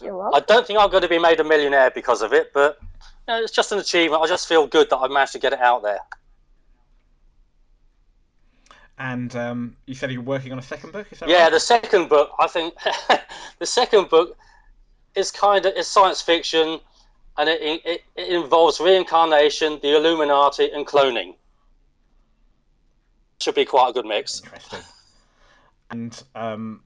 You're 0.00 0.34
I 0.34 0.40
don't 0.40 0.66
think 0.66 0.78
I'm 0.78 0.88
going 0.88 1.02
to 1.02 1.08
be 1.08 1.18
made 1.18 1.40
a 1.40 1.44
millionaire 1.44 1.90
because 1.90 2.22
of 2.22 2.32
it, 2.32 2.52
but 2.54 2.78
you 2.80 2.86
know, 3.34 3.42
it's 3.42 3.52
just 3.52 3.70
an 3.72 3.78
achievement. 3.78 4.22
I 4.22 4.26
just 4.26 4.48
feel 4.48 4.66
good 4.66 4.88
that 4.88 4.96
I 4.96 5.08
managed 5.08 5.32
to 5.32 5.38
get 5.38 5.52
it 5.52 5.60
out 5.60 5.82
there. 5.82 5.98
And 8.98 9.34
um, 9.36 9.76
you 9.86 9.94
said 9.94 10.10
you're 10.10 10.22
working 10.22 10.52
on 10.52 10.58
a 10.58 10.62
second 10.62 10.92
book, 10.92 11.06
is 11.12 11.20
that 11.20 11.28
Yeah, 11.28 11.44
right? 11.44 11.52
the 11.52 11.60
second 11.60 12.08
book, 12.08 12.30
I 12.38 12.48
think, 12.48 12.74
the 13.58 13.66
second 13.66 14.08
book 14.08 14.36
is 15.14 15.30
kind 15.30 15.64
of 15.66 15.74
is 15.76 15.86
science 15.86 16.20
fiction, 16.20 16.80
and 17.36 17.48
it, 17.48 17.82
it, 17.84 18.02
it 18.16 18.28
involves 18.28 18.80
reincarnation, 18.80 19.78
the 19.80 19.96
Illuminati, 19.96 20.70
and 20.72 20.84
cloning. 20.86 21.36
Should 23.40 23.54
be 23.54 23.64
quite 23.64 23.90
a 23.90 23.92
good 23.92 24.04
mix. 24.06 24.42
Interesting. 24.42 24.80
And 25.90 26.22
um, 26.34 26.80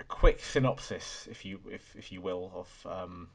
a 0.00 0.04
quick 0.04 0.40
synopsis, 0.40 1.28
if 1.30 1.44
you 1.44 1.60
if, 1.70 1.94
if 1.96 2.10
you 2.10 2.22
will, 2.22 2.50
of 2.54 2.90
um, 2.90 3.28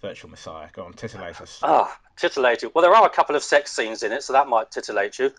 Virtual 0.00 0.30
Messiah. 0.30 0.68
Go 0.72 0.84
on, 0.84 0.92
titillate 0.92 1.40
us. 1.40 1.58
Ah, 1.62 1.98
titillating. 2.16 2.70
Well, 2.72 2.82
there 2.82 2.94
are 2.94 3.04
a 3.04 3.10
couple 3.10 3.34
of 3.34 3.42
sex 3.42 3.74
scenes 3.74 4.04
in 4.04 4.12
it, 4.12 4.22
so 4.22 4.32
that 4.34 4.46
might 4.46 4.70
titillate 4.70 5.18
you. 5.18 5.32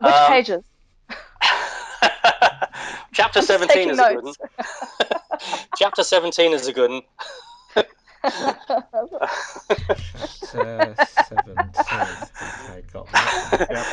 Which 0.00 0.12
um, 0.12 0.28
pages? 0.28 0.62
Chapter 3.12 3.40
I'm 3.40 3.42
just 3.46 3.48
17 3.48 3.68
taking 3.68 3.90
is 3.90 3.98
a 3.98 4.14
good 4.14 4.24
one. 4.24 4.34
Chapter 5.76 6.02
17 6.02 6.52
is 6.52 6.66
a 6.66 6.72
good 6.72 6.90
one. 6.90 7.02
Uh, 10.54 10.94
seventeen. 11.28 12.16
Okay, 12.42 12.82
got 12.92 13.10
that. 13.12 13.66
Yep. 13.70 13.86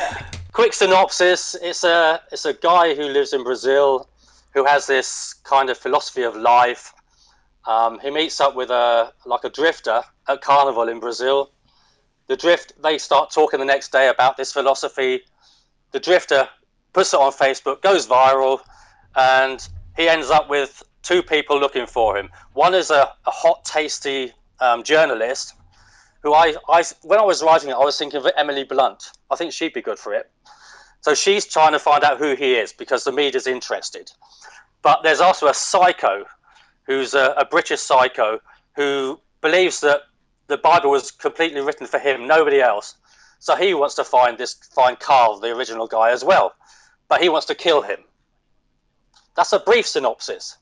quick 0.52 0.72
synopsis 0.72 1.54
it's 1.60 1.84
a 1.84 2.20
it's 2.32 2.44
a 2.44 2.54
guy 2.54 2.94
who 2.94 3.02
lives 3.04 3.32
in 3.34 3.44
brazil 3.44 4.08
who 4.54 4.64
has 4.64 4.86
this 4.86 5.34
kind 5.44 5.68
of 5.70 5.76
philosophy 5.76 6.22
of 6.22 6.34
life 6.34 6.94
um, 7.66 8.00
he 8.00 8.10
meets 8.10 8.40
up 8.40 8.56
with 8.56 8.70
a 8.70 9.12
like 9.26 9.44
a 9.44 9.50
drifter 9.50 10.02
at 10.28 10.40
carnival 10.40 10.88
in 10.88 10.98
brazil 10.98 11.50
the 12.26 12.36
drift 12.36 12.72
they 12.82 12.98
start 12.98 13.30
talking 13.30 13.60
the 13.60 13.66
next 13.66 13.92
day 13.92 14.08
about 14.08 14.36
this 14.36 14.52
philosophy 14.52 15.20
the 15.92 16.00
drifter 16.00 16.48
puts 16.96 17.12
it 17.12 17.20
on 17.20 17.32
facebook 17.32 17.82
goes 17.82 18.06
viral 18.06 18.60
and 19.14 19.68
he 19.96 20.08
ends 20.08 20.30
up 20.30 20.48
with 20.48 20.82
two 21.02 21.22
people 21.22 21.60
looking 21.60 21.86
for 21.86 22.16
him 22.16 22.30
one 22.54 22.74
is 22.74 22.90
a, 22.90 23.02
a 23.26 23.30
hot 23.30 23.64
tasty 23.64 24.32
um, 24.60 24.82
journalist 24.82 25.54
who 26.22 26.32
I, 26.32 26.54
I 26.68 26.82
when 27.02 27.18
i 27.18 27.22
was 27.32 27.42
writing 27.42 27.68
it 27.68 27.74
i 27.74 27.84
was 27.90 27.98
thinking 27.98 28.18
of 28.20 28.26
emily 28.36 28.64
blunt 28.64 29.10
i 29.30 29.36
think 29.36 29.52
she'd 29.52 29.74
be 29.74 29.82
good 29.82 29.98
for 29.98 30.14
it 30.14 30.30
so 31.06 31.14
she's 31.14 31.46
trying 31.46 31.70
to 31.70 31.78
find 31.78 32.02
out 32.02 32.18
who 32.18 32.34
he 32.34 32.54
is 32.54 32.72
because 32.72 33.04
the 33.04 33.12
media's 33.12 33.46
interested. 33.46 34.10
But 34.82 35.04
there's 35.04 35.20
also 35.20 35.46
a 35.46 35.54
psycho 35.54 36.24
who's 36.82 37.14
a, 37.14 37.34
a 37.36 37.44
British 37.44 37.78
psycho 37.78 38.40
who 38.74 39.20
believes 39.40 39.82
that 39.82 40.00
the 40.48 40.58
Bible 40.58 40.90
was 40.90 41.12
completely 41.12 41.60
written 41.60 41.86
for 41.86 42.00
him, 42.00 42.26
nobody 42.26 42.60
else. 42.60 42.96
So 43.38 43.54
he 43.54 43.72
wants 43.72 43.94
to 43.94 44.02
find 44.02 44.36
this 44.36 44.54
find 44.74 44.98
Carl, 44.98 45.38
the 45.38 45.54
original 45.54 45.86
guy, 45.86 46.10
as 46.10 46.24
well. 46.24 46.56
But 47.08 47.22
he 47.22 47.28
wants 47.28 47.46
to 47.46 47.54
kill 47.54 47.82
him. 47.82 47.98
That's 49.36 49.52
a 49.52 49.58
brief 49.60 49.86
synopsis. 49.86 50.56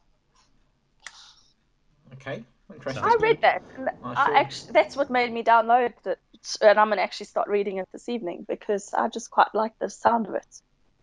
Okay, 2.15 2.45
interesting. 2.73 3.05
I 3.05 3.17
read 3.23 3.39
that. 3.43 3.63
and 3.77 3.89
I 4.03 4.15
I 4.15 4.41
actually, 4.41 4.73
that's 4.73 4.97
what 4.97 5.11
made 5.11 5.33
me 5.33 5.43
download 5.43 5.93
it, 6.05 6.19
and 6.61 6.79
I'm 6.79 6.89
gonna 6.89 7.03
actually 7.03 7.27
start 7.27 7.49
reading 7.49 7.79
it 7.79 7.89
this 7.93 8.09
evening 8.09 8.45
because 8.49 8.93
I 8.93 9.09
just 9.09 9.31
quite 9.31 9.55
like 9.55 9.73
the 9.79 9.89
sound 9.89 10.27
of 10.27 10.35
it. 10.35 10.47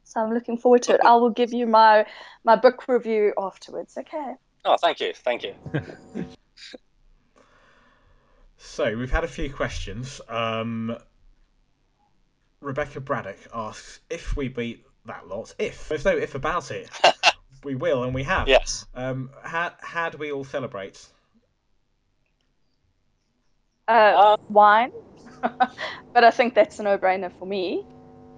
So 0.04 0.20
I'm 0.20 0.34
looking 0.34 0.58
forward 0.58 0.84
to 0.84 0.96
it. 0.96 1.02
I 1.04 1.16
will 1.16 1.30
give 1.30 1.54
you 1.54 1.66
my 1.66 2.06
my 2.44 2.56
book 2.56 2.88
review 2.88 3.34
afterwards. 3.38 3.98
Okay. 3.98 4.36
Oh, 4.66 4.78
thank 4.78 5.00
you, 5.00 5.14
thank 5.14 5.44
you. 5.44 5.56
So 8.64 8.96
we've 8.96 9.12
had 9.12 9.24
a 9.24 9.28
few 9.28 9.52
questions. 9.52 10.22
Um, 10.30 10.96
Rebecca 12.62 13.02
Braddock 13.02 13.40
asks 13.54 14.00
if 14.10 14.38
we 14.38 14.50
beat 14.50 14.86
that 15.06 15.28
lot. 15.28 15.54
If 15.58 15.90
there's 15.90 16.06
no 16.06 16.18
if 16.18 16.36
about 16.36 16.72
it, 16.72 16.90
we 17.64 17.76
will 17.76 18.04
and 18.04 18.14
we 18.14 18.24
have. 18.24 18.48
Yes. 18.48 18.86
Um, 18.94 19.30
how 19.44 19.74
how 19.80 20.10
do 20.10 20.18
we 20.18 20.32
all 20.32 20.44
celebrate? 20.44 21.06
Uh, 23.88 23.92
Uh, 23.92 24.38
wine, 24.50 24.92
but 26.14 26.24
I 26.24 26.32
think 26.32 26.54
that's 26.54 26.80
a 26.80 26.84
no-brainer 26.84 27.32
for 27.40 27.46
me. 27.46 27.86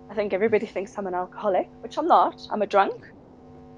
I 0.09 0.15
think 0.15 0.33
everybody 0.33 0.65
thinks 0.65 0.97
I'm 0.97 1.07
an 1.07 1.13
alcoholic, 1.13 1.69
which 1.81 1.97
I'm 1.97 2.07
not. 2.07 2.47
I'm 2.51 2.61
a 2.61 2.67
drunk. 2.67 3.11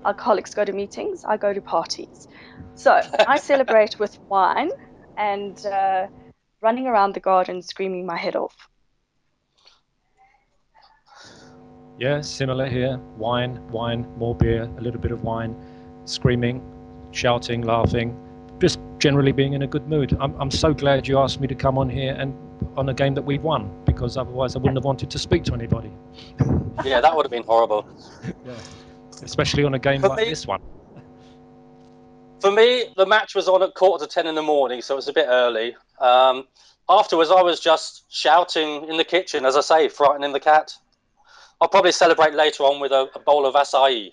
Alcoholics 0.05 0.53
go 0.53 0.65
to 0.65 0.73
meetings. 0.73 1.25
I 1.25 1.37
go 1.37 1.53
to 1.53 1.61
parties. 1.61 2.27
So 2.75 2.91
I 3.27 3.37
celebrate 3.37 3.99
with 3.99 4.19
wine 4.29 4.71
and 5.17 5.65
uh, 5.65 6.07
running 6.61 6.87
around 6.87 7.13
the 7.13 7.19
garden 7.19 7.61
screaming 7.61 8.05
my 8.05 8.17
head 8.17 8.35
off. 8.35 8.69
Yeah, 11.97 12.21
similar 12.21 12.67
here. 12.67 12.97
Wine, 13.17 13.65
wine, 13.69 14.05
more 14.17 14.35
beer, 14.35 14.63
a 14.63 14.81
little 14.81 14.99
bit 14.99 15.11
of 15.11 15.23
wine, 15.23 15.55
screaming, 16.05 16.61
shouting, 17.11 17.61
laughing, 17.61 18.17
just 18.59 18.79
generally 18.99 19.31
being 19.31 19.53
in 19.53 19.61
a 19.61 19.67
good 19.67 19.87
mood. 19.87 20.15
I'm, 20.19 20.39
I'm 20.39 20.51
so 20.51 20.73
glad 20.73 21.07
you 21.07 21.19
asked 21.19 21.39
me 21.39 21.47
to 21.47 21.55
come 21.55 21.77
on 21.77 21.89
here 21.89 22.13
and 22.13 22.33
on 22.77 22.89
a 22.89 22.93
game 22.93 23.15
that 23.15 23.21
we've 23.21 23.43
won 23.43 23.71
because 23.85 24.17
otherwise 24.17 24.55
I 24.55 24.59
wouldn't 24.59 24.77
have 24.77 24.83
wanted 24.83 25.09
to 25.11 25.19
speak 25.19 25.43
to 25.45 25.53
anybody, 25.53 25.91
yeah, 26.83 26.99
that 26.99 27.15
would 27.15 27.25
have 27.25 27.31
been 27.31 27.43
horrible. 27.43 27.87
especially 29.23 29.63
on 29.63 29.73
a 29.73 29.79
game 29.79 30.01
For 30.01 30.09
like 30.09 30.19
me- 30.19 30.29
this 30.29 30.45
one. 30.45 30.61
For 32.41 32.51
me, 32.51 32.85
the 32.95 33.05
match 33.05 33.33
was 33.33 33.47
on 33.47 33.63
at 33.63 33.73
quarter 33.73 34.05
to 34.05 34.11
ten 34.11 34.27
in 34.27 34.35
the 34.35 34.41
morning, 34.41 34.81
so 34.81 34.93
it 34.93 34.97
was 34.97 35.07
a 35.07 35.13
bit 35.13 35.25
early. 35.27 35.75
Um, 35.99 36.45
afterwards, 36.89 37.31
I 37.31 37.41
was 37.41 37.59
just 37.59 38.03
shouting 38.09 38.87
in 38.87 38.97
the 38.97 39.03
kitchen, 39.05 39.45
as 39.45 39.55
I 39.55 39.61
say, 39.61 39.87
frightening 39.89 40.33
the 40.33 40.39
cat. 40.39 40.75
I'll 41.61 41.69
probably 41.69 41.91
celebrate 41.91 42.33
later 42.33 42.63
on 42.63 42.79
with 42.79 42.91
a, 42.91 43.09
a 43.15 43.19
bowl 43.19 43.45
of 43.45 43.55
acai, 43.55 44.11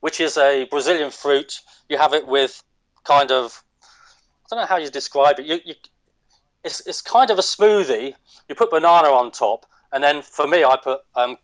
which 0.00 0.20
is 0.20 0.36
a 0.36 0.64
Brazilian 0.64 1.10
fruit. 1.10 1.60
You 1.88 1.98
have 1.98 2.12
it 2.12 2.26
with 2.26 2.62
kind 3.04 3.30
of, 3.30 3.62
I 3.82 4.46
don't 4.50 4.60
know 4.60 4.66
how 4.66 4.76
you 4.76 4.90
describe 4.90 5.38
it. 5.38 5.46
You, 5.46 5.60
you, 5.64 5.74
it's, 6.62 6.80
it's 6.86 7.00
kind 7.00 7.30
of 7.30 7.38
a 7.38 7.42
smoothie. 7.42 8.14
You 8.48 8.54
put 8.54 8.70
banana 8.70 9.08
on 9.08 9.30
top, 9.30 9.66
and 9.92 10.04
then 10.04 10.22
for 10.22 10.46
me, 10.46 10.64
I 10.64 10.76
put 10.76 11.00
um, 11.14 11.38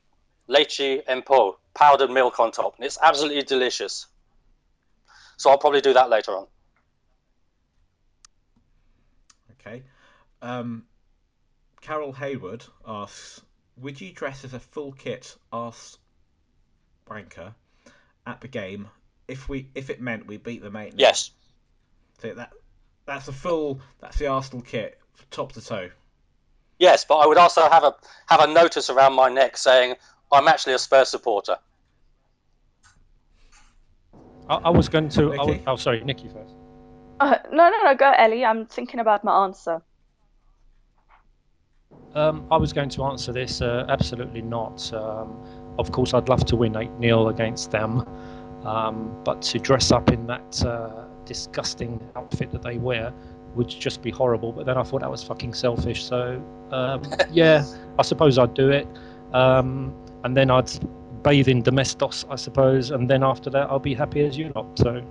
leche 0.48 0.80
en 0.80 1.22
po, 1.22 1.59
powdered 1.74 2.11
milk 2.11 2.38
on 2.40 2.53
top, 2.53 2.76
and 2.76 2.84
it's 2.84 2.98
absolutely 3.03 3.42
delicious. 3.42 4.07
So 5.38 5.51
I'll 5.51 5.59
probably 5.59 5.80
do 5.80 5.94
that 5.94 6.11
later 6.11 6.32
on. 6.32 6.46
Okay. 9.53 9.82
Um, 10.42 10.84
Carol 11.80 12.12
Hayward 12.12 12.64
asks, 12.86 13.42
"Would 13.81 14.01
you 14.01 14.12
dress 14.12 14.45
as 14.45 14.55
a 14.55 14.61
full 14.61 14.93
kit 14.93 15.37
arse 15.53 15.99
wanker 17.09 17.55
at 18.26 18.41
the 18.41 18.49
game 18.49 18.89
if 19.28 19.49
we 19.49 19.68
if 19.74 19.91
it 19.91 20.01
meant 20.01 20.26
we 20.26 20.37
beat 20.37 20.62
the 20.62 20.68
eight? 20.78 20.93
0 20.93 20.95
Yes. 20.97 21.31
So 22.20 22.35
that 22.35 22.53
that's 23.07 23.28
a 23.28 23.33
full 23.33 23.81
that's 24.01 24.18
the 24.18 24.26
Arsenal 24.26 24.62
kit 24.62 24.99
top 25.31 25.53
to 25.53 25.64
toe. 25.64 25.91
Yes, 26.78 27.05
but 27.05 27.18
I 27.18 27.26
would 27.26 27.39
also 27.39 27.68
have 27.68 27.85
a 27.85 27.95
have 28.26 28.41
a 28.41 28.47
notice 28.47 28.91
around 28.91 29.14
my 29.14 29.28
neck 29.28 29.57
saying 29.57 29.95
I'm 30.33 30.49
actually 30.49 30.74
a 30.74 30.78
Spurs 30.78 31.09
supporter. 31.09 31.57
I, 34.49 34.57
I 34.57 34.70
was 34.70 34.89
going 34.89 35.09
to. 35.11 35.33
I 35.35 35.45
was, 35.45 35.59
oh, 35.66 35.76
sorry, 35.76 36.03
Nikki 36.03 36.28
first. 36.28 36.55
Uh, 37.20 37.37
no, 37.53 37.68
no, 37.70 37.85
no, 37.85 37.95
go, 37.95 38.11
Ellie. 38.11 38.45
I'm 38.45 38.66
thinking 38.66 39.01
about 39.01 39.24
my 39.24 39.45
answer. 39.45 39.83
Um, 42.15 42.47
I 42.51 42.57
was 42.57 42.73
going 42.73 42.89
to 42.91 43.05
answer 43.05 43.33
this. 43.33 43.61
Uh, 43.61 43.87
absolutely 43.89 44.43
not. 44.43 44.93
Um, 44.93 45.37
of 45.79 45.93
course, 45.93 46.13
I'd 46.15 46.29
love 46.29 46.45
to 46.47 46.57
win 46.57 46.77
8 46.77 46.91
0 47.01 47.29
against 47.29 47.71
them, 47.71 48.05
um, 48.65 49.17
but 49.25 49.41
to 49.43 49.59
dress 49.59 49.93
up 49.93 50.11
in 50.11 50.27
that 50.27 50.65
uh, 50.65 51.05
disgusting 51.25 52.01
outfit 52.17 52.51
that 52.53 52.63
they 52.63 52.79
wear 52.79 53.13
would 53.55 53.69
just 53.69 54.03
be 54.03 54.11
horrible. 54.11 54.53
But 54.53 54.67
then 54.67 54.77
I 54.77 54.83
thought 54.83 55.01
that 55.01 55.11
was 55.11 55.23
fucking 55.23 55.55
selfish. 55.55 56.05
So, 56.05 56.43
um, 56.73 57.03
yeah, 57.31 57.65
I 57.99 58.03
suppose 58.03 58.39
I'd 58.39 58.55
do 58.55 58.71
it. 58.71 58.87
Um, 59.33 59.95
and 60.25 60.37
then 60.37 60.51
I'd 60.51 60.71
bathe 61.23 61.49
in 61.49 61.63
Domestos, 61.63 62.25
I 62.29 62.37
suppose. 62.37 62.91
And 62.91 63.09
then 63.09 63.23
after 63.23 63.51
that, 63.51 63.71
I'll 63.71 63.79
be 63.79 63.95
happy 63.95 64.25
as 64.25 64.37
you 64.37 64.53
lot. 64.55 64.79
So, 64.79 65.03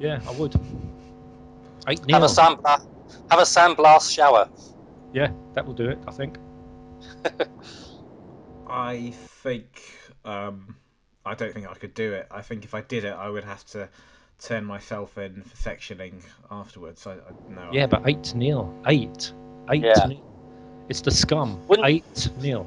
yeah, 0.00 0.20
I 0.26 0.32
would. 0.32 0.54
8 1.86 1.98
Have 2.10 2.28
0. 2.28 2.50
a 2.50 2.56
sandblast, 2.56 2.86
have 3.30 3.38
a 3.38 3.42
sandblast 3.42 4.12
shower. 4.14 4.48
Yeah, 5.12 5.30
that 5.54 5.66
will 5.66 5.74
do 5.74 5.88
it, 5.88 5.98
I 6.06 6.12
think. 6.12 6.36
I 8.68 9.12
think 9.42 9.82
um, 10.24 10.76
I 11.24 11.34
don't 11.34 11.52
think 11.54 11.66
I 11.68 11.74
could 11.74 11.94
do 11.94 12.12
it. 12.12 12.26
I 12.30 12.42
think 12.42 12.64
if 12.64 12.74
I 12.74 12.82
did 12.82 13.04
it, 13.04 13.12
I 13.14 13.28
would 13.28 13.44
have 13.44 13.64
to 13.66 13.88
turn 14.38 14.64
myself 14.64 15.16
in 15.18 15.42
for 15.42 15.56
sectioning 15.56 16.22
afterwards. 16.50 17.06
I, 17.06 17.14
I 17.14 17.16
no. 17.48 17.70
Yeah, 17.72 17.86
but 17.86 18.02
8 18.06 18.26
0. 18.26 18.82
8. 18.86 19.32
8 19.70 19.82
Yeah. 19.82 19.94
0. 20.06 20.20
It's 20.88 21.00
the 21.00 21.10
scum. 21.10 21.66
Wouldn't- 21.68 21.88
8 21.88 22.30
0. 22.40 22.66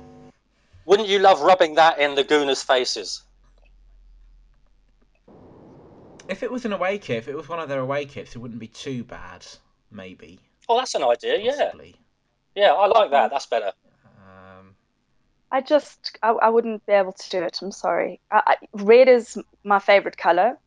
Wouldn't 0.86 1.08
you 1.08 1.20
love 1.20 1.42
rubbing 1.42 1.76
that 1.76 2.00
in 2.00 2.16
the 2.16 2.24
Gooners' 2.24 2.64
faces? 2.64 3.22
If 6.28 6.44
it 6.44 6.52
was 6.52 6.66
an 6.66 6.74
away 6.74 6.98
kit, 6.98 7.18
if 7.18 7.28
it 7.28 7.36
was 7.36 7.48
one 7.48 7.60
of 7.60 7.70
their 7.70 7.80
away 7.80 8.06
kits, 8.06 8.36
it 8.36 8.40
wouldn't 8.40 8.60
be 8.60 8.68
too 8.68 9.04
bad. 9.04 9.46
Maybe. 9.92 10.40
Oh, 10.70 10.78
that's 10.78 10.96
an 10.96 11.04
idea. 11.04 11.38
Possibly. 11.52 11.90
yeah, 11.90 12.01
I 12.58 12.88
like 12.88 13.12
that. 13.12 13.32
That's 13.32 13.46
better. 13.46 13.72
Um, 14.18 14.76
I 15.52 15.62
just, 15.62 16.18
I, 16.22 16.30
I 16.32 16.50
wouldn't 16.50 16.86
be 16.86 16.94
able 16.94 17.14
to 17.14 17.30
do 17.30 17.42
it. 17.44 17.60
I'm 17.62 17.72
sorry. 17.72 18.20
I, 18.32 18.42
I, 18.48 18.56
red 18.74 19.08
is 19.08 19.38
my 19.64 19.80
favorite 19.80 20.18
color. 20.18 20.58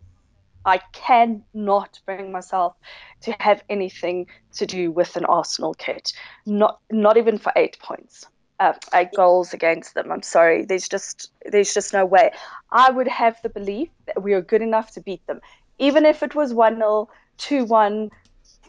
I 0.66 0.80
cannot 0.92 2.00
bring 2.06 2.32
myself 2.32 2.74
to 3.22 3.34
have 3.38 3.62
anything 3.68 4.26
to 4.54 4.66
do 4.66 4.90
with 4.90 5.16
an 5.16 5.26
Arsenal 5.26 5.74
kit. 5.74 6.12
Not, 6.46 6.80
not 6.90 7.18
even 7.18 7.36
for 7.36 7.52
eight 7.54 7.78
points, 7.80 8.24
uh, 8.60 8.72
eight 8.94 9.12
goals 9.14 9.52
against 9.52 9.94
them. 9.94 10.10
I'm 10.10 10.22
sorry. 10.22 10.64
There's 10.64 10.88
just, 10.88 11.30
there's 11.44 11.74
just 11.74 11.92
no 11.92 12.06
way. 12.06 12.30
I 12.70 12.90
would 12.90 13.08
have 13.08 13.36
the 13.42 13.50
belief 13.50 13.90
that 14.06 14.22
we 14.22 14.32
are 14.32 14.40
good 14.40 14.62
enough 14.62 14.92
to 14.92 15.02
beat 15.02 15.26
them, 15.26 15.40
even 15.78 16.06
if 16.06 16.22
it 16.22 16.34
was 16.34 16.54
one 16.54 16.76
0 16.76 17.10
two 17.36 17.64
one, 17.64 18.10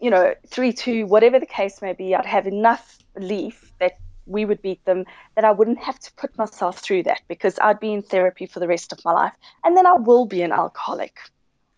you 0.02 0.10
know, 0.10 0.34
three 0.48 0.74
two, 0.74 1.06
whatever 1.06 1.40
the 1.40 1.46
case 1.46 1.82
may 1.82 1.94
be. 1.94 2.16
I'd 2.16 2.26
have 2.26 2.48
enough 2.48 2.98
belief 3.16 3.72
that 3.80 3.94
we 4.26 4.46
would 4.46 4.62
beat 4.62 4.84
them 4.86 5.06
that 5.36 5.46
I 5.46 5.52
wouldn't 5.52 5.80
have 5.80 6.00
to 6.00 6.12
put 6.16 6.38
myself 6.38 6.80
through 6.80 7.04
that 7.04 7.22
because 7.28 7.60
I'd 7.60 7.80
be 7.80 7.94
in 7.94 8.02
therapy 8.02 8.46
for 8.46 8.60
the 8.60 8.68
rest 8.68 8.92
of 8.92 9.00
my 9.06 9.14
life. 9.14 9.34
And 9.64 9.78
then 9.78 9.86
I 9.86 9.94
will 9.94 10.26
be 10.26 10.42
an 10.42 10.52
alcoholic. 10.52 11.18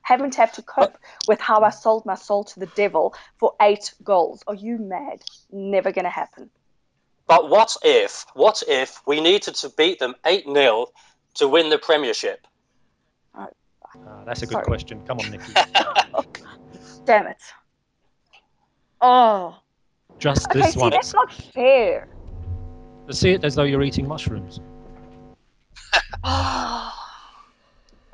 Haven't 0.01 0.35
have 0.35 0.53
to 0.53 0.61
cope 0.61 0.97
with 1.27 1.41
how 1.41 1.61
I 1.61 1.69
sold 1.69 2.05
my 2.05 2.15
soul 2.15 2.45
to 2.45 2.59
the 2.59 2.67
devil 2.67 3.13
for 3.37 3.53
eight 3.61 3.93
goals. 4.03 4.43
Are 4.47 4.55
you 4.55 4.77
mad? 4.77 5.21
Never 5.51 5.91
going 5.91 6.05
to 6.05 6.09
happen. 6.09 6.49
But 7.27 7.49
what 7.49 7.75
if, 7.83 8.25
what 8.33 8.63
if 8.65 9.01
we 9.05 9.19
needed 9.19 9.55
to 9.55 9.69
beat 9.77 9.99
them 9.99 10.15
8 10.25 10.45
0 10.45 10.87
to 11.35 11.47
win 11.49 11.69
the 11.69 11.77
Premiership? 11.77 12.47
Ah, 14.05 14.23
that's 14.25 14.41
a 14.43 14.45
good 14.45 14.53
Sorry. 14.53 14.65
question. 14.65 15.01
Come 15.05 15.19
on, 15.19 15.29
Nikki. 15.29 15.53
Damn 17.05 17.27
it. 17.27 17.41
Oh. 19.01 19.57
Just 20.19 20.47
Okay, 20.49 20.61
this 20.61 20.73
see, 20.73 20.79
one. 20.79 20.89
that's 20.91 21.13
not 21.13 21.31
fair. 21.31 22.07
See 23.11 23.31
it 23.31 23.43
as 23.43 23.55
though 23.55 23.63
you're 23.63 23.83
eating 23.83 24.07
mushrooms. 24.07 24.59
Oh. 26.23 26.93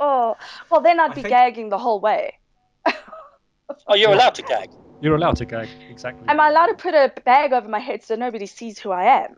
Oh. 0.06 0.36
Well, 0.70 0.82
then 0.82 1.00
I'd 1.00 1.12
I 1.12 1.14
be 1.16 1.22
think- 1.22 1.30
gagging 1.30 1.70
the 1.70 1.78
whole 1.78 2.00
way. 2.02 2.38
Oh, 3.88 3.96
you're 3.96 4.12
allowed 4.12 4.36
to 4.36 4.42
gag. 4.44 4.70
You're 5.02 5.16
allowed 5.16 5.38
to 5.38 5.46
gag. 5.46 5.70
Exactly. 5.90 6.28
Am 6.28 6.40
I 6.40 6.50
allowed 6.50 6.68
to 6.68 6.74
put 6.74 6.94
a 6.94 7.12
bag 7.24 7.54
over 7.54 7.68
my 7.70 7.80
head 7.80 8.04
so 8.04 8.16
nobody 8.16 8.46
sees 8.46 8.78
who 8.78 8.92
I 8.92 9.06
am? 9.24 9.38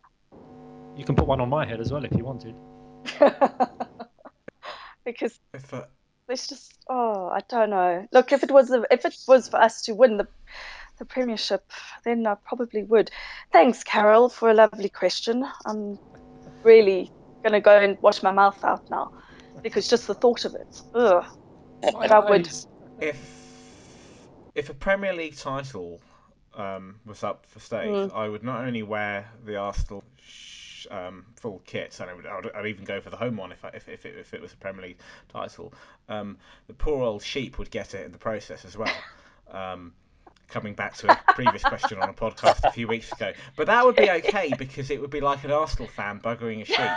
You 0.98 1.06
can 1.06 1.16
put 1.16 1.28
one 1.28 1.40
on 1.40 1.50
my 1.50 1.66
head 1.66 1.80
as 1.80 1.92
well 1.92 2.04
if 2.04 2.12
you 2.14 2.24
wanted. 2.26 2.56
because 5.06 5.40
if 5.54 5.74
uh, 5.74 5.84
it's 6.30 6.48
just 6.48 6.74
oh 6.90 7.28
I 7.30 7.42
don't 7.48 7.70
know. 7.70 8.08
Look, 8.12 8.32
if 8.34 8.44
it 8.44 8.52
was 8.52 8.72
if 8.92 9.06
it 9.06 9.16
was 9.28 9.48
for 9.48 9.58
us 9.62 9.82
to 9.84 9.94
win 9.94 10.18
the 10.18 10.28
the 10.98 11.06
Premiership, 11.06 11.72
then 12.04 12.26
I 12.26 12.36
probably 12.36 12.84
would. 12.84 13.12
Thanks, 13.52 13.84
Carol, 13.84 14.30
for 14.30 14.50
a 14.50 14.54
lovely 14.54 14.90
question. 14.90 15.46
I'm 15.66 16.00
really 16.64 17.12
gonna 17.44 17.62
go 17.62 17.78
and 17.78 17.98
wash 18.02 18.24
my 18.24 18.32
mouth 18.32 18.64
out 18.64 18.90
now 18.90 19.12
because 19.62 19.88
just 19.88 20.08
the 20.08 20.14
thought 20.14 20.46
of 20.46 20.56
it. 20.56 20.82
Ugh. 20.94 21.26
I 21.84 22.20
would- 22.20 22.50
if 23.00 23.20
if 24.56 24.70
a 24.70 24.74
Premier 24.74 25.14
League 25.14 25.36
title 25.36 26.00
um, 26.54 27.00
was 27.06 27.24
up 27.24 27.46
for 27.46 27.60
stage, 27.60 27.90
mm. 27.90 28.14
I 28.14 28.30
would 28.30 28.44
not 28.44 28.64
only 28.64 28.84
wear 28.84 29.30
the 29.44 29.58
Arsenal 29.58 30.04
sh- 30.18 30.88
um, 30.90 31.26
full 31.36 31.62
kit, 31.66 32.00
and 32.00 32.10
I 32.10 32.14
would, 32.14 32.26
I'd, 32.26 32.52
I'd, 32.56 32.66
even 32.66 32.86
go 32.86 33.02
for 33.02 33.10
the 33.10 33.18
home 33.18 33.36
one 33.36 33.52
if, 33.52 33.66
I, 33.66 33.70
if, 33.74 33.90
if, 33.90 34.06
it, 34.06 34.16
if 34.18 34.34
it 34.34 34.42
was 34.42 34.54
a 34.54 34.58
Premier 34.58 34.84
League 34.84 35.00
title. 35.28 35.74
Um, 36.08 36.38
the 36.68 36.74
poor 36.74 37.04
old 37.04 37.22
sheep 37.22 37.58
would 37.60 37.70
get 37.70 37.94
it 37.94 38.06
in 38.06 38.14
the 38.14 38.18
process 38.18 38.64
as 38.64 38.78
well. 38.78 38.94
Coming 40.48 40.74
back 40.74 40.96
to 40.98 41.12
a 41.12 41.34
previous 41.34 41.64
question 41.64 42.00
on 42.00 42.10
a 42.10 42.14
podcast 42.14 42.64
a 42.64 42.72
few 42.72 42.88
weeks 42.88 43.12
ago. 43.12 43.34
But 43.56 43.68
that 43.68 43.86
would 43.86 43.96
be 43.96 44.10
okay 44.10 44.54
because 44.58 44.90
it 44.90 45.02
would 45.02 45.10
be 45.10 45.22
like 45.22 45.44
an 45.44 45.52
Arsenal 45.52 45.88
fan 45.88 46.20
buggering 46.20 46.62
a 46.62 46.66
sheep 46.66 46.92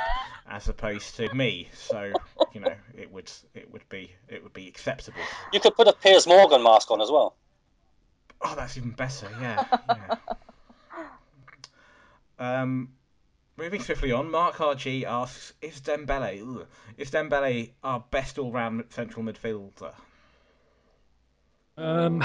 as 0.49 0.69
opposed 0.69 1.17
to 1.17 1.33
me. 1.35 1.69
So 1.73 2.13
you 2.53 2.61
know, 2.61 2.75
it 2.97 3.13
would 3.13 3.31
it 3.55 3.71
would 3.73 3.89
be 3.89 4.13
it 4.29 4.43
would 4.43 4.53
be 4.53 4.69
acceptable. 4.69 5.21
You 5.53 5.61
could 5.61 5.75
put 5.75 5.89
a 5.89 5.93
Piers 5.93 6.27
Morgan 6.27 6.63
mask 6.63 6.91
on 6.91 7.01
as 7.01 7.11
well. 7.11 7.35
Oh, 8.41 8.55
that's 8.55 8.77
even 8.77 8.91
better. 8.91 9.29
Yeah. 9.41 9.65
yeah. 9.89 10.17
um, 12.39 12.91
moving 13.57 13.83
swiftly 13.83 14.13
on, 14.13 14.31
Mark 14.31 14.57
RG 14.57 15.05
asks: 15.05 15.53
Is 15.61 15.81
Dembele 15.81 16.61
ugh, 16.61 16.67
is 16.97 17.11
Dembele 17.11 17.71
our 17.83 18.05
best 18.11 18.39
all-round 18.39 18.85
central 18.91 19.25
midfielder? 19.25 19.93
Um, 21.77 22.25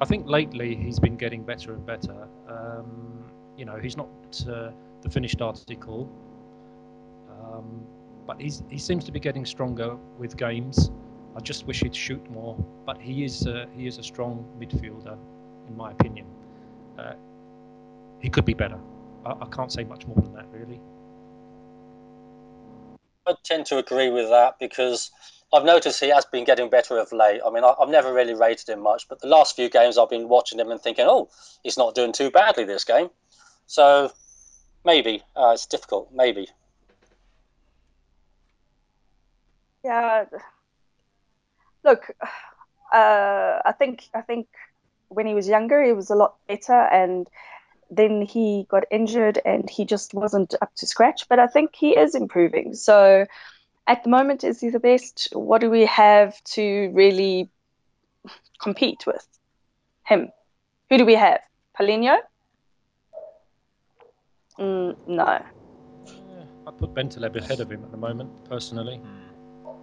I 0.00 0.06
think 0.06 0.26
lately 0.26 0.74
he's 0.74 0.98
been 0.98 1.16
getting 1.16 1.42
better 1.42 1.74
and 1.74 1.84
better. 1.84 2.26
Um, 2.48 3.24
you 3.56 3.66
know, 3.66 3.76
he's 3.76 3.96
not 3.96 4.08
uh, 4.48 4.70
the 5.02 5.10
finished 5.10 5.42
article, 5.42 6.10
um, 7.28 7.86
but 8.26 8.40
he's, 8.40 8.62
he 8.70 8.78
seems 8.78 9.04
to 9.04 9.12
be 9.12 9.20
getting 9.20 9.44
stronger 9.44 9.96
with 10.18 10.36
games. 10.38 10.90
I 11.36 11.40
just 11.40 11.66
wish 11.66 11.80
he'd 11.80 11.94
shoot 11.94 12.30
more, 12.30 12.56
but 12.86 12.98
he 12.98 13.24
is 13.24 13.46
uh, 13.46 13.66
he 13.76 13.86
is 13.86 13.98
a 13.98 14.02
strong 14.02 14.44
midfielder, 14.58 15.16
in 15.68 15.76
my 15.76 15.92
opinion. 15.92 16.26
Uh, 16.98 17.12
he 18.20 18.28
could 18.30 18.44
be 18.44 18.54
better. 18.54 18.78
I, 19.24 19.32
I 19.32 19.46
can't 19.52 19.70
say 19.70 19.84
much 19.84 20.06
more 20.06 20.16
than 20.16 20.32
that, 20.34 20.46
really. 20.50 20.80
I 23.26 23.34
tend 23.44 23.66
to 23.66 23.78
agree 23.78 24.10
with 24.10 24.28
that 24.30 24.54
because 24.58 25.10
I've 25.52 25.64
noticed 25.64 26.00
he 26.00 26.10
has 26.10 26.24
been 26.24 26.44
getting 26.44 26.70
better 26.70 26.98
of 26.98 27.12
late. 27.12 27.40
I 27.44 27.50
mean, 27.50 27.64
I, 27.64 27.74
have 27.80 27.88
never 27.88 28.12
really 28.12 28.34
rated 28.34 28.68
him 28.68 28.80
much, 28.80 29.08
but 29.08 29.20
the 29.20 29.26
last 29.26 29.56
few 29.56 29.68
games 29.68 29.98
I've 29.98 30.10
been 30.10 30.28
watching 30.28 30.60
him 30.60 30.70
and 30.70 30.80
thinking, 30.80 31.06
oh, 31.08 31.28
he's 31.64 31.76
not 31.76 31.94
doing 31.94 32.12
too 32.12 32.30
badly 32.30 32.64
this 32.64 32.84
game. 32.84 33.10
So 33.66 34.12
maybe 34.84 35.22
uh, 35.36 35.50
it's 35.54 35.66
difficult. 35.66 36.12
Maybe. 36.12 36.48
Yeah. 39.84 40.26
Look, 41.84 42.10
uh, 42.92 43.60
I 43.64 43.74
think 43.76 44.04
I 44.14 44.20
think 44.20 44.46
when 45.08 45.26
he 45.26 45.34
was 45.34 45.48
younger, 45.48 45.82
he 45.82 45.92
was 45.92 46.10
a 46.10 46.14
lot 46.14 46.36
better, 46.46 46.72
and 46.72 47.28
then 47.90 48.22
he 48.22 48.66
got 48.70 48.84
injured 48.90 49.40
and 49.44 49.68
he 49.68 49.84
just 49.84 50.14
wasn't 50.14 50.54
up 50.62 50.72
to 50.76 50.86
scratch. 50.86 51.28
But 51.28 51.38
I 51.38 51.48
think 51.48 51.74
he 51.74 51.96
is 51.96 52.14
improving. 52.14 52.74
So 52.74 53.26
at 53.90 54.04
the 54.04 54.08
moment, 54.08 54.44
is 54.44 54.60
he 54.60 54.68
the 54.70 54.78
best? 54.78 55.28
What 55.32 55.60
do 55.60 55.68
we 55.68 55.84
have 55.84 56.40
to 56.54 56.90
really 56.94 57.50
compete 58.62 59.04
with 59.04 59.26
him? 60.06 60.30
Who 60.88 60.98
do 60.98 61.04
we 61.04 61.16
have? 61.16 61.40
Paulinho? 61.76 62.18
Mm, 64.60 64.96
no. 65.08 65.44
Yeah, 66.06 66.44
I 66.68 66.70
put 66.70 66.94
Bentaleb 66.94 67.34
ahead 67.34 67.58
of 67.58 67.72
him 67.72 67.82
at 67.82 67.90
the 67.90 67.96
moment, 67.96 68.30
personally. 68.48 69.00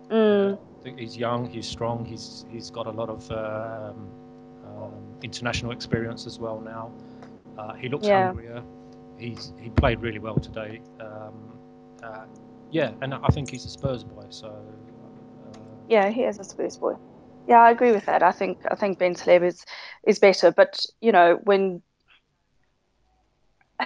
Mm. 0.10 0.58
I 0.58 0.84
think 0.84 1.00
he's 1.00 1.18
young, 1.18 1.50
he's 1.50 1.68
strong, 1.68 2.06
he's 2.06 2.46
he's 2.50 2.70
got 2.70 2.88
a 2.88 2.92
lot 2.92 3.10
of 3.10 3.30
um, 3.30 4.10
um, 4.68 4.94
international 5.22 5.74
experience 5.74 6.26
as 6.26 6.40
well 6.40 6.62
now. 6.62 6.94
Uh, 7.58 7.74
he 7.74 7.90
looks 7.90 8.08
yeah. 8.08 8.28
hungrier. 8.28 8.64
He's 9.18 9.52
he 9.60 9.70
played 9.70 10.00
really 10.00 10.20
well 10.20 10.38
today. 10.38 10.80
Um, 11.02 11.60
uh, 12.02 12.26
yeah, 12.70 12.92
and 13.02 13.14
I 13.14 13.28
think 13.30 13.50
he's 13.50 13.66
a 13.66 13.70
Spurs 13.70 14.04
boy. 14.04 14.26
So. 14.30 14.48
Uh, 14.48 15.60
yeah, 15.88 16.10
he 16.10 16.24
is 16.24 16.40
a 16.40 16.44
Spurs 16.44 16.78
boy. 16.78 16.94
Yeah, 17.48 17.62
I 17.62 17.72
agree 17.72 17.92
with 17.92 18.06
that. 18.06 18.24
I 18.24 18.32
think 18.32 18.60
I 18.70 18.76
think 18.76 19.00
Bentaleb 19.00 19.44
is 19.44 19.64
is 20.06 20.20
better, 20.20 20.52
but 20.52 20.86
you 21.00 21.12
know 21.12 21.40
when 21.44 21.82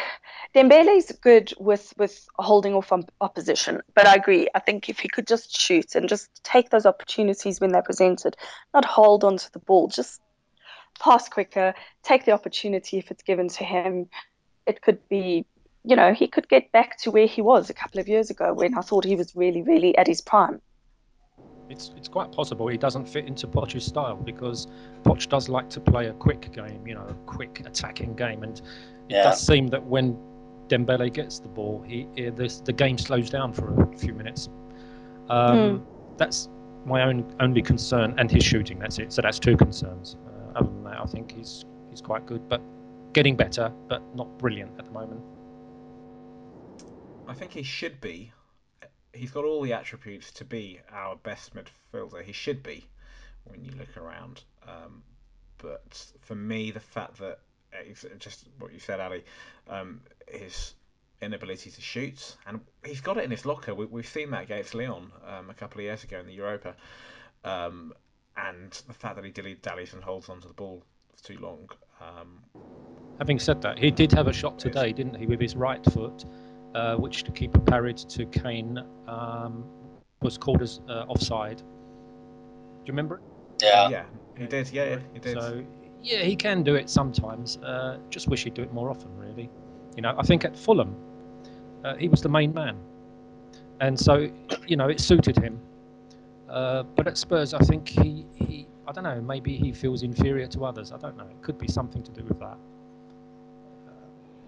Dembele's 0.56 1.12
good 1.22 1.54
with 1.60 1.94
with 1.98 2.26
holding 2.40 2.74
off 2.74 2.92
on 2.92 3.04
opposition, 3.22 3.82
but 3.94 4.08
I 4.08 4.16
agree. 4.16 4.48
I 4.56 4.60
think 4.60 4.90
if 4.90 5.00
he 5.00 5.10
could 5.10 5.28
just 5.28 5.56
shoot 5.56 5.94
and 5.94 6.10
just 6.10 6.30
take 6.44 6.72
those 6.72 6.88
opportunities 6.88 7.62
when 7.62 7.72
they're 7.72 7.84
presented, 7.84 8.36
not 8.74 8.86
hold 8.86 9.24
onto 9.24 9.50
the 9.54 9.60
ball, 9.60 9.88
just 9.88 10.20
pass 11.00 11.30
quicker, 11.30 11.76
take 12.04 12.26
the 12.26 12.32
opportunity 12.32 12.98
if 12.98 13.12
it's 13.12 13.24
given 13.24 13.48
to 13.50 13.64
him. 13.64 14.10
It 14.66 14.82
could 14.82 15.08
be 15.08 15.46
you 15.84 15.96
know, 15.96 16.14
he 16.14 16.28
could 16.28 16.48
get 16.48 16.72
back 16.72 16.98
to 17.00 17.12
where 17.12 17.28
he 17.28 17.42
was 17.42 17.70
a 17.70 17.74
couple 17.74 18.00
of 18.00 18.08
years 18.08 18.30
ago 18.30 18.54
when 18.54 18.78
I 18.78 18.82
thought 18.82 19.04
he 19.04 19.16
was 19.16 19.36
really, 19.36 19.62
really 19.62 19.98
at 19.98 20.08
his 20.08 20.22
prime. 20.22 20.62
It's, 21.70 21.92
it's 21.96 22.10
quite 22.10 22.32
possible 22.32 22.68
he 22.68 22.78
doesn't 22.78 23.08
fit 23.08 23.26
into 23.26 23.48
Poch's 23.48 23.86
style 23.86 24.18
because 24.18 24.68
Poch 25.04 25.28
does 25.30 25.48
like 25.48 25.70
to 25.70 25.80
play 25.80 26.08
a 26.08 26.14
quick 26.14 26.52
game, 26.52 26.86
you 26.86 26.94
know, 26.94 27.06
a 27.08 27.14
quick 27.26 27.62
attacking 27.66 28.16
game, 28.16 28.44
and 28.44 28.60
it 28.60 29.16
yeah. 29.16 29.24
does 29.24 29.46
seem 29.46 29.68
that 29.68 29.82
when 29.84 30.18
Dembele 30.68 31.12
gets 31.14 31.40
the 31.40 31.48
ball, 31.48 31.82
he, 31.88 32.08
he 32.16 32.30
the 32.30 32.74
game 32.76 32.98
slows 32.98 33.30
down 33.30 33.54
for 33.54 33.84
a 33.84 33.98
few 33.98 34.14
minutes. 34.14 34.50
Um, 35.30 35.58
mm. 35.58 35.86
That's 36.18 36.50
my 36.86 37.04
own 37.04 37.34
only 37.40 37.62
concern, 37.62 38.16
and 38.18 38.30
his 38.30 38.44
shooting. 38.44 38.78
That's 38.78 39.00
it. 39.00 39.14
So 39.14 39.22
that's 39.22 39.40
two 39.40 39.56
concerns. 39.56 40.18
Uh, 40.28 40.60
other 40.60 40.68
than 40.68 40.84
that, 40.84 41.00
I 41.00 41.06
think 41.06 41.32
he's 41.32 41.64
he's 41.90 42.02
quite 42.02 42.26
good, 42.26 42.50
but 42.50 42.62
getting 43.14 43.38
better, 43.38 43.72
but 43.88 44.04
not 44.14 44.38
brilliant 44.38 44.72
at 44.78 44.86
the 44.86 44.92
moment. 44.92 45.22
I 47.32 47.34
think 47.34 47.54
he 47.54 47.64
should 47.64 48.02
be. 48.02 48.34
He's 49.14 49.32
got 49.32 49.46
all 49.46 49.62
the 49.62 49.72
attributes 49.72 50.32
to 50.32 50.44
be 50.44 50.82
our 50.92 51.16
best 51.16 51.54
midfielder. 51.56 52.22
He 52.22 52.34
should 52.34 52.62
be 52.62 52.86
when 53.46 53.64
you 53.64 53.72
look 53.72 53.96
around. 53.96 54.44
Um, 54.68 55.02
but 55.58 56.12
for 56.20 56.36
me, 56.36 56.72
the 56.72 56.82
fact 56.82 57.20
that 57.20 57.40
just 58.20 58.50
what 58.60 58.74
you 58.74 58.80
said, 58.80 59.00
Ali, 59.00 59.24
um, 59.70 60.02
his 60.28 60.74
inability 61.22 61.72
to 61.72 61.80
shoot, 61.80 62.36
and 62.46 62.60
he's 62.84 63.00
got 63.00 63.18
it 63.18 63.24
in 63.24 63.32
his 63.32 63.46
locker. 63.46 63.74
We, 63.74 64.02
have 64.02 64.08
seen 64.10 64.32
that 64.32 64.44
against 64.44 64.76
Lyon 64.76 65.10
um, 65.26 65.50
a 65.50 65.54
couple 65.54 65.80
of 65.80 65.86
years 65.86 66.04
ago 66.04 66.20
in 66.20 66.28
the 66.28 66.34
Europa, 66.34 66.76
um, 67.46 67.94
and 68.36 68.72
the 68.88 68.94
fact 68.94 69.16
that 69.16 69.24
he 69.24 69.32
dilly 69.32 69.54
dallies 69.62 69.94
and 69.94 70.04
holds 70.04 70.28
onto 70.28 70.50
the 70.50 70.54
ball 70.54 70.84
for 71.16 71.24
too 71.24 71.40
long. 71.40 71.70
Um, 72.02 72.40
Having 73.20 73.40
said 73.40 73.62
that, 73.62 73.80
he 73.80 73.90
did 73.90 74.12
have 74.12 74.28
a 74.28 74.34
shot 74.34 74.60
today, 74.60 74.92
didn't 74.92 75.16
he, 75.16 75.28
with 75.28 75.40
his 75.40 75.56
right 75.56 75.86
foot? 75.94 76.26
Uh, 76.76 76.96
which 76.96 77.24
the 77.24 77.32
keeper 77.32 77.60
parried 77.60 77.98
to 77.98 78.26
Kane 78.26 78.84
um, 79.08 79.64
was 80.22 80.38
called 80.38 80.62
as 80.62 80.80
uh, 80.90 81.06
offside. 81.08 81.58
Do 81.58 81.64
you 82.86 82.94
remember 82.94 83.16
it? 83.16 83.22
Yeah. 83.62 83.90
Yeah, 83.90 84.04
he 84.38 84.46
did. 84.48 84.72
Yeah, 84.72 84.86
yeah, 84.86 85.00
he 85.14 85.20
did. 85.20 85.42
So 85.42 85.64
yeah, 86.02 86.20
he 86.20 86.36
can 86.36 86.64
do 86.64 86.76
it 86.76 86.90
sometimes. 86.90 87.58
Uh, 87.58 87.98
just 88.10 88.28
wish 88.28 88.44
he'd 88.44 88.54
do 88.54 88.64
it 88.64 88.74
more 88.74 88.90
often, 88.90 89.16
really. 89.18 89.50
You 89.96 90.02
know, 90.02 90.16
I 90.18 90.24
think 90.24 90.46
at 90.46 90.58
Fulham, 90.58 90.96
uh, 91.84 91.96
he 91.96 92.08
was 92.08 92.22
the 92.22 92.30
main 92.30 92.54
man, 92.54 92.78
and 93.80 94.00
so 94.00 94.30
you 94.68 94.76
know 94.76 94.88
it 94.88 95.00
suited 95.00 95.38
him. 95.38 95.60
Uh, 96.50 96.84
but 96.84 97.08
at 97.08 97.18
Spurs, 97.18 97.54
I 97.54 97.60
think 97.60 97.88
he, 97.88 98.26
he, 98.36 98.68
I 98.86 98.92
don't 98.92 99.06
know, 99.06 99.22
maybe 99.22 99.56
he 99.56 99.72
feels 99.72 100.04
inferior 100.04 100.48
to 100.48 100.66
others. 100.66 100.92
I 100.92 100.98
don't 100.98 101.16
know. 101.16 101.24
It 101.24 101.42
could 101.42 101.58
be 101.58 101.70
something 101.70 102.04
to 102.04 102.12
do 102.12 102.26
with 102.26 102.40
that. 102.40 102.58
Uh, 103.88 103.92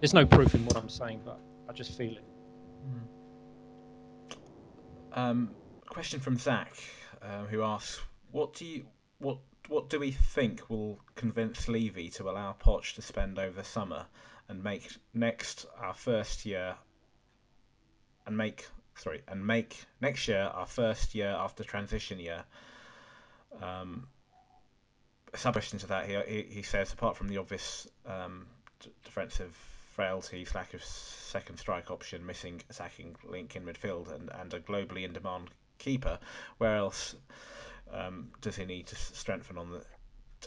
there's 0.00 0.12
no 0.12 0.26
proof 0.26 0.54
in 0.54 0.66
what 0.66 0.76
I'm 0.76 0.90
saying, 0.90 1.22
but 1.24 1.38
I 1.68 1.72
just 1.72 1.96
feel 1.96 2.12
it. 2.16 2.24
Hmm. 2.82 3.04
Um, 5.12 5.50
question 5.86 6.20
from 6.20 6.36
Zach, 6.36 6.76
uh, 7.22 7.44
who 7.44 7.62
asks, 7.62 8.00
"What 8.32 8.54
do 8.54 8.64
you 8.64 8.86
what 9.18 9.38
what 9.68 9.88
do 9.88 9.98
we 9.98 10.10
think 10.10 10.68
will 10.68 11.00
convince 11.14 11.68
Levy 11.68 12.10
to 12.10 12.28
allow 12.28 12.52
Poch 12.52 12.94
to 12.94 13.02
spend 13.02 13.38
over 13.38 13.56
the 13.56 13.64
summer 13.64 14.06
and 14.48 14.62
make 14.62 14.96
next 15.14 15.66
our 15.78 15.94
first 15.94 16.44
year 16.44 16.76
and 18.26 18.36
make 18.36 18.68
sorry 18.96 19.22
and 19.28 19.46
make 19.46 19.86
next 20.00 20.28
year 20.28 20.50
our 20.52 20.66
first 20.66 21.14
year 21.14 21.30
after 21.30 21.64
transition 21.64 22.18
year?" 22.18 22.44
Um, 23.62 24.08
sub 25.34 25.54
question 25.54 25.78
to 25.78 25.86
that, 25.86 26.06
he, 26.06 26.20
he, 26.26 26.42
he 26.54 26.62
says 26.62 26.92
apart 26.92 27.16
from 27.16 27.28
the 27.28 27.38
obvious 27.38 27.88
um, 28.06 28.46
d- 28.80 28.90
defensive 29.04 29.56
frailties, 29.94 30.54
lack 30.54 30.74
of 30.74 30.84
second 30.84 31.58
strike 31.58 31.90
option, 31.90 32.24
missing 32.26 32.60
attacking 32.70 33.16
link 33.24 33.56
in 33.56 33.64
midfield, 33.64 34.14
and, 34.14 34.30
and 34.40 34.52
a 34.54 34.60
globally 34.60 35.04
in 35.04 35.12
demand 35.12 35.48
keeper, 35.78 36.18
where 36.58 36.76
else 36.76 37.14
um, 37.92 38.28
does 38.40 38.56
he 38.56 38.64
need 38.64 38.86
to 38.88 38.96
strengthen 38.96 39.58
on 39.58 39.70
the 39.70 39.82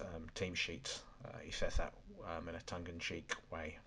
um, 0.01 0.27
team 0.35 0.53
sheet? 0.53 0.99
Uh, 1.25 1.37
he 1.43 1.51
says 1.51 1.75
that 1.77 1.93
um, 2.35 2.47
in 2.49 2.55
a 2.55 2.61
tongue 2.61 2.87
in 2.89 2.99
cheek 2.99 3.33
way. 3.51 3.77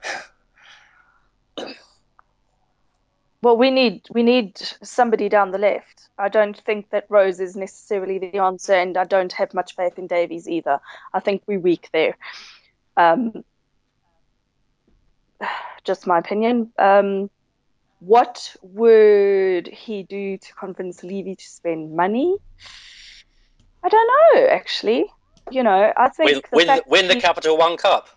Well, 3.42 3.56
we 3.56 3.70
need 3.70 4.02
we 4.10 4.22
need 4.22 4.60
somebody 4.82 5.30
down 5.30 5.50
the 5.50 5.58
left. 5.58 6.10
I 6.18 6.28
don't 6.28 6.60
think 6.66 6.90
that 6.90 7.06
Rose 7.08 7.40
is 7.40 7.56
necessarily 7.56 8.18
the 8.18 8.38
answer, 8.38 8.74
and 8.74 8.98
I 8.98 9.04
don't 9.04 9.32
have 9.32 9.54
much 9.54 9.76
faith 9.76 9.98
in 9.98 10.06
Davies 10.06 10.46
either. 10.46 10.78
I 11.14 11.20
think 11.20 11.42
we're 11.46 11.58
weak 11.58 11.88
there. 11.92 12.18
Um, 12.98 13.44
just 15.84 16.06
my 16.06 16.18
opinion. 16.18 16.72
Um, 16.78 17.30
what 18.00 18.56
would 18.62 19.66
he 19.66 20.02
do 20.04 20.38
to 20.38 20.54
convince 20.54 21.02
Levy 21.02 21.36
to 21.36 21.44
spend 21.44 21.94
money? 21.94 22.36
I 23.84 23.88
don't 23.88 24.10
know, 24.34 24.46
actually. 24.48 25.06
You 25.50 25.62
know, 25.62 25.92
I 25.96 26.08
think 26.10 26.34
win, 26.34 26.42
the 26.50 26.56
win, 26.56 26.66
fact 26.66 26.88
win 26.88 27.08
the 27.08 27.16
Capital 27.16 27.56
One 27.56 27.76
Cup. 27.76 28.08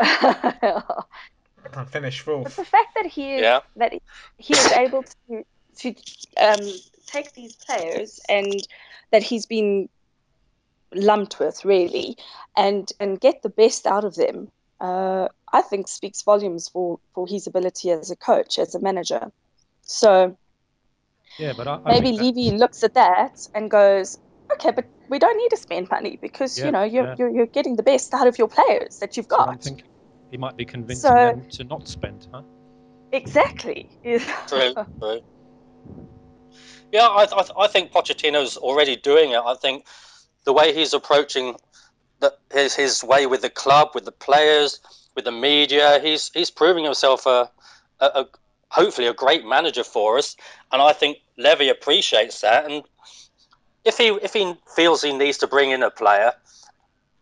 And 1.74 1.88
finish 1.88 2.20
But 2.20 2.24
fourth. 2.24 2.56
the 2.56 2.64
fact 2.64 2.94
that 2.94 3.06
he 3.06 3.34
is 3.34 3.42
Yeah. 3.42 3.60
that 3.76 3.92
he 4.36 4.54
is 4.54 4.72
able 4.72 5.04
to 5.28 5.44
to 5.78 5.94
um, 6.40 6.60
take 7.06 7.32
these 7.34 7.56
players 7.56 8.20
and 8.28 8.66
that 9.10 9.22
he's 9.22 9.46
been 9.46 9.88
lumped 10.94 11.38
with 11.38 11.64
really 11.64 12.16
and 12.56 12.90
and 13.00 13.20
get 13.20 13.42
the 13.42 13.50
best 13.50 13.86
out 13.86 14.04
of 14.04 14.14
them, 14.14 14.50
uh, 14.80 15.28
I 15.52 15.62
think 15.62 15.88
speaks 15.88 16.22
volumes 16.22 16.68
for 16.68 16.98
for 17.14 17.26
his 17.26 17.46
ability 17.46 17.90
as 17.90 18.10
a 18.10 18.16
coach, 18.16 18.58
as 18.58 18.74
a 18.74 18.80
manager. 18.80 19.30
So 19.82 20.36
Yeah, 21.38 21.52
but 21.56 21.66
I, 21.68 21.74
I 21.84 21.92
maybe 21.92 22.16
think 22.16 22.36
Levy 22.36 22.50
looks 22.56 22.82
at 22.84 22.94
that 22.94 23.46
and 23.54 23.70
goes, 23.70 24.18
okay, 24.52 24.70
but 24.70 24.84
we 25.08 25.18
don't 25.18 25.36
need 25.36 25.50
to 25.50 25.56
spend 25.56 25.88
money 25.90 26.18
because 26.20 26.58
Yeah, 26.58 26.66
you 26.66 26.72
know 26.72 26.82
you're, 26.84 27.04
yeah. 27.06 27.14
you're 27.18 27.30
you're 27.30 27.46
getting 27.46 27.76
the 27.76 27.82
best 27.82 28.14
out 28.14 28.26
of 28.26 28.38
your 28.38 28.48
players 28.48 28.98
that 29.00 29.16
you've 29.16 29.28
that's 29.28 29.38
what 29.38 29.48
I'm 29.66 29.76
got. 29.76 29.82
He 30.30 30.36
might 30.36 30.56
be 30.56 30.64
convincing 30.64 31.08
So- 31.08 31.14
them 31.14 31.48
to 31.50 31.64
not 31.64 31.88
spend, 31.88 32.26
huh? 32.32 32.42
Exactly. 33.12 33.88
True, 34.04 34.20
true. 35.00 35.20
Yeah, 36.92 37.06
I, 37.06 37.24
I, 37.24 37.44
I 37.64 37.66
think 37.68 37.90
Pochettino's 37.92 38.56
already 38.58 38.96
doing 38.96 39.30
it. 39.30 39.40
I 39.44 39.54
think 39.54 39.86
the 40.44 40.52
way 40.52 40.74
he's 40.74 40.92
approaching 40.92 41.56
the, 42.20 42.34
his 42.52 42.74
his 42.74 43.04
way 43.04 43.26
with 43.26 43.42
the 43.42 43.50
club, 43.50 43.90
with 43.94 44.04
the 44.04 44.12
players, 44.12 44.80
with 45.14 45.24
the 45.24 45.32
media, 45.32 46.00
he's 46.02 46.30
he's 46.34 46.50
proving 46.50 46.84
himself 46.84 47.26
a, 47.26 47.50
a, 48.00 48.06
a 48.06 48.26
hopefully 48.70 49.06
a 49.06 49.14
great 49.14 49.44
manager 49.46 49.84
for 49.84 50.18
us. 50.18 50.36
And 50.72 50.82
I 50.82 50.92
think 50.92 51.18
Levy 51.36 51.68
appreciates 51.68 52.40
that. 52.40 52.70
And 52.70 52.82
if 53.84 53.96
he 53.96 54.08
if 54.08 54.32
he 54.32 54.54
feels 54.74 55.02
he 55.02 55.16
needs 55.16 55.38
to 55.38 55.46
bring 55.46 55.70
in 55.70 55.82
a 55.82 55.90
player, 55.90 56.32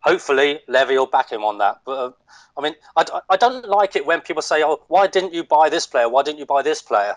hopefully 0.00 0.60
Levy 0.68 0.96
will 0.96 1.06
back 1.06 1.30
him 1.30 1.44
on 1.44 1.58
that. 1.58 1.80
But 1.84 1.98
uh, 1.98 2.10
I 2.56 2.62
mean, 2.62 2.74
I, 2.96 3.04
I 3.28 3.36
don't 3.36 3.68
like 3.68 3.96
it 3.96 4.06
when 4.06 4.20
people 4.20 4.42
say, 4.42 4.62
"Oh, 4.62 4.80
why 4.88 5.06
didn't 5.06 5.34
you 5.34 5.44
buy 5.44 5.68
this 5.68 5.86
player? 5.86 6.08
Why 6.08 6.22
didn't 6.22 6.38
you 6.38 6.46
buy 6.46 6.62
this 6.62 6.82
player?" 6.82 7.16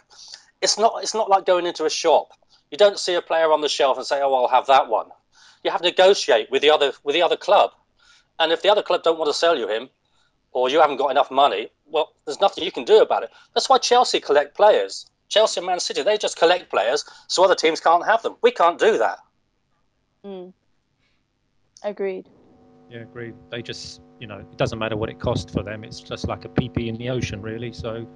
It's 0.61 0.77
not 0.77 0.99
it's 1.01 1.13
not 1.13 1.29
like 1.29 1.45
going 1.45 1.65
into 1.65 1.85
a 1.85 1.89
shop. 1.89 2.29
You 2.71 2.77
don't 2.77 2.99
see 2.99 3.15
a 3.15 3.21
player 3.21 3.51
on 3.51 3.61
the 3.61 3.69
shelf 3.69 3.97
and 3.97 4.05
say, 4.05 4.21
"Oh, 4.21 4.33
I'll 4.33 4.47
have 4.47 4.67
that 4.67 4.89
one." 4.89 5.07
You 5.63 5.71
have 5.71 5.81
to 5.81 5.87
negotiate 5.87 6.49
with 6.51 6.61
the 6.61 6.69
other 6.69 6.93
with 7.03 7.13
the 7.15 7.21
other 7.21 7.37
club, 7.37 7.71
and 8.39 8.51
if 8.51 8.61
the 8.61 8.69
other 8.69 8.81
club 8.83 9.03
don't 9.03 9.17
want 9.19 9.29
to 9.29 9.33
sell 9.33 9.57
you 9.57 9.67
him, 9.67 9.89
or 10.51 10.69
you 10.69 10.79
haven't 10.79 10.97
got 10.97 11.11
enough 11.11 11.29
money, 11.31 11.69
well, 11.85 12.13
there's 12.25 12.39
nothing 12.39 12.63
you 12.63 12.71
can 12.71 12.85
do 12.85 13.01
about 13.01 13.23
it. 13.23 13.29
That's 13.53 13.69
why 13.69 13.77
Chelsea 13.77 14.19
collect 14.19 14.55
players. 14.55 15.05
Chelsea 15.27 15.59
and 15.59 15.67
Man 15.67 15.79
City, 15.79 16.01
they 16.01 16.17
just 16.17 16.37
collect 16.37 16.69
players 16.71 17.05
so 17.27 17.43
other 17.43 17.55
teams 17.55 17.79
can't 17.79 18.05
have 18.05 18.23
them. 18.23 18.35
We 18.41 18.51
can't 18.51 18.79
do 18.79 18.97
that. 18.97 19.19
Mm. 20.25 20.53
Agreed. 21.83 22.27
Yeah, 22.89 23.01
agreed. 23.01 23.35
They 23.51 23.61
just, 23.61 24.01
you 24.19 24.25
know, 24.25 24.39
it 24.39 24.57
doesn't 24.57 24.79
matter 24.79 24.97
what 24.97 25.09
it 25.09 25.19
costs 25.19 25.53
for 25.53 25.61
them. 25.61 25.83
It's 25.83 25.99
just 25.99 26.27
like 26.27 26.45
a 26.45 26.49
PP 26.49 26.87
in 26.87 26.95
the 26.95 27.09
ocean, 27.09 27.41
really. 27.41 27.71
So, 27.71 28.07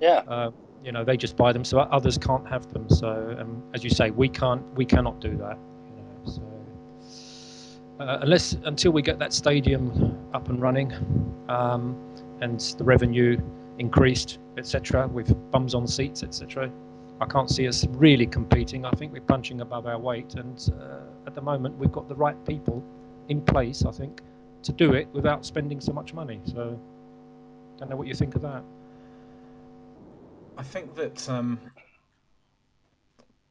Yeah. 0.00 0.22
uh, 0.28 0.50
you 0.84 0.92
know, 0.92 1.04
they 1.04 1.16
just 1.16 1.36
buy 1.36 1.52
them 1.52 1.64
so 1.64 1.78
others 1.78 2.18
can't 2.18 2.46
have 2.46 2.70
them. 2.72 2.88
So, 2.90 3.36
um, 3.40 3.62
as 3.74 3.82
you 3.82 3.90
say, 3.90 4.10
we 4.10 4.28
can't, 4.28 4.62
we 4.74 4.84
cannot 4.84 5.20
do 5.20 5.36
that. 5.38 5.56
You 5.56 6.02
know, 6.02 6.30
so 6.30 6.42
uh, 7.98 8.18
unless 8.22 8.52
until 8.64 8.92
we 8.92 9.02
get 9.02 9.18
that 9.18 9.32
stadium 9.32 10.16
up 10.34 10.48
and 10.48 10.60
running, 10.60 10.92
um, 11.48 11.96
and 12.40 12.60
the 12.78 12.84
revenue 12.84 13.40
increased, 13.78 14.38
etc., 14.56 15.08
with 15.08 15.34
bums 15.50 15.74
on 15.74 15.86
seats, 15.86 16.22
etc. 16.22 16.70
I 17.20 17.26
can't 17.26 17.50
see 17.50 17.66
us 17.66 17.84
really 17.88 18.26
competing. 18.26 18.84
I 18.84 18.90
think 18.92 19.12
we're 19.12 19.20
punching 19.20 19.60
above 19.60 19.86
our 19.86 19.98
weight, 19.98 20.34
and 20.34 20.58
uh, 20.80 21.26
at 21.26 21.34
the 21.34 21.42
moment 21.42 21.76
we've 21.76 21.92
got 21.92 22.08
the 22.08 22.14
right 22.14 22.36
people 22.46 22.84
in 23.28 23.40
place, 23.42 23.84
I 23.84 23.90
think, 23.90 24.20
to 24.62 24.72
do 24.72 24.94
it 24.94 25.08
without 25.12 25.44
spending 25.44 25.80
so 25.80 25.92
much 25.92 26.14
money. 26.14 26.40
So, 26.44 26.80
I 27.76 27.78
don't 27.80 27.90
know 27.90 27.96
what 27.96 28.06
you 28.06 28.14
think 28.14 28.34
of 28.36 28.42
that. 28.42 28.62
I 30.56 30.62
think 30.62 30.94
that 30.96 31.28
um, 31.28 31.60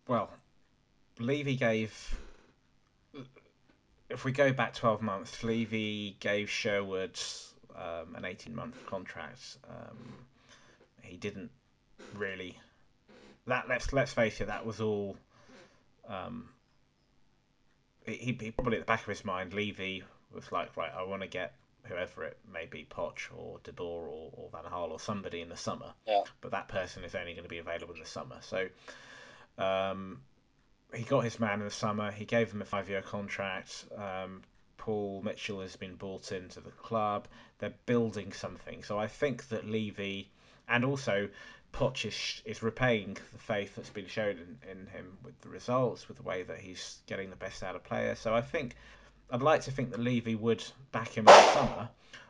well, 0.08 0.30
Levy 1.20 1.56
gave. 1.56 2.18
If 4.10 4.24
we 4.24 4.32
go 4.32 4.51
back 4.53 4.74
twelve 4.74 5.01
months, 5.01 5.43
Levy 5.43 6.16
gave 6.20 6.49
Sherwood 6.49 7.20
um, 7.76 8.16
an 8.16 8.26
eighteen-month 8.26 8.86
contract. 8.86 9.58
Um, 9.70 9.97
he 11.01 11.18
didn't 11.18 11.51
really. 12.16 12.58
That 13.45 13.68
let's 13.68 13.93
let's 13.93 14.14
face 14.14 14.41
it, 14.41 14.47
that 14.47 14.66
was 14.66 14.82
all. 14.82 15.18
Um, 16.08 16.49
he, 18.05 18.38
he 18.39 18.51
probably 18.51 18.78
at 18.78 18.82
the 18.82 18.86
back 18.86 19.01
of 19.01 19.08
his 19.08 19.26
mind, 19.26 19.53
Levy 19.53 20.03
was 20.34 20.51
like, 20.51 20.78
right, 20.78 20.91
I 20.95 21.03
want 21.03 21.22
to 21.22 21.28
get 21.28 21.53
whoever 21.84 22.24
it 22.24 22.38
may 22.51 22.66
be, 22.66 22.86
Poch 22.89 23.30
or 23.36 23.60
De 23.64 23.72
Boer 23.72 24.08
or, 24.08 24.32
or 24.34 24.49
Van 24.51 24.70
Gaal 24.72 24.91
or 24.91 24.99
somebody 24.99 25.41
in 25.41 25.49
the 25.49 25.58
summer. 25.58 25.93
Yeah. 26.05 26.24
But 26.41 26.51
that 26.51 26.68
person 26.68 27.03
is 27.03 27.16
only 27.16 27.34
going 27.34 27.43
to 27.43 27.49
be 27.49 27.60
available 27.60 27.93
in 27.93 27.99
the 27.99 28.05
summer. 28.05 28.38
So 28.41 28.68
um, 29.58 30.22
he 30.93 31.03
got 31.03 31.23
his 31.23 31.39
man 31.39 31.59
in 31.59 31.65
the 31.65 31.71
summer. 31.71 32.11
He 32.11 32.25
gave 32.25 32.51
him 32.51 32.61
a 32.61 32.65
five-year 32.65 33.01
contract. 33.01 33.85
Um, 33.95 34.41
Paul 34.77 35.21
Mitchell 35.21 35.61
has 35.61 35.75
been 35.75 35.95
brought 35.95 36.31
into 36.31 36.61
the 36.61 36.71
club. 36.71 37.27
They're 37.59 37.73
building 37.85 38.31
something. 38.31 38.83
So 38.83 38.97
I 38.97 39.07
think 39.07 39.49
that 39.49 39.65
Levy 39.65 40.29
and 40.67 40.85
also 40.85 41.29
Poch 41.73 42.05
is, 42.05 42.41
is 42.45 42.63
repaying 42.63 43.17
the 43.33 43.39
faith 43.39 43.75
that's 43.75 43.89
been 43.89 44.07
shown 44.07 44.38
in, 44.38 44.57
in 44.69 44.88
him 44.88 45.17
with 45.23 45.39
the 45.41 45.49
results, 45.49 46.07
with 46.07 46.17
the 46.17 46.23
way 46.23 46.43
that 46.43 46.59
he's 46.59 46.99
getting 47.05 47.29
the 47.29 47.35
best 47.35 47.63
out 47.63 47.75
of 47.75 47.83
players. 47.83 48.19
So 48.19 48.33
I 48.33 48.41
think 48.41 48.75
I'd 49.29 49.41
like 49.41 49.61
to 49.61 49.71
think 49.71 49.91
that 49.91 49.99
Levy 49.99 50.35
would 50.35 50.63
back 50.91 51.09
him 51.09 51.27
in 51.27 51.33
the 51.33 51.53
summer. 51.53 51.89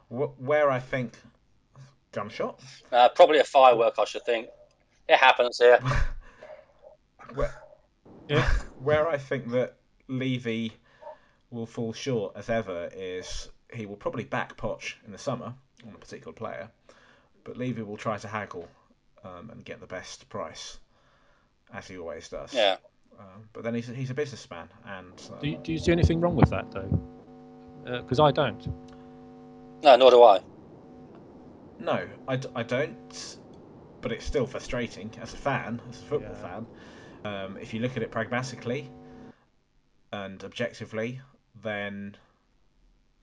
Where 0.09 0.71
I 0.71 0.79
think 0.79 1.13
gunshot. 2.11 2.59
Uh, 2.91 3.09
probably 3.09 3.39
a 3.39 3.43
firework, 3.43 3.99
I 3.99 4.05
should 4.05 4.25
think. 4.25 4.47
It 5.07 5.17
happens 5.17 5.59
here. 5.59 5.79
Where, 7.35 7.53
Yeah. 8.27 8.47
where 8.83 9.07
I 9.07 9.17
think 9.17 9.51
that 9.51 9.75
Levy 10.07 10.73
will 11.51 11.65
fall 11.65 11.93
short 11.93 12.33
as 12.35 12.49
ever 12.49 12.89
is 12.93 13.49
he 13.73 13.85
will 13.85 13.95
probably 13.95 14.23
back 14.23 14.57
Poch 14.57 14.93
in 15.05 15.11
the 15.11 15.17
summer 15.17 15.53
on 15.87 15.93
a 15.93 15.97
particular 15.97 16.33
player, 16.33 16.69
but 17.43 17.57
Levy 17.57 17.81
will 17.83 17.97
try 17.97 18.17
to 18.17 18.27
haggle 18.27 18.67
um, 19.23 19.49
and 19.51 19.63
get 19.63 19.79
the 19.79 19.87
best 19.87 20.27
price, 20.29 20.77
as 21.73 21.87
he 21.87 21.97
always 21.97 22.27
does. 22.29 22.53
Yeah. 22.53 22.77
Um, 23.19 23.49
but 23.53 23.63
then 23.63 23.73
he's, 23.73 23.87
he's 23.87 24.09
a 24.09 24.13
businessman, 24.13 24.69
and 24.85 25.13
um, 25.31 25.39
Do 25.39 25.47
you, 25.49 25.57
do 25.63 25.71
you 25.71 25.79
see 25.79 25.91
anything 25.91 26.19
wrong 26.21 26.35
with 26.35 26.49
that, 26.51 26.71
though? 26.71 27.01
Because 28.01 28.19
I 28.19 28.31
don't. 28.31 28.67
No, 29.83 29.95
nor 29.95 30.11
do 30.11 30.23
I. 30.23 30.39
no, 31.79 32.07
I, 32.27 32.35
d- 32.35 32.49
I 32.55 32.63
don't. 32.63 33.37
But 34.01 34.11
it's 34.11 34.25
still 34.25 34.45
frustrating 34.45 35.11
as 35.21 35.33
a 35.33 35.37
fan, 35.37 35.81
as 35.89 36.01
a 36.01 36.05
football 36.05 36.35
Yeah. 36.35 36.41
fan. 36.41 36.65
Um, 37.27 37.57
if 37.57 37.73
you 37.73 37.81
look 37.81 37.97
at 37.97 38.03
it 38.03 38.11
pragmatically 38.11 38.89
and 40.13 40.41
objectively, 40.43 41.19
then 41.61 42.15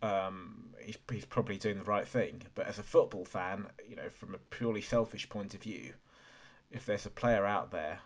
um, 0.03 0.67
he's, 0.81 0.99
he's 1.11 1.25
probably 1.25 1.57
doing 1.57 1.79
the 1.79 1.85
right 1.85 2.07
thing. 2.07 2.43
But 2.55 2.67
as 2.67 2.79
a 2.79 2.83
football 2.83 3.25
fan, 3.25 3.67
you 3.89 3.97
know, 3.97 4.09
from 4.11 4.35
a 4.35 4.39
purely 4.51 4.83
selfish 4.83 5.29
point 5.29 5.55
of 5.55 5.63
view, 5.63 5.93
if 6.71 6.85
there's 6.85 7.07
a 7.07 7.11
player 7.11 7.47
out 7.47 7.71
there, 7.71 7.99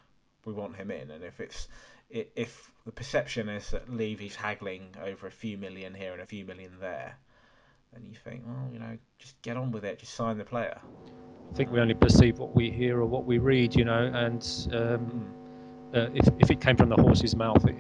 we 0.45 0.53
want 0.53 0.77
him 0.77 0.91
in. 0.91 1.11
And 1.11 1.25
if 1.25 1.41
it's 1.41 1.69
if 2.11 2.71
the 2.87 2.93
perception 2.93 3.49
is 3.49 3.71
that 3.71 3.93
Levy's 3.93 4.37
haggling 4.37 4.95
over 5.03 5.27
a 5.27 5.31
few 5.31 5.59
million 5.59 5.93
here 5.93 6.13
and 6.13 6.23
a 6.23 6.27
few 6.27 6.45
million 6.45 6.73
there, 6.81 7.17
then 7.93 8.07
you 8.07 8.15
think, 8.25 8.45
well, 8.47 8.71
you 8.73 8.79
know, 8.79 8.97
just 9.19 9.41
get 9.43 9.57
on 9.57 9.73
with 9.73 9.85
it, 9.85 9.99
just 9.99 10.15
sign 10.15 10.39
the 10.39 10.45
player. 10.45 10.79
I 11.51 11.55
think 11.55 11.71
we 11.71 11.81
only 11.81 11.95
perceive 11.95 12.39
what 12.39 12.55
we 12.55 12.71
hear 12.71 13.01
or 13.01 13.07
what 13.07 13.25
we 13.25 13.39
read, 13.39 13.75
you 13.75 13.85
know. 13.85 14.11
And 14.15 14.43
um, 14.73 15.11
Mm. 15.11 15.48
Uh, 15.95 16.09
if 16.15 16.29
if 16.39 16.51
it 16.51 16.61
came 16.61 16.77
from 16.77 16.89
the 16.89 16.97
horse's 16.97 17.35
mouth, 17.37 17.65
it, 17.67 17.77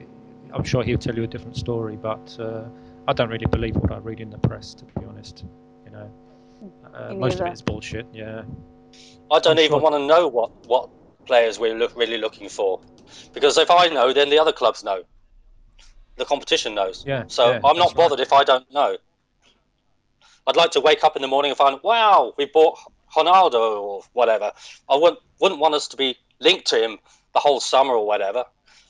I'm 0.52 0.64
sure 0.64 0.82
he'll 0.82 0.98
tell 0.98 1.14
you 1.16 1.24
a 1.24 1.26
different 1.26 1.56
story. 1.56 1.96
But 1.96 2.36
uh, 2.40 2.64
I 3.06 3.12
don't 3.12 3.30
really 3.30 3.46
believe 3.46 3.76
what 3.76 3.92
I 3.92 3.98
read 3.98 4.20
in 4.20 4.30
the 4.30 4.38
press, 4.38 4.74
to 4.74 4.84
be 4.84 5.04
honest. 5.06 5.44
You 5.84 5.90
know, 5.90 6.10
uh, 6.94 7.14
most 7.14 7.40
of 7.40 7.46
it's 7.46 7.62
bullshit. 7.62 8.06
Yeah. 8.12 8.42
I 9.30 9.38
don't 9.38 9.58
I'm 9.58 9.64
even 9.64 9.78
sure- 9.78 9.80
want 9.80 9.94
to 9.94 10.06
know 10.06 10.26
what, 10.26 10.50
what 10.66 10.88
players 11.26 11.58
we're 11.58 11.74
look, 11.74 11.96
really 11.96 12.18
looking 12.18 12.48
for. 12.48 12.80
Because 13.32 13.58
if 13.58 13.70
I 13.70 13.88
know, 13.88 14.12
then 14.12 14.30
the 14.30 14.38
other 14.38 14.52
clubs 14.52 14.82
know. 14.82 15.04
The 16.16 16.24
competition 16.24 16.74
knows. 16.74 17.04
Yeah. 17.06 17.24
So 17.28 17.50
yeah, 17.50 17.56
I'm 17.56 17.76
not 17.76 17.76
that's 17.76 17.90
right. 17.90 17.96
bothered 17.96 18.20
if 18.20 18.32
I 18.32 18.44
don't 18.44 18.70
know. 18.72 18.96
I'd 20.46 20.56
like 20.56 20.70
to 20.72 20.80
wake 20.80 21.04
up 21.04 21.14
in 21.14 21.22
the 21.22 21.28
morning 21.28 21.50
and 21.50 21.58
find, 21.58 21.78
wow, 21.82 22.32
we 22.38 22.46
bought 22.46 22.78
Ronaldo 23.14 23.82
or 23.82 24.02
whatever. 24.14 24.50
I 24.88 24.96
wouldn't, 24.96 25.20
wouldn't 25.40 25.60
want 25.60 25.74
us 25.74 25.86
to 25.88 25.96
be 25.96 26.16
linked 26.40 26.66
to 26.68 26.82
him 26.82 26.98
the 27.38 27.48
whole 27.48 27.60
summer 27.60 27.94
or 27.94 28.04
whatever, 28.04 28.44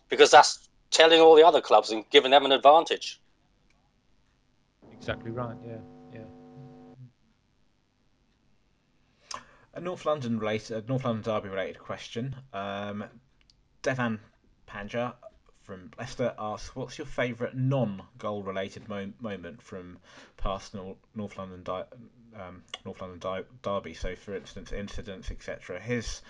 because 0.09 0.30
that's 0.30 0.68
telling 0.90 1.20
all 1.20 1.34
the 1.34 1.46
other 1.46 1.61
clubs 1.61 1.90
and 1.90 2.09
giving 2.09 2.30
them 2.30 2.46
an 2.46 2.53
advantage. 2.53 3.20
Exactly 4.90 5.30
right. 5.30 5.57
Yeah. 5.66 5.76
Yeah. 6.14 6.20
a 9.74 9.80
North 9.80 10.07
London 10.07 10.38
related, 10.38 10.82
a 10.82 10.88
North 10.88 11.05
London 11.05 11.22
Derby 11.22 11.51
related 11.51 11.78
question. 11.78 12.34
Um, 12.55 13.05
Devan 13.82 14.18
Panja 14.66 15.12
from 15.62 15.90
Leicester 15.99 16.34
asks, 16.38 16.74
"What's 16.74 16.96
your 16.96 17.07
favourite 17.07 17.55
non-goal 17.55 18.42
related 18.42 18.88
mo- 18.88 19.12
moment 19.20 19.62
from 19.62 19.99
past 20.38 20.74
North, 20.74 20.96
North 21.14 21.36
London 21.36 21.62
di- 21.62 21.84
um, 22.34 22.64
North 22.86 23.03
London 23.03 23.18
di- 23.18 23.49
derby? 23.61 23.92
So, 23.92 24.16
for 24.16 24.34
instance, 24.34 24.72
incidents, 24.72 25.30
etc. 25.30 25.78
His 25.78 26.22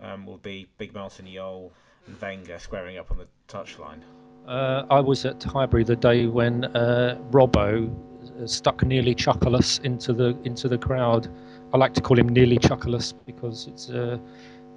um, 0.00 0.26
will 0.26 0.38
be 0.38 0.66
Big 0.78 0.94
Martin 0.94 1.26
Jol 1.32 1.72
and 2.06 2.20
Wenger 2.20 2.58
squaring 2.58 2.98
up 2.98 3.10
on 3.10 3.18
the 3.18 3.26
touchline. 3.48 4.00
Uh, 4.46 4.84
I 4.90 5.00
was 5.00 5.24
at 5.24 5.42
Highbury 5.42 5.84
the 5.84 5.96
day 5.96 6.26
when 6.26 6.64
uh, 6.66 7.18
Robbo 7.30 7.92
stuck 8.44 8.84
nearly 8.84 9.14
chuckleless 9.14 9.80
into 9.84 10.12
the 10.12 10.36
into 10.44 10.68
the 10.68 10.78
crowd. 10.78 11.28
I 11.72 11.78
like 11.78 11.94
to 11.94 12.00
call 12.00 12.18
him 12.18 12.28
nearly 12.28 12.58
chuckleless 12.58 13.14
because 13.26 13.66
it's 13.66 13.90
uh, 13.90 14.18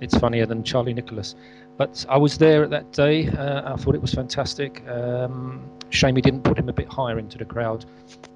it's 0.02 0.18
funnier 0.18 0.46
than 0.46 0.64
Charlie 0.64 0.94
Nicholas. 0.94 1.36
But 1.80 2.06
I 2.10 2.18
was 2.18 2.38
there 2.38 2.62
at 2.62 2.72
that 2.72 2.92
day. 2.92 3.30
Uh, 3.30 3.74
I 3.74 3.78
thought 3.78 3.96
it 3.96 4.02
was 4.02 4.14
fantastic. 4.14 4.86
Um, 4.90 5.62
shame 5.92 6.18
he 6.18 6.22
didn't 6.22 6.44
put 6.44 6.60
him 6.60 6.68
a 6.68 6.74
bit 6.74 6.90
higher 6.90 7.18
into 7.18 7.38
the 7.38 7.46
crowd. 7.46 7.86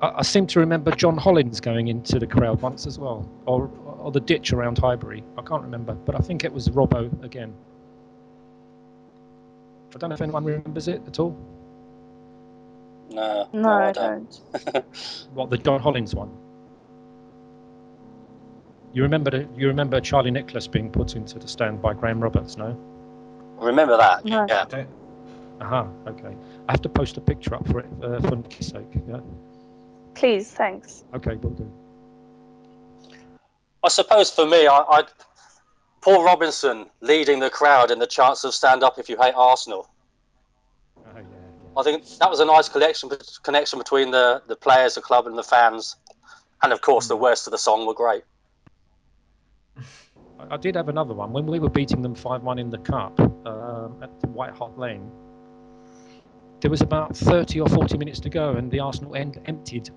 I, 0.01 0.13
I, 0.19 0.21
seem 0.21 0.47
to 0.47 0.61
remember 0.61 0.91
John 0.91 1.17
Hollins 1.17 1.59
going 1.59 1.89
into 1.89 2.19
the 2.19 2.25
crowd 2.25 2.61
once 2.61 2.87
as 2.87 2.97
well, 2.97 3.29
or 3.45 3.69
or 3.99 4.13
the 4.13 4.21
ditch 4.21 4.53
around 4.53 4.77
Highbury. 4.77 5.25
I 5.37 5.41
can't 5.41 5.61
remember, 5.61 5.93
but 5.93 6.15
I 6.15 6.19
think 6.19 6.45
it 6.45 6.53
was 6.53 6.69
Robbo 6.69 7.21
again. 7.21 7.53
I 9.93 9.97
don't 9.97 10.09
know 10.09 10.13
if 10.13 10.21
anyone 10.21 10.45
remembers 10.45 10.87
it 10.87 11.01
at 11.05 11.19
all. 11.19 11.37
No, 13.09 13.49
No, 13.51 13.69
I 13.69 13.91
don't. 13.91 14.39
What 15.33 15.49
the 15.49 15.57
John 15.57 15.81
Hollins 15.81 16.15
one? 16.15 16.31
You 18.93 19.03
remember 19.03 19.31
the, 19.31 19.49
you 19.57 19.67
remember 19.67 19.99
Charlie 19.99 20.31
Nicholas 20.31 20.65
being 20.65 20.89
put 20.89 21.17
into 21.17 21.39
the 21.39 21.47
stand 21.47 21.81
by 21.81 21.93
Graham 21.93 22.21
Roberts, 22.21 22.55
no? 22.55 22.79
Remember 23.63 23.97
that? 23.97 24.25
No. 24.25 24.45
Yeah. 24.47 24.61
I 24.61 24.65
don't. 24.65 24.89
Aha, 25.61 25.87
okay. 26.07 26.35
I 26.67 26.71
have 26.71 26.81
to 26.81 26.89
post 26.89 27.17
a 27.17 27.21
picture 27.21 27.55
up 27.55 27.67
for 27.67 27.79
it 27.79 27.85
uh, 28.01 28.19
for 28.21 28.35
Nikki's 28.35 28.67
sake. 28.67 28.87
Yeah. 29.07 29.19
Please, 30.15 30.51
thanks. 30.51 31.03
Okay, 31.13 31.35
we'll 31.35 31.53
do. 31.53 31.71
I 33.83 33.89
suppose 33.89 34.29
for 34.31 34.45
me, 34.45 34.67
I, 34.67 34.83
I'd 34.89 35.07
Paul 36.01 36.23
Robinson 36.23 36.87
leading 36.99 37.39
the 37.39 37.49
crowd 37.49 37.89
in 37.89 37.99
the 37.99 38.07
chance 38.07 38.43
of 38.43 38.53
stand 38.53 38.83
up 38.83 38.99
if 38.99 39.09
you 39.09 39.17
hate 39.17 39.33
Arsenal. 39.35 39.89
Oh, 40.97 41.01
yeah, 41.15 41.21
yeah. 41.21 41.79
I 41.79 41.83
think 41.83 42.05
that 42.19 42.29
was 42.29 42.41
a 42.41 42.45
nice 42.45 42.67
connection 42.67 43.09
connection 43.41 43.79
between 43.79 44.11
the, 44.11 44.41
the 44.47 44.55
players, 44.55 44.95
the 44.95 45.01
club, 45.01 45.27
and 45.27 45.37
the 45.37 45.43
fans. 45.43 45.95
And 46.61 46.73
of 46.73 46.81
course, 46.81 47.07
the 47.07 47.15
words 47.15 47.43
to 47.43 47.49
the 47.49 47.57
song 47.57 47.87
were 47.87 47.93
great. 47.93 48.23
I, 50.39 50.55
I 50.55 50.57
did 50.57 50.75
have 50.75 50.89
another 50.89 51.13
one 51.13 51.31
when 51.31 51.45
we 51.45 51.59
were 51.59 51.69
beating 51.69 52.01
them 52.01 52.15
five-one 52.15 52.59
in 52.59 52.69
the 52.69 52.77
cup 52.79 53.19
um, 53.19 53.97
at 54.01 54.19
the 54.21 54.27
White 54.27 54.53
Hart 54.53 54.77
Lane. 54.77 55.09
There 56.61 56.71
was 56.71 56.81
about 56.81 57.15
thirty 57.15 57.59
or 57.59 57.67
forty 57.67 57.97
minutes 57.97 58.19
to 58.21 58.29
go, 58.29 58.51
and 58.53 58.71
the 58.71 58.79
Arsenal 58.79 59.15
end 59.15 59.39
emptied. 59.45 59.89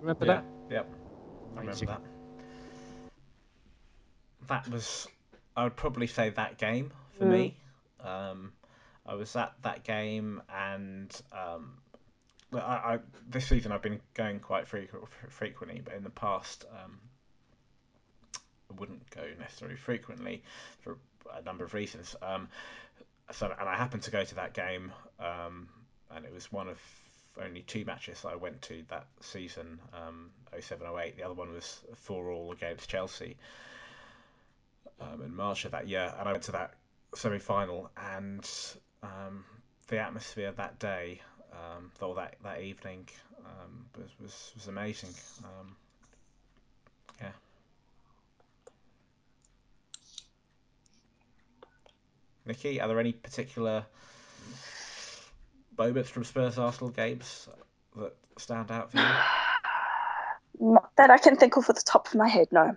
Remember 0.00 0.24
Yeah. 0.24 0.32
that? 0.34 0.44
Yep. 0.70 0.86
I 0.92 1.60
remember 1.60 1.70
Amazing. 1.70 1.88
that. 1.88 2.00
That 4.48 4.68
was, 4.68 5.06
I 5.56 5.64
would 5.64 5.76
probably 5.76 6.06
say 6.06 6.30
that 6.30 6.58
game 6.58 6.92
for 7.18 7.24
Mm. 7.24 7.30
me. 7.30 7.56
Um, 8.00 8.52
I 9.06 9.14
was 9.14 9.36
at 9.36 9.54
that 9.62 9.84
game, 9.84 10.42
and 10.48 11.14
um, 11.32 11.78
I, 12.52 12.58
I 12.58 12.98
this 13.28 13.46
season 13.46 13.72
I've 13.72 13.82
been 13.82 14.00
going 14.14 14.40
quite 14.40 14.66
frequently, 14.66 15.80
but 15.84 15.94
in 15.94 16.02
the 16.02 16.10
past 16.10 16.64
um, 16.70 16.98
I 17.02 17.11
wouldn't 18.78 19.08
go 19.10 19.22
necessarily 19.38 19.76
frequently 19.76 20.42
for 20.80 20.98
a 21.34 21.42
number 21.42 21.64
of 21.64 21.74
reasons. 21.74 22.16
Um, 22.22 22.48
so, 23.30 23.52
and 23.58 23.68
I 23.68 23.76
happened 23.76 24.02
to 24.04 24.10
go 24.10 24.24
to 24.24 24.34
that 24.36 24.52
game, 24.54 24.92
um, 25.20 25.68
and 26.14 26.24
it 26.24 26.32
was 26.32 26.52
one 26.52 26.68
of 26.68 26.78
only 27.40 27.62
two 27.62 27.84
matches 27.84 28.24
I 28.26 28.34
went 28.34 28.60
to 28.62 28.82
that 28.88 29.06
season, 29.20 29.80
um, 29.94 30.30
07-08. 30.54 31.16
The 31.16 31.22
other 31.22 31.34
one 31.34 31.52
was 31.52 31.80
4 31.96 32.30
all 32.30 32.52
against 32.52 32.90
Chelsea 32.90 33.36
um, 35.00 35.22
in 35.22 35.34
March 35.34 35.64
of 35.64 35.72
that 35.72 35.88
year, 35.88 36.12
and 36.18 36.28
I 36.28 36.32
went 36.32 36.44
to 36.44 36.52
that 36.52 36.74
semi-final, 37.14 37.90
and 37.96 38.48
um, 39.02 39.44
the 39.88 39.98
atmosphere 39.98 40.52
that 40.52 40.78
day, 40.78 41.20
um, 41.52 41.90
or 42.00 42.14
that 42.14 42.36
that 42.42 42.60
evening, 42.60 43.08
um, 43.44 43.86
was, 43.98 44.10
was 44.20 44.52
was 44.54 44.68
amazing. 44.68 45.10
Um, 45.44 45.76
yeah. 47.20 47.32
Nikki, 52.46 52.80
are 52.80 52.88
there 52.88 52.98
any 52.98 53.12
particular 53.12 53.84
moments 55.78 56.10
from 56.10 56.24
Spurs 56.24 56.58
Arsenal 56.58 56.90
games 56.90 57.48
that 57.96 58.14
stand 58.38 58.70
out 58.70 58.90
for 58.90 58.98
you? 58.98 59.04
Not 60.72 60.90
that 60.96 61.10
I 61.10 61.18
can 61.18 61.36
think 61.36 61.56
of 61.56 61.68
at 61.68 61.76
the 61.76 61.82
top 61.84 62.08
of 62.08 62.14
my 62.14 62.28
head, 62.28 62.48
no. 62.50 62.76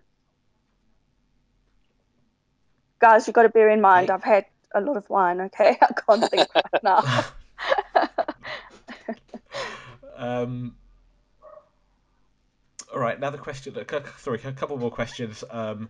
Guys, 2.99 3.28
you've 3.28 3.34
got 3.34 3.43
to 3.43 3.49
bear 3.49 3.70
in 3.70 3.82
mind, 3.82 4.07
Hey. 4.07 4.13
I've 4.13 4.24
had 4.24 4.45
a 4.74 4.82
lot 4.82 4.97
of 4.97 5.09
wine, 5.09 5.41
okay? 5.41 5.78
I 5.82 5.93
can't 5.93 6.30
think 6.30 6.47
right 6.55 6.84
now. 6.84 7.03
um, 10.16 10.76
all 12.93 12.99
right, 12.99 13.18
another 13.18 13.38
question. 13.38 13.76
Sorry, 14.20 14.39
a 14.43 14.51
couple 14.53 14.78
more 14.78 14.91
questions. 14.91 15.43
Um, 15.49 15.89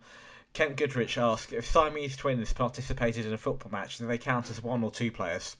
Kent 0.55 0.77
Goodrich 0.77 1.17
asked 1.17 1.51
if 1.51 1.65
Siamese 1.67 2.15
twins 2.15 2.53
participated 2.53 3.25
in 3.25 3.33
a 3.33 3.37
football 3.37 3.71
match, 3.71 3.97
do 3.97 4.07
they 4.07 4.17
count 4.17 4.49
as 4.49 4.63
one 4.63 4.83
or 4.83 4.89
two 4.89 5.11
players? 5.11 5.57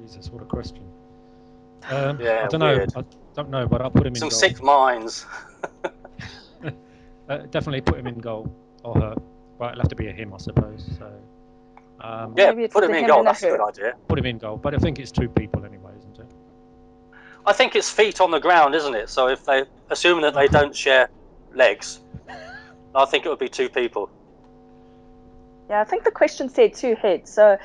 Jesus, 0.00 0.30
what 0.30 0.40
a 0.40 0.46
question. 0.46 0.84
Um, 1.90 2.20
Yeah, 2.20 2.44
I 2.44 2.46
don't 2.46 2.60
know. 2.60 2.86
I 2.96 3.04
don't 3.34 3.50
know, 3.50 3.66
but 3.66 3.82
I'll 3.82 3.90
put 3.90 4.06
him 4.06 4.12
in 4.12 4.20
Some 4.20 4.28
goal. 4.28 4.38
sick 4.38 4.62
minds. 4.62 5.26
Uh, 7.28 7.38
definitely 7.46 7.80
put 7.80 7.96
him 7.98 8.08
in 8.08 8.18
goal 8.18 8.52
or 8.82 8.94
her. 9.00 9.14
Well, 9.56 9.70
it'll 9.70 9.80
have 9.82 9.88
to 9.90 9.94
be 9.94 10.08
a 10.08 10.12
him, 10.12 10.34
I 10.34 10.38
suppose. 10.38 10.90
So, 10.98 11.06
um, 12.00 12.34
Yeah, 12.36 12.52
put 12.68 12.82
him 12.82 12.90
in 12.90 13.04
him 13.04 13.06
goal. 13.06 13.22
That's 13.22 13.42
a 13.44 13.48
good 13.50 13.60
idea. 13.60 13.94
put 14.08 14.18
him 14.18 14.26
in 14.26 14.38
goal. 14.38 14.56
But 14.56 14.74
I 14.74 14.78
think 14.78 14.98
it's 14.98 15.12
two 15.12 15.28
people 15.28 15.64
anyway, 15.64 15.92
isn't 15.98 16.18
it? 16.18 16.26
I 17.46 17.52
think 17.52 17.76
it's 17.76 17.88
feet 17.88 18.20
on 18.20 18.32
the 18.32 18.40
ground, 18.40 18.74
isn't 18.74 18.94
it? 18.94 19.08
So 19.08 19.28
if 19.28 19.44
they, 19.44 19.62
assuming 19.88 20.22
that 20.22 20.34
they 20.34 20.48
don't 20.48 20.74
share 20.74 21.08
legs, 21.54 22.00
I 22.94 23.06
think 23.06 23.24
it 23.24 23.28
would 23.28 23.38
be 23.38 23.48
two 23.48 23.68
people. 23.68 24.10
Yeah, 25.70 25.80
I 25.80 25.84
think 25.84 26.04
the 26.04 26.10
question 26.10 26.48
said 26.48 26.74
two 26.74 26.94
heads. 26.96 27.32
So, 27.32 27.56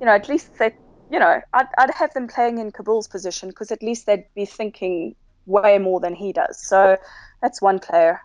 you 0.00 0.06
know, 0.06 0.12
at 0.12 0.28
least 0.28 0.56
they, 0.58 0.72
you 1.10 1.18
know, 1.18 1.40
I'd, 1.52 1.66
I'd 1.78 1.90
have 1.94 2.12
them 2.14 2.28
playing 2.28 2.58
in 2.58 2.70
Kaboul's 2.70 3.08
position 3.08 3.48
because 3.48 3.72
at 3.72 3.82
least 3.82 4.06
they'd 4.06 4.24
be 4.34 4.44
thinking 4.44 5.16
way 5.46 5.78
more 5.78 6.00
than 6.00 6.14
he 6.14 6.32
does. 6.32 6.60
So 6.60 6.96
that's 7.42 7.60
one 7.60 7.78
player. 7.80 8.20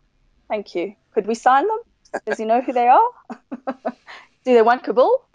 Thank 0.50 0.76
you. 0.76 0.94
Could 1.14 1.28
we 1.28 1.36
sign 1.36 1.68
them? 1.68 1.80
Does 2.26 2.38
he 2.38 2.46
know 2.46 2.62
who 2.62 2.74
they 2.74 2.88
are? 2.88 3.10
Do 4.46 4.54
they 4.54 4.62
want 4.62 4.84
Kabul? 4.84 5.26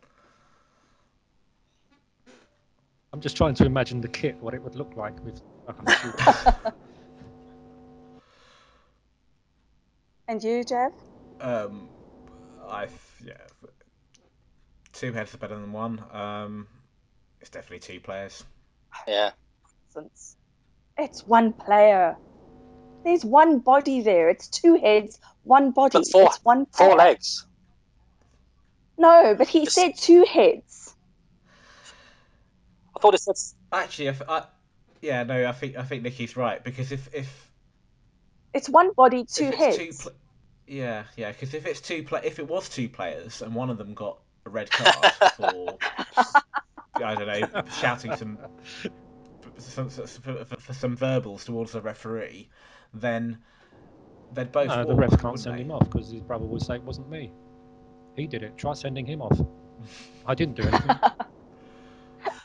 I'm 3.12 3.20
just 3.20 3.36
trying 3.36 3.54
to 3.54 3.64
imagine 3.64 4.00
the 4.00 4.08
kit, 4.08 4.36
what 4.40 4.52
it 4.52 4.62
would 4.62 4.74
look 4.74 4.94
like 4.96 5.14
with. 5.24 5.40
And 10.28 10.42
you, 10.42 10.64
Jav? 10.64 10.90
Um, 11.40 11.88
I 12.68 12.88
yeah, 13.24 13.34
two 14.92 15.12
heads 15.12 15.34
are 15.34 15.38
better 15.38 15.58
than 15.58 15.72
one. 15.72 16.02
Um, 16.12 16.66
it's 17.40 17.50
definitely 17.50 17.80
two 17.80 18.00
players. 18.00 18.44
Yeah. 19.06 19.30
Since 19.90 20.36
it's 20.98 21.26
one 21.26 21.52
player. 21.52 22.16
There's 23.04 23.24
one 23.24 23.60
body 23.60 24.00
there. 24.00 24.30
It's 24.30 24.48
two 24.48 24.76
heads, 24.76 25.20
one 25.44 25.70
body. 25.70 25.98
But 25.98 26.08
four- 26.10 26.22
it's 26.24 26.44
one 26.44 26.66
player. 26.66 26.90
Four 26.90 26.98
legs. 26.98 27.46
No, 28.98 29.34
but 29.36 29.46
he 29.46 29.64
Just- 29.64 29.76
said 29.76 29.92
two 29.96 30.24
heads. 30.24 30.94
I 32.96 32.98
thought 32.98 33.14
it 33.14 33.20
said. 33.20 33.36
Actually, 33.72 34.08
if 34.08 34.22
I, 34.28 34.44
yeah, 35.02 35.22
no, 35.24 35.46
I 35.46 35.52
think 35.52 35.76
I 35.76 35.82
think 35.82 36.02
Nikki's 36.02 36.36
right 36.36 36.64
because 36.64 36.90
if 36.92 37.14
if 37.14 37.50
It's 38.54 38.68
one 38.70 38.92
body, 38.94 39.24
two 39.26 39.44
if 39.44 39.54
heads. 39.54 39.76
it's 39.78 39.98
two 40.04 40.10
pla 40.10 40.18
yeah, 40.66 41.04
yeah, 41.16 41.32
because 41.32 41.54
if 41.54 41.66
it's 41.66 41.80
two 41.80 42.02
play, 42.02 42.20
if 42.24 42.38
it 42.38 42.48
was 42.48 42.68
two 42.68 42.88
players 42.88 43.42
and 43.42 43.54
one 43.54 43.70
of 43.70 43.78
them 43.78 43.94
got 43.94 44.18
a 44.44 44.50
red 44.50 44.70
card 44.70 45.12
for 45.36 45.78
I 46.94 47.14
don't 47.14 47.26
know 47.26 47.62
shouting 47.80 48.16
some, 48.16 48.38
some, 49.58 49.90
some 49.90 50.06
for, 50.06 50.44
for, 50.44 50.56
for 50.56 50.72
some 50.72 50.96
verbals 50.96 51.44
towards 51.44 51.72
the 51.72 51.80
referee, 51.80 52.48
then 52.94 53.38
they'd 54.32 54.52
both. 54.52 54.68
no, 54.68 54.84
the 54.84 54.94
walk, 54.94 55.10
ref 55.10 55.20
can't 55.20 55.38
send 55.38 55.58
they? 55.58 55.62
him 55.62 55.70
off 55.70 55.90
because 55.90 56.10
his 56.10 56.22
brother 56.22 56.44
would 56.44 56.62
say 56.62 56.76
it 56.76 56.82
wasn't 56.82 57.08
me. 57.08 57.32
He 58.14 58.26
did 58.26 58.42
it. 58.42 58.56
Try 58.56 58.72
sending 58.72 59.04
him 59.04 59.20
off. 59.20 59.38
I 60.24 60.34
didn't 60.34 60.56
do 60.56 60.62
anything. 60.62 60.96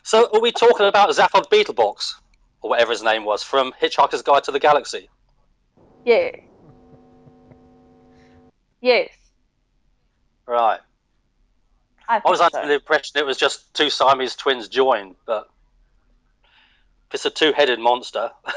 So 0.04 0.28
are 0.34 0.42
we 0.42 0.52
talking 0.52 0.88
about 0.88 1.10
Zaphod 1.12 1.50
Beeblebrox, 1.50 2.16
or 2.62 2.72
whatever 2.72 2.92
his 2.92 3.04
name 3.04 3.24
was, 3.24 3.44
from 3.44 3.72
Hitchhiker's 3.80 4.24
Guide 4.24 4.44
to 4.46 4.52
the 4.52 4.60
Galaxy? 4.60 5.10
Yeah. 6.04 6.32
Yes. 8.82 9.10
Right. 10.48 10.80
I, 12.10 12.18
I 12.18 12.30
was 12.30 12.40
think 12.40 12.54
under 12.54 12.66
so. 12.66 12.68
the 12.68 12.76
impression 12.76 13.20
it 13.20 13.26
was 13.26 13.38
just 13.38 13.74
two 13.74 13.90
Siamese 13.90 14.36
twins 14.36 14.68
joined, 14.68 15.16
but 15.26 15.48
if 17.10 17.16
it's 17.16 17.26
a 17.26 17.30
two-headed 17.30 17.80
monster, 17.80 18.32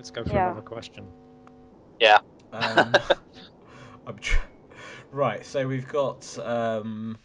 Let's 0.00 0.10
go 0.10 0.24
for 0.24 0.30
Yeah. 0.30 0.46
another 0.46 0.62
question. 0.62 1.06
Yeah. 1.98 2.20
Um, 2.54 2.96
I'm 4.06 4.18
tr- 4.18 4.38
right, 5.10 5.44
so 5.44 5.68
we've 5.68 5.86
got 5.86 6.38
um. 6.38 7.18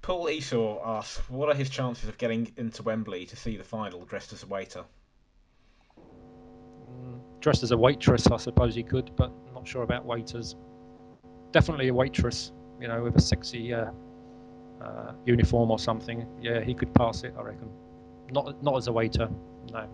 Paul 0.00 0.30
Esau 0.30 0.80
asks, 0.82 1.18
"What 1.28 1.50
are 1.50 1.54
his 1.54 1.68
chances 1.68 2.08
of 2.08 2.16
getting 2.16 2.52
into 2.56 2.82
Wembley 2.82 3.26
to 3.26 3.36
see 3.36 3.58
the 3.58 3.64
final 3.64 4.06
dressed 4.06 4.32
as 4.32 4.44
a 4.44 4.46
waiter?" 4.46 4.84
Dressed 7.42 7.64
as 7.64 7.72
a 7.72 7.76
waitress, 7.76 8.28
I 8.28 8.36
suppose 8.36 8.72
he 8.72 8.84
could, 8.84 9.16
but 9.16 9.32
I'm 9.48 9.54
not 9.54 9.66
sure 9.66 9.82
about 9.82 10.04
waiters. 10.06 10.54
Definitely 11.50 11.88
a 11.88 11.94
waitress, 11.94 12.52
you 12.80 12.86
know, 12.86 13.02
with 13.02 13.16
a 13.16 13.20
sexy 13.20 13.74
uh, 13.74 13.90
uh, 14.80 15.12
uniform 15.26 15.72
or 15.72 15.80
something. 15.80 16.24
Yeah, 16.40 16.60
he 16.60 16.72
could 16.72 16.94
pass 16.94 17.24
it, 17.24 17.34
I 17.36 17.42
reckon. 17.42 17.68
Not 18.30 18.62
not 18.62 18.76
as 18.76 18.86
a 18.86 18.92
waiter, 18.92 19.28
no. 19.72 19.88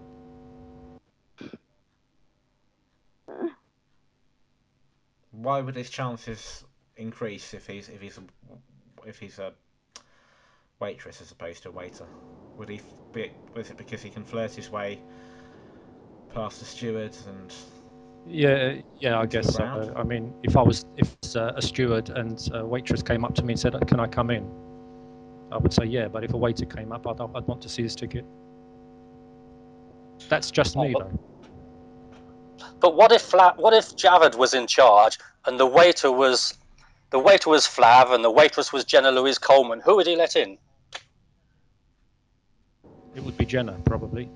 Why 5.31 5.63
would 5.63 5.75
his 5.75 5.89
chances 5.89 6.65
increase 6.99 7.55
if 7.55 7.67
he's 7.67 7.89
if 7.89 8.03
he's 8.03 8.19
a, 8.19 9.09
if 9.09 9.19
he's 9.19 9.39
a 9.39 9.55
waitress 10.81 11.23
as 11.23 11.31
opposed 11.31 11.63
to 11.63 11.71
a 11.71 11.73
waiter? 11.73 12.05
Would 12.59 12.69
he 12.69 12.83
be? 13.15 13.33
Was 13.55 13.71
it 13.71 13.79
because 13.79 14.03
he 14.03 14.11
can 14.11 14.23
flirt 14.23 14.53
his 14.53 14.71
way 14.71 15.01
past 16.35 16.61
the 16.61 16.65
stewards 16.67 17.27
and? 17.27 17.55
Yeah, 18.27 18.75
yeah, 19.01 19.19
I 19.19 19.27
guess 19.27 19.55
so. 19.55 19.59
ground? 19.59 19.93
I 19.97 20.03
mean, 20.03 20.35
if 20.43 20.57
I 20.57 20.63
was 20.63 20.85
if 20.97 21.17
uh, 21.35 21.53
a 21.57 21.63
steward 21.63 22.11
and 22.11 22.39
a 22.53 22.65
waitress 22.65 23.03
came 23.03 23.25
up 23.25 23.35
to 23.37 23.43
me 23.45 23.55
and 23.55 23.61
said, 23.61 23.75
"Can 23.87 24.01
I 24.01 24.07
come 24.07 24.31
in?" 24.31 24.47
I 25.51 25.57
would 25.57 25.73
say 25.73 25.85
yeah. 25.85 26.09
But 26.09 26.25
if 26.25 26.35
a 26.35 26.37
waiter 26.37 26.67
came 26.67 26.93
up, 26.93 27.07
I'd, 27.07 27.21
I'd 27.21 27.47
want 27.47 27.63
to 27.63 27.69
see 27.71 27.83
his 27.83 27.95
ticket. 27.97 28.25
That's 30.29 30.51
just 30.51 30.77
me, 30.77 30.95
Oh, 30.95 31.01
though. 31.01 31.19
but 32.81 32.97
what 32.97 33.13
if 33.13 33.23
Fla- 33.23 33.55
what 33.57 33.73
if 33.73 33.97
Javed 33.97 34.37
was 34.37 34.53
in 34.53 34.67
charge 34.67 35.17
and 35.47 35.59
the 35.59 35.65
waiter 35.67 36.13
was 36.13 36.55
the 37.11 37.19
waiter 37.19 37.49
was 37.49 37.67
Flav 37.67 38.13
and 38.13 38.23
the 38.23 38.31
waitress 38.31 38.73
was 38.73 38.85
Jenna 38.85 39.11
Louise 39.11 39.39
Coleman? 39.39 39.81
Who 39.85 39.97
would 39.97 40.07
he 40.07 40.17
let 40.17 40.37
in? 40.37 40.59
It 43.15 43.23
would 43.25 43.39
be 43.39 43.47
Jenna, 43.47 43.73
probably. 43.85 44.29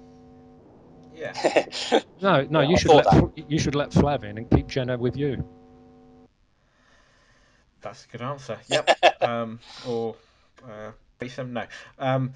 Yeah. 1.22 2.00
No, 2.20 2.42
no, 2.42 2.60
Yeah, 2.60 2.68
you 2.68 2.74
I 2.74 2.78
should 2.78 2.90
let 2.90 3.06
Fl- 3.10 3.40
you 3.48 3.58
should 3.58 3.74
let 3.74 3.90
Flav 3.90 4.24
in 4.24 4.38
and 4.38 4.50
keep 4.50 4.66
Jenna 4.68 4.96
with 4.96 5.16
you. 5.16 5.44
That's 7.80 8.04
a 8.04 8.08
good 8.08 8.22
answer. 8.22 8.58
Yep. 8.68 9.22
um, 9.22 9.60
or 9.86 10.16
uh, 10.64 10.92
Beetham? 11.20 11.50
No. 11.50 11.64
Um, 11.98 12.32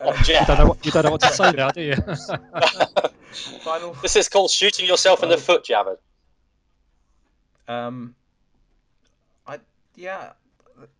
uh, 0.00 0.16
You 0.26 0.38
don't 0.46 0.58
know 0.58 0.66
what, 0.66 0.84
you 0.86 0.92
don't 0.92 1.04
know 1.04 1.10
what 1.10 1.20
to 1.22 1.28
say 1.32 1.50
now, 1.52 1.70
do 1.70 1.82
you? 1.82 1.94
final. 3.62 3.92
This 4.00 4.16
is 4.16 4.28
called 4.28 4.50
shooting 4.50 4.86
yourself 4.86 5.22
in 5.22 5.28
the 5.28 5.36
foot, 5.38 5.64
Javed. 5.64 5.98
Um, 7.66 8.14
I 9.46 9.58
yeah. 9.94 10.32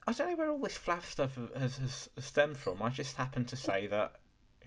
I 0.06 0.12
don't 0.12 0.30
know 0.30 0.36
where 0.36 0.50
all 0.50 0.58
this 0.58 0.76
flav 0.76 1.04
stuff 1.04 1.36
has, 1.56 1.76
has, 1.78 2.08
has 2.14 2.24
stemmed 2.24 2.56
from. 2.58 2.82
I 2.82 2.88
just 2.90 3.16
happened 3.16 3.48
to 3.48 3.56
say 3.56 3.86
that, 3.86 4.12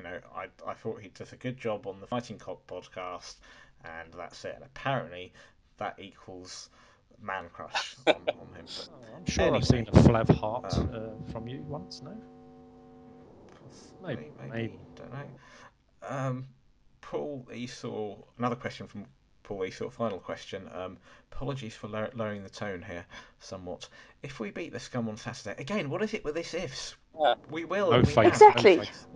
you 0.01 0.09
know, 0.09 0.19
I, 0.35 0.47
I 0.67 0.73
thought 0.73 0.99
he 0.99 1.09
does 1.09 1.31
a 1.31 1.35
good 1.35 1.57
job 1.57 1.85
on 1.85 1.99
the 1.99 2.07
Fighting 2.07 2.39
Cock 2.39 2.65
podcast, 2.67 3.35
and 3.85 4.11
that's 4.17 4.43
it. 4.45 4.53
And 4.55 4.63
apparently, 4.63 5.31
that 5.77 5.99
equals 5.99 6.69
man 7.21 7.45
crush 7.53 7.95
on, 8.07 8.15
on 8.15 8.55
him. 8.55 8.65
But 8.65 8.89
I'm 9.15 9.25
sure 9.25 9.55
I've 9.55 9.65
seen 9.65 9.87
a 9.87 9.91
Flav 9.91 10.35
heart 10.35 10.75
um, 10.77 10.89
uh, 10.93 11.31
from 11.31 11.47
you 11.47 11.61
once, 11.61 12.01
no? 12.01 12.17
Maybe, 14.03 14.31
Maybe, 14.39 14.49
maybe, 14.49 14.51
maybe. 14.51 14.79
don't 14.95 15.13
know. 15.13 15.27
Um, 16.07 16.47
Paul 17.01 17.47
Esau, 17.53 18.17
another 18.39 18.55
question 18.55 18.87
from 18.87 19.05
Paul 19.43 19.65
Esau. 19.65 19.89
Final 19.91 20.17
question. 20.17 20.67
Um, 20.73 20.97
apologies 21.31 21.75
for 21.75 21.87
lowering 21.87 22.41
the 22.41 22.49
tone 22.49 22.81
here 22.81 23.05
somewhat. 23.39 23.87
If 24.23 24.39
we 24.39 24.49
beat 24.49 24.73
the 24.73 24.79
scum 24.79 25.07
on 25.09 25.17
Saturday, 25.17 25.61
again, 25.61 25.91
what 25.91 26.01
is 26.01 26.15
it 26.15 26.25
with 26.25 26.33
this 26.33 26.55
ifs? 26.55 26.95
Yeah. 27.19 27.35
We 27.49 27.65
will. 27.65 27.91
No 27.91 27.99
we 27.99 28.05
faith. 28.05 28.27
Exactly. 28.27 28.77
No 28.77 28.83
faith. 28.83 29.07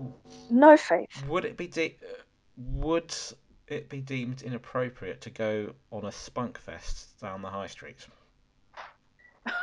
No 0.49 0.77
faith. 0.77 1.25
Would 1.27 1.45
it 1.45 1.57
be 1.57 1.67
de- 1.67 1.97
uh, 2.01 2.21
would 2.57 3.15
it 3.67 3.89
be 3.89 4.01
deemed 4.01 4.41
inappropriate 4.41 5.21
to 5.21 5.29
go 5.29 5.73
on 5.91 6.05
a 6.05 6.11
spunk 6.11 6.57
fest 6.57 7.19
down 7.19 7.41
the 7.41 7.49
high 7.49 7.67
street? 7.67 7.97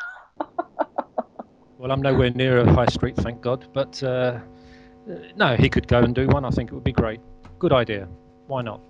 Well, 1.82 1.90
I'm 1.90 2.00
nowhere 2.00 2.30
near 2.30 2.60
a 2.60 2.72
high 2.72 2.86
street, 2.86 3.16
thank 3.16 3.40
God. 3.40 3.66
But 3.74 4.00
uh, 4.04 4.38
uh, 5.10 5.14
no, 5.34 5.56
he 5.56 5.68
could 5.68 5.88
go 5.88 5.98
and 5.98 6.14
do 6.14 6.28
one. 6.28 6.44
I 6.44 6.50
think 6.50 6.70
it 6.70 6.74
would 6.74 6.84
be 6.84 6.92
great. 6.92 7.18
Good 7.58 7.72
idea. 7.72 8.04
Why 8.46 8.62
not? 8.62 8.80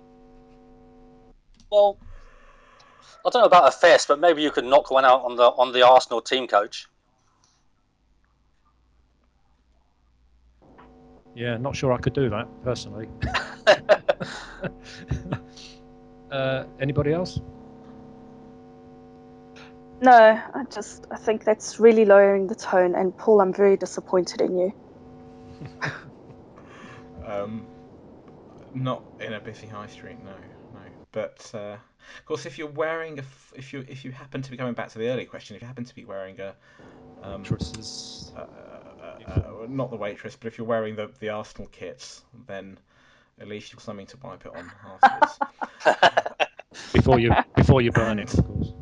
Well, 1.71 1.97
I 3.25 3.31
don't 3.31 3.41
know 3.41 3.47
about 3.47 3.67
a 3.67 3.71
fest, 3.71 4.07
but 4.07 4.19
maybe 4.19 4.43
you 4.43 4.51
could 4.51 4.65
knock 4.65 4.91
one 4.91 5.05
out 5.05 5.23
on 5.25 5.37
the 5.37 5.45
on 5.45 5.71
the 5.71 5.81
Arsenal 5.81 6.21
team 6.21 6.47
coach. 6.47 6.87
Yeah, 11.35 11.57
not 11.57 11.75
sure 11.75 11.93
I 11.93 11.97
could 11.97 12.13
do 12.13 12.29
that 12.29 12.47
personally. 12.63 13.07
uh, 16.31 16.65
anybody 16.79 17.13
else? 17.13 17.39
No, 20.01 20.11
I 20.11 20.63
just 20.69 21.07
I 21.11 21.17
think 21.17 21.43
that's 21.43 21.79
really 21.79 22.05
lowering 22.05 22.47
the 22.47 22.55
tone. 22.55 22.93
And 22.93 23.17
Paul, 23.17 23.41
I'm 23.41 23.53
very 23.53 23.77
disappointed 23.77 24.41
in 24.41 24.57
you. 24.57 24.73
Um, 27.25 27.65
not 28.73 29.01
in 29.21 29.33
a 29.33 29.39
busy 29.39 29.67
high 29.67 29.87
street, 29.87 30.17
no, 30.23 30.31
no. 30.73 30.79
But 31.13 31.49
uh, 31.53 31.77
of 32.17 32.25
course, 32.25 32.45
if 32.45 32.57
you're 32.57 32.67
wearing 32.67 33.17
a, 33.17 33.21
f- 33.21 33.53
if 33.55 33.71
you 33.71 33.85
if 33.87 34.03
you 34.03 34.11
happen 34.11 34.41
to 34.41 34.51
be 34.51 34.57
going 34.57 34.73
back 34.73 34.89
to 34.89 34.99
the 34.99 35.07
earlier 35.07 35.25
question, 35.25 35.55
if 35.55 35.61
you 35.61 35.67
happen 35.67 35.85
to 35.85 35.95
be 35.95 36.03
wearing 36.05 36.39
a, 36.41 36.53
um, 37.23 37.41
Actresses. 37.41 38.33
uh, 38.35 38.72
uh, 39.03 39.31
uh, 39.31 39.65
not 39.67 39.91
the 39.91 39.97
waitress, 39.97 40.35
but 40.35 40.47
if 40.47 40.57
you're 40.57 40.67
wearing 40.67 40.95
the 40.95 41.11
the 41.19 41.29
Arsenal 41.29 41.67
kits, 41.71 42.23
then 42.47 42.77
at 43.39 43.47
least 43.47 43.71
you've 43.71 43.81
something 43.81 44.07
to 44.07 44.17
wipe 44.23 44.45
it 44.45 44.51
on 44.55 44.71
afterwards. 45.01 45.39
before 46.93 47.19
you 47.19 47.31
before 47.55 47.81
you 47.81 47.91
burn 47.91 48.19
it, 48.19 48.33
of 48.33 48.45
course. 48.45 48.73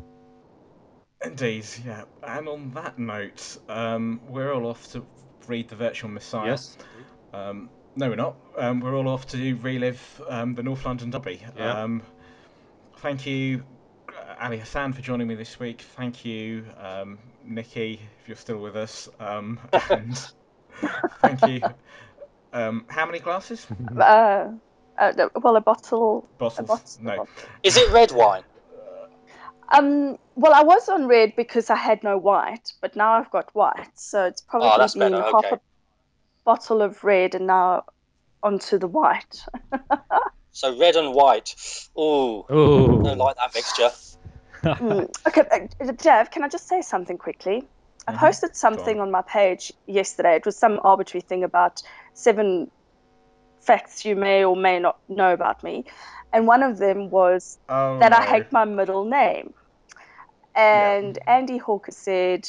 Indeed, 1.24 1.66
yeah. 1.86 2.04
And 2.22 2.48
on 2.48 2.70
that 2.72 2.98
note, 2.98 3.58
um, 3.68 4.20
we're 4.28 4.52
all 4.52 4.66
off 4.66 4.90
to 4.92 5.04
read 5.46 5.68
the 5.68 5.76
Virtual 5.76 6.10
Messiah. 6.10 6.50
Yes. 6.50 6.76
Um, 7.32 7.70
no, 7.94 8.08
we're 8.08 8.16
not. 8.16 8.36
Um, 8.56 8.80
we're 8.80 8.96
all 8.96 9.08
off 9.08 9.26
to 9.28 9.54
relive 9.56 10.22
um, 10.28 10.54
the 10.54 10.62
North 10.62 10.84
London 10.84 11.10
Derby. 11.10 11.40
Yeah. 11.56 11.82
Um, 11.82 12.02
thank 12.98 13.26
you, 13.26 13.64
uh, 14.08 14.34
Ali 14.40 14.58
Hassan, 14.58 14.92
for 14.92 15.02
joining 15.02 15.28
me 15.28 15.34
this 15.34 15.60
week. 15.60 15.82
Thank 15.96 16.24
you, 16.24 16.64
um, 16.78 17.18
Nikki, 17.44 18.00
if 18.22 18.28
you're 18.28 18.36
still 18.36 18.58
with 18.58 18.76
us. 18.76 19.08
Um, 19.20 19.58
and 19.90 20.18
thank 21.20 21.46
you. 21.46 21.60
Um, 22.52 22.84
how 22.88 23.06
many 23.06 23.18
glasses? 23.18 23.66
Uh, 23.96 24.48
uh, 24.98 25.12
well, 25.36 25.56
a 25.56 25.60
bottle. 25.60 26.28
A 26.34 26.62
bottle. 26.62 26.80
No. 27.00 27.26
Is 27.62 27.76
it 27.76 27.90
red 27.92 28.12
wine? 28.12 28.42
Um. 29.70 30.18
Well, 30.34 30.54
I 30.54 30.62
was 30.62 30.88
on 30.88 31.06
red 31.08 31.34
because 31.36 31.68
I 31.70 31.76
had 31.76 32.02
no 32.02 32.16
white, 32.16 32.72
but 32.80 32.96
now 32.96 33.12
I've 33.14 33.30
got 33.30 33.54
white, 33.54 33.90
so 33.96 34.24
it's 34.24 34.40
probably 34.40 34.68
Oh, 34.72 34.88
been 34.98 35.12
better, 35.12 35.22
half 35.22 35.34
okay. 35.34 35.48
a 35.56 35.60
bottle 36.44 36.80
of 36.82 37.04
red 37.04 37.34
and 37.34 37.46
now 37.46 37.84
onto 38.42 38.78
the 38.78 38.88
white. 38.88 39.44
So 40.54 40.78
red 40.78 40.96
and 40.96 41.14
white. 41.14 41.54
Ooh, 41.98 42.44
Oh. 42.50 43.02
don't 43.02 43.16
like 43.16 43.36
that 43.36 43.54
mixture. 43.54 43.90
Mm. 44.78 45.08
Okay, 45.26 45.68
uh, 45.80 45.92
Jav, 45.92 46.30
can 46.30 46.44
I 46.44 46.48
just 46.48 46.68
say 46.68 46.82
something 46.82 47.18
quickly? 47.18 47.64
I 48.06 48.12
posted 48.12 48.56
something 48.56 49.00
on 49.00 49.10
my 49.10 49.22
page 49.22 49.72
yesterday. 49.86 50.36
It 50.36 50.46
was 50.46 50.56
some 50.56 50.80
arbitrary 50.82 51.22
thing 51.22 51.44
about 51.44 51.82
seven 52.14 52.70
facts 53.60 54.04
you 54.04 54.16
may 54.16 54.44
or 54.44 54.56
may 54.56 54.78
not 54.78 54.98
know 55.08 55.32
about 55.32 55.62
me. 55.62 55.84
And 56.32 56.46
one 56.46 56.62
of 56.62 56.78
them 56.78 57.10
was 57.10 57.58
Oh, 57.68 57.98
that 58.00 58.12
I 58.12 58.22
hate 58.22 58.52
my 58.52 58.64
middle 58.64 59.04
name. 59.04 59.54
And 60.54 61.18
Andy 61.26 61.58
Hawker 61.58 61.92
said, 61.92 62.48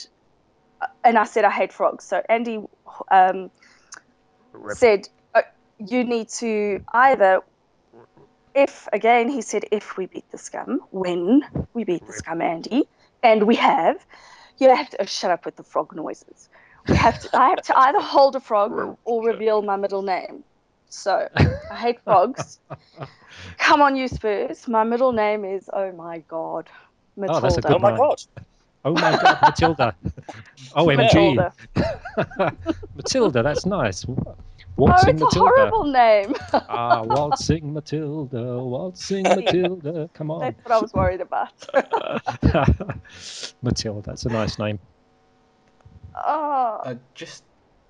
uh, 0.81 0.87
and 1.03 1.17
I 1.17 1.25
said 1.25 1.45
I 1.45 1.51
hate 1.51 1.71
frogs. 1.71 2.05
So 2.05 2.21
Andy 2.27 2.59
um, 3.11 3.51
said, 4.69 5.07
uh, 5.33 5.41
you 5.77 6.03
need 6.03 6.29
to 6.39 6.81
either, 6.93 7.41
if, 8.55 8.87
again, 8.93 9.29
he 9.29 9.41
said, 9.41 9.65
if 9.71 9.97
we 9.97 10.05
beat 10.07 10.29
the 10.31 10.37
scum, 10.37 10.81
when 10.91 11.41
we 11.73 11.83
beat 11.83 12.05
the 12.05 12.13
scum, 12.13 12.41
Andy, 12.41 12.83
and 13.23 13.43
we 13.47 13.55
have, 13.55 14.05
you 14.59 14.73
have 14.75 14.89
to 14.91 15.01
oh, 15.01 15.05
shut 15.05 15.31
up 15.31 15.45
with 15.45 15.55
the 15.55 15.63
frog 15.63 15.95
noises. 15.95 16.49
We 16.87 16.95
have 16.95 17.19
to, 17.21 17.29
I 17.33 17.49
have 17.49 17.61
to 17.63 17.79
either 17.79 17.99
hold 18.01 18.35
a 18.35 18.39
frog 18.39 18.97
or 19.05 19.25
reveal 19.25 19.61
my 19.61 19.75
middle 19.77 20.01
name. 20.03 20.43
So 20.89 21.27
I 21.71 21.75
hate 21.75 22.01
frogs. 22.05 22.59
Come 23.57 23.81
on, 23.81 23.95
you 23.95 24.07
Spurs. 24.07 24.67
My 24.67 24.83
middle 24.83 25.11
name 25.13 25.45
is 25.45 25.69
oh 25.73 25.91
my 25.93 26.19
god, 26.19 26.69
oh, 26.69 27.21
Matilda. 27.21 27.37
Oh, 27.37 27.41
that's 27.41 27.57
a 27.57 27.61
good 27.61 27.75
Oh 27.75 27.79
my 27.79 27.91
Right. 27.91 27.97
god! 27.97 28.17
Oh 28.85 28.95
my 28.95 29.15
God, 29.15 29.41
Matilda. 29.41 29.95
OMG. 30.75 30.97
Matilda. 30.97 31.53
Matilda, 32.95 33.43
that's 33.43 33.65
nice. 33.65 34.05
Oh, 34.75 34.81
Waltzing 34.85 35.09
it's 35.15 35.21
a 35.21 35.25
Matilda. 35.25 35.49
horrible 35.55 35.83
name. 35.85 36.35
Ah, 36.51 37.03
waltzing 37.03 37.73
Matilda, 37.73 38.59
waltzing 38.63 39.23
Matilda. 39.23 40.09
Come 40.13 40.31
on. 40.31 40.39
That's 40.41 40.63
what 40.65 40.71
I 40.71 40.79
was 40.81 40.93
worried 40.93 41.21
about. 41.21 41.53
Matilda, 43.61 44.01
that's 44.01 44.25
a 44.25 44.29
nice 44.29 44.57
name. 44.59 44.79
Oh, 46.15 46.81
Uh, 46.83 46.95
just 47.13 47.43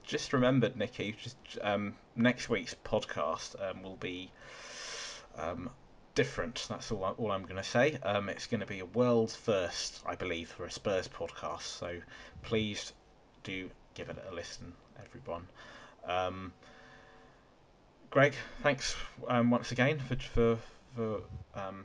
just 0.04 0.34
remembered, 0.34 0.76
Nikki. 0.76 1.16
Just 1.22 1.38
um, 1.62 1.96
next 2.16 2.50
week's 2.50 2.76
podcast 2.84 3.56
um, 3.62 3.82
will 3.82 3.96
be 3.96 4.30
um, 5.38 5.70
different. 6.16 6.66
That's 6.70 6.92
all. 6.92 7.06
I, 7.06 7.10
all 7.12 7.32
I'm 7.32 7.44
going 7.44 7.56
to 7.56 7.64
say. 7.64 7.98
Um, 8.04 8.28
it's 8.30 8.48
going 8.48 8.62
to 8.62 8.68
be 8.68 8.80
a 8.80 8.86
world's 8.86 9.36
first, 9.36 10.02
I 10.06 10.16
believe, 10.16 10.50
for 10.50 10.66
a 10.66 10.72
Spurs 10.72 11.08
podcast. 11.08 11.62
So 11.64 11.96
please 12.42 12.92
do 13.44 13.70
give 13.94 14.10
it 14.10 14.18
a 14.30 14.34
listen, 14.36 14.74
everyone. 15.06 15.48
Um, 16.08 16.52
Greg, 18.14 18.36
thanks 18.62 18.96
um, 19.28 19.50
once 19.50 19.72
again 19.72 19.98
for 19.98 20.16
for, 20.16 20.60
for 20.96 21.22
um, 21.56 21.84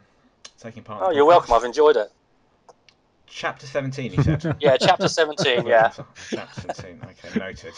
taking 0.59 0.83
part. 0.83 1.03
Oh, 1.03 1.11
you're 1.11 1.25
welcome. 1.25 1.55
I've 1.55 1.65
enjoyed 1.65 1.97
it. 1.97 2.13
Chapter 3.27 3.67
17, 3.67 4.13
you 4.13 4.23
said. 4.23 4.57
Yeah, 4.61 4.77
chapter 4.77 5.09
17. 5.09 5.67
Yeah. 5.67 5.91
Chapter 6.31 6.75
17. 6.75 7.01
Okay, 7.03 7.39
noted. 7.39 7.73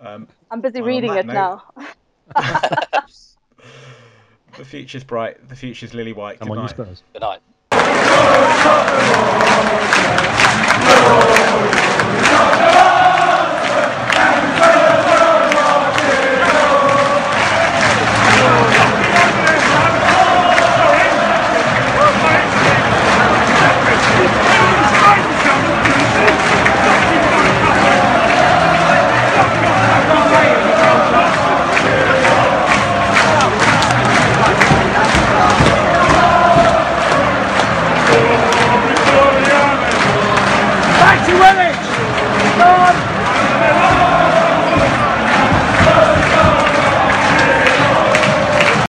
Um, 0.00 0.28
I'm 0.50 0.60
busy 0.60 0.82
reading 0.82 1.14
it 1.14 1.24
note- 1.24 1.32
now. 1.32 1.62
the 4.58 4.64
future's 4.66 5.04
bright. 5.04 5.48
The 5.48 5.56
future's 5.56 5.94
lily 5.94 6.12
white. 6.12 6.40
Come 6.40 6.48
Good 6.48 6.58
on, 6.58 6.64
you 6.64 6.64
night. 6.64 6.70
Spurs. 6.70 7.02
Good 7.14 7.22
night. 7.22 7.40